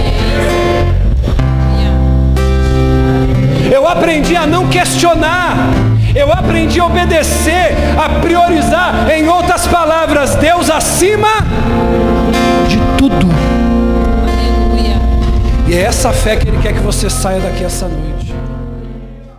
Eu 3.71 3.87
aprendi 3.87 4.35
a 4.35 4.45
não 4.45 4.67
questionar. 4.67 5.55
Eu 6.13 6.31
aprendi 6.31 6.79
a 6.79 6.85
obedecer, 6.85 7.73
a 7.97 8.19
priorizar. 8.19 9.09
Em 9.09 9.27
outras 9.29 9.65
palavras, 9.65 10.35
Deus 10.35 10.69
acima 10.69 11.29
de 12.67 12.77
tudo. 12.97 13.27
E 15.67 15.73
é 15.73 15.83
essa 15.83 16.11
fé 16.11 16.35
que 16.35 16.49
Ele 16.49 16.57
quer 16.61 16.73
que 16.73 16.81
você 16.81 17.09
saia 17.09 17.39
daqui 17.39 17.63
essa 17.63 17.87
noite. 17.87 18.20